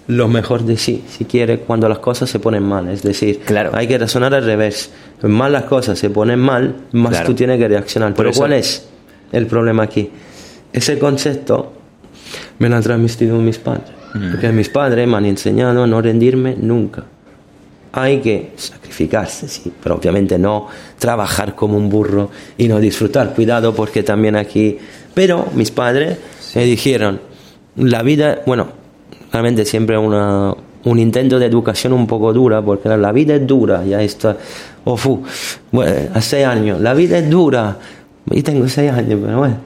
lo 0.06 0.26
mejor 0.28 0.62
de 0.64 0.76
sí, 0.76 1.04
si 1.08 1.24
quiere, 1.24 1.58
cuando 1.60 1.88
las 1.88 1.98
cosas 1.98 2.28
se 2.30 2.38
ponen 2.38 2.62
mal. 2.62 2.88
Es 2.88 3.02
decir, 3.02 3.40
Claro. 3.40 3.70
hay 3.74 3.86
que 3.86 3.98
razonar 3.98 4.34
al 4.34 4.44
revés. 4.44 4.90
Más 5.22 5.50
las 5.50 5.64
cosas 5.64 5.98
se 5.98 6.10
ponen 6.10 6.38
mal, 6.38 6.76
más 6.92 7.10
Claro. 7.12 7.26
tú 7.26 7.34
tienes 7.34 7.58
que 7.58 7.68
reaccionar. 7.68 8.10
Por 8.10 8.16
Pero 8.16 8.30
eso- 8.30 8.40
¿cuál 8.40 8.52
es 8.54 8.88
el 9.32 9.46
problema 9.46 9.82
aquí? 9.84 10.10
Ese 10.72 10.98
concepto 10.98 11.72
me 12.58 12.68
lo 12.68 12.76
han 12.76 12.82
transmitido 12.82 13.36
mis 13.38 13.58
padres. 13.58 13.90
Porque 14.30 14.48
mis 14.50 14.68
padres 14.70 15.06
me 15.06 15.16
han 15.18 15.26
enseñado 15.26 15.84
a 15.84 15.86
no 15.86 16.00
rendirme 16.00 16.56
nunca. 16.58 17.04
Hay 17.92 18.20
que 18.20 18.52
sacrificarse, 18.56 19.48
sí, 19.48 19.72
pero 19.82 19.96
obviamente 19.96 20.38
no 20.38 20.66
trabajar 20.98 21.54
como 21.54 21.76
un 21.76 21.88
burro 21.88 22.30
y 22.56 22.68
no 22.68 22.78
disfrutar. 22.80 23.34
Cuidado 23.34 23.74
porque 23.74 24.02
también 24.02 24.36
aquí... 24.36 24.78
Pero 25.14 25.46
mis 25.54 25.70
padres 25.70 26.18
me 26.54 26.64
dijeron, 26.64 27.20
la 27.76 28.02
vida, 28.02 28.42
bueno, 28.46 28.68
realmente 29.32 29.64
siempre 29.64 29.98
una, 29.98 30.54
un 30.84 30.98
intento 30.98 31.38
de 31.38 31.46
educación 31.46 31.92
un 31.92 32.06
poco 32.06 32.32
dura, 32.32 32.62
porque 32.62 32.88
la 32.88 33.12
vida 33.12 33.34
es 33.34 33.46
dura, 33.46 33.84
ya 33.84 34.02
está, 34.02 34.36
oh, 34.84 34.96
fu, 34.96 35.22
bueno, 35.70 36.20
seis 36.20 36.46
años, 36.46 36.80
la 36.80 36.94
vida 36.94 37.18
es 37.18 37.28
dura, 37.28 37.76
y 38.30 38.42
tengo 38.42 38.68
seis 38.68 38.90
años, 38.92 39.18
pero 39.22 39.38
bueno. 39.38 39.56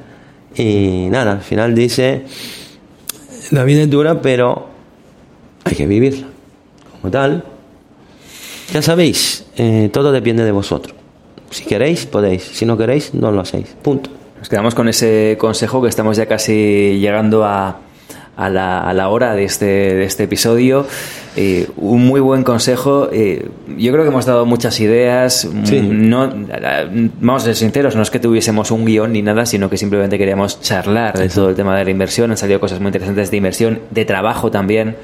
Y 0.54 1.08
nada, 1.10 1.32
al 1.32 1.40
final 1.40 1.74
dice, 1.74 2.24
la 3.50 3.64
vida 3.64 3.82
es 3.82 3.90
dura, 3.90 4.20
pero 4.20 4.68
hay 5.64 5.74
que 5.74 5.86
vivirla. 5.86 6.26
Como 7.00 7.10
tal, 7.10 7.44
ya 8.72 8.82
sabéis, 8.82 9.44
eh, 9.56 9.90
todo 9.92 10.12
depende 10.12 10.44
de 10.44 10.52
vosotros. 10.52 10.94
Si 11.50 11.64
queréis, 11.64 12.06
podéis. 12.06 12.42
Si 12.42 12.64
no 12.64 12.78
queréis, 12.78 13.12
no 13.14 13.30
lo 13.30 13.40
hacéis. 13.40 13.68
Punto. 13.82 14.10
Nos 14.42 14.48
quedamos 14.48 14.74
con 14.74 14.88
ese 14.88 15.36
consejo 15.38 15.80
que 15.80 15.88
estamos 15.88 16.16
ya 16.16 16.26
casi 16.26 16.98
llegando 16.98 17.44
a, 17.44 17.78
a 18.36 18.48
la, 18.48 18.80
a 18.80 18.92
la 18.92 19.08
hora 19.08 19.36
de 19.36 19.44
este, 19.44 19.66
de 19.66 20.02
este 20.02 20.24
episodio. 20.24 20.84
Eh, 21.36 21.68
un 21.76 22.04
muy 22.04 22.18
buen 22.18 22.42
consejo. 22.42 23.08
Eh, 23.12 23.48
yo 23.78 23.92
creo 23.92 24.02
que 24.02 24.08
hemos 24.08 24.26
dado 24.26 24.44
muchas 24.44 24.80
ideas. 24.80 25.48
Sí. 25.62 25.80
No, 25.80 26.28
vamos 27.20 27.42
a 27.42 27.46
ser 27.46 27.54
sinceros, 27.54 27.94
no 27.94 28.02
es 28.02 28.10
que 28.10 28.18
tuviésemos 28.18 28.72
un 28.72 28.84
guion 28.84 29.12
ni 29.12 29.22
nada, 29.22 29.46
sino 29.46 29.70
que 29.70 29.76
simplemente 29.76 30.18
queríamos 30.18 30.60
charlar 30.60 31.16
de 31.16 31.28
todo 31.28 31.50
el 31.50 31.54
tema 31.54 31.78
de 31.78 31.84
la 31.84 31.92
inversión. 31.92 32.32
Han 32.32 32.36
salido 32.36 32.58
cosas 32.58 32.80
muy 32.80 32.88
interesantes 32.88 33.30
de 33.30 33.36
inversión, 33.36 33.78
de 33.92 34.04
trabajo 34.04 34.50
también. 34.50 34.96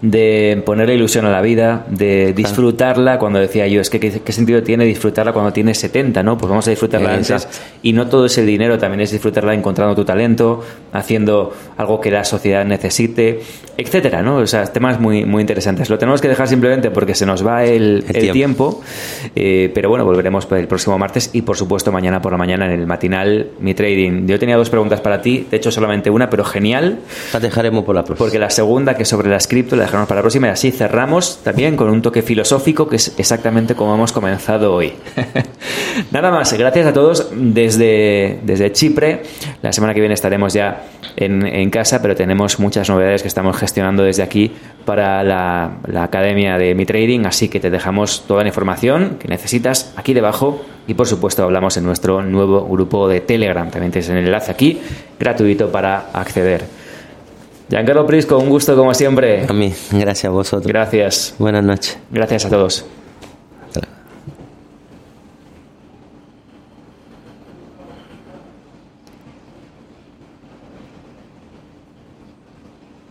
De 0.00 0.62
ponerle 0.64 0.94
ilusión 0.94 1.24
a 1.26 1.30
la 1.30 1.40
vida, 1.42 1.84
de 1.88 2.32
disfrutarla. 2.32 3.18
Cuando 3.18 3.40
decía 3.40 3.66
yo, 3.66 3.80
es 3.80 3.90
que 3.90 3.98
qué, 3.98 4.20
qué 4.20 4.32
sentido 4.32 4.62
tiene 4.62 4.84
disfrutarla 4.84 5.32
cuando 5.32 5.52
tienes 5.52 5.78
70, 5.78 6.22
¿no? 6.22 6.38
Pues 6.38 6.48
vamos 6.48 6.66
a 6.68 6.70
disfrutarla 6.70 7.14
antes. 7.14 7.30
Exacto. 7.30 7.56
Y 7.82 7.92
no 7.92 8.06
todo 8.06 8.26
es 8.26 8.38
el 8.38 8.46
dinero, 8.46 8.78
también 8.78 9.00
es 9.00 9.10
disfrutarla 9.10 9.54
encontrando 9.54 9.96
tu 9.96 10.04
talento, 10.04 10.62
haciendo 10.92 11.52
algo 11.76 12.00
que 12.00 12.10
la 12.12 12.24
sociedad 12.24 12.64
necesite, 12.64 13.40
etcétera, 13.76 14.22
¿no? 14.22 14.36
O 14.36 14.46
sea, 14.46 14.64
temas 14.66 15.00
muy, 15.00 15.24
muy 15.24 15.40
interesantes. 15.40 15.90
Lo 15.90 15.98
tenemos 15.98 16.20
que 16.20 16.28
dejar 16.28 16.46
simplemente 16.46 16.90
porque 16.92 17.14
se 17.16 17.26
nos 17.26 17.44
va 17.44 17.64
el, 17.64 18.04
El 18.08 18.16
el 18.16 18.22
tiempo. 18.22 18.32
tiempo, 18.32 18.80
eh, 19.34 19.70
pero 19.74 19.88
bueno, 19.88 20.04
volveremos 20.04 20.46
el 20.52 20.68
próximo 20.68 20.96
martes 20.98 21.30
y 21.32 21.42
por 21.42 21.56
supuesto 21.56 21.90
mañana 21.90 22.22
por 22.22 22.30
la 22.32 22.38
mañana 22.38 22.66
en 22.66 22.72
el 22.80 22.86
matinal 22.86 23.48
Mi 23.60 23.74
Trading. 23.74 24.26
Yo 24.26 24.38
tenía 24.38 24.56
dos 24.56 24.70
preguntas 24.70 25.00
para 25.00 25.20
ti, 25.22 25.46
de 25.50 25.56
hecho 25.56 25.72
solamente 25.72 26.08
una, 26.10 26.30
pero 26.30 26.44
genial, 26.44 27.00
La 27.32 27.40
dejaremos 27.40 27.84
por 27.84 27.96
la 27.96 28.04
próxima. 28.04 28.24
porque 28.24 28.38
la 28.38 28.50
segunda, 28.50 28.94
que 28.94 29.04
sobre 29.04 29.28
las 29.28 29.48
cripto, 29.48 29.74
la 29.74 29.87
dejamos 29.88 30.08
para 30.08 30.18
la 30.18 30.22
próxima 30.22 30.46
y 30.48 30.50
así 30.50 30.70
cerramos 30.70 31.40
también 31.42 31.76
con 31.76 31.88
un 31.90 32.02
toque 32.02 32.22
filosófico 32.22 32.88
que 32.88 32.96
es 32.96 33.14
exactamente 33.18 33.74
como 33.74 33.94
hemos 33.94 34.12
comenzado 34.12 34.74
hoy. 34.74 34.92
Nada 36.10 36.30
más, 36.30 36.52
gracias 36.52 36.86
a 36.86 36.92
todos 36.92 37.28
desde, 37.32 38.38
desde 38.42 38.72
Chipre. 38.72 39.22
La 39.62 39.72
semana 39.72 39.94
que 39.94 40.00
viene 40.00 40.14
estaremos 40.14 40.52
ya 40.52 40.84
en, 41.16 41.46
en 41.46 41.70
casa, 41.70 42.00
pero 42.02 42.14
tenemos 42.14 42.60
muchas 42.60 42.88
novedades 42.88 43.22
que 43.22 43.28
estamos 43.28 43.56
gestionando 43.56 44.02
desde 44.02 44.22
aquí 44.22 44.52
para 44.84 45.22
la, 45.24 45.78
la 45.86 46.04
academia 46.04 46.58
de 46.58 46.74
Mi 46.74 46.86
Trading, 46.86 47.26
así 47.26 47.48
que 47.48 47.60
te 47.60 47.70
dejamos 47.70 48.24
toda 48.26 48.42
la 48.42 48.48
información 48.48 49.16
que 49.18 49.28
necesitas 49.28 49.92
aquí 49.96 50.14
debajo 50.14 50.64
y 50.86 50.94
por 50.94 51.06
supuesto 51.06 51.42
hablamos 51.42 51.76
en 51.76 51.84
nuestro 51.84 52.22
nuevo 52.22 52.66
grupo 52.66 53.08
de 53.08 53.20
Telegram. 53.20 53.70
También 53.70 53.92
tienes 53.92 54.08
el 54.10 54.18
enlace 54.18 54.50
aquí, 54.50 54.80
gratuito 55.18 55.70
para 55.70 56.10
acceder. 56.12 56.87
Giancarlo 57.68 58.06
Prisco, 58.06 58.38
un 58.38 58.48
gusto 58.48 58.74
como 58.76 58.94
siempre. 58.94 59.44
A 59.46 59.52
mí, 59.52 59.74
gracias 59.92 60.24
a 60.24 60.30
vosotros. 60.30 60.66
Gracias. 60.66 61.34
Buenas 61.38 61.62
noches. 61.62 61.98
Gracias 62.10 62.46
a 62.46 62.48
todos. 62.48 62.86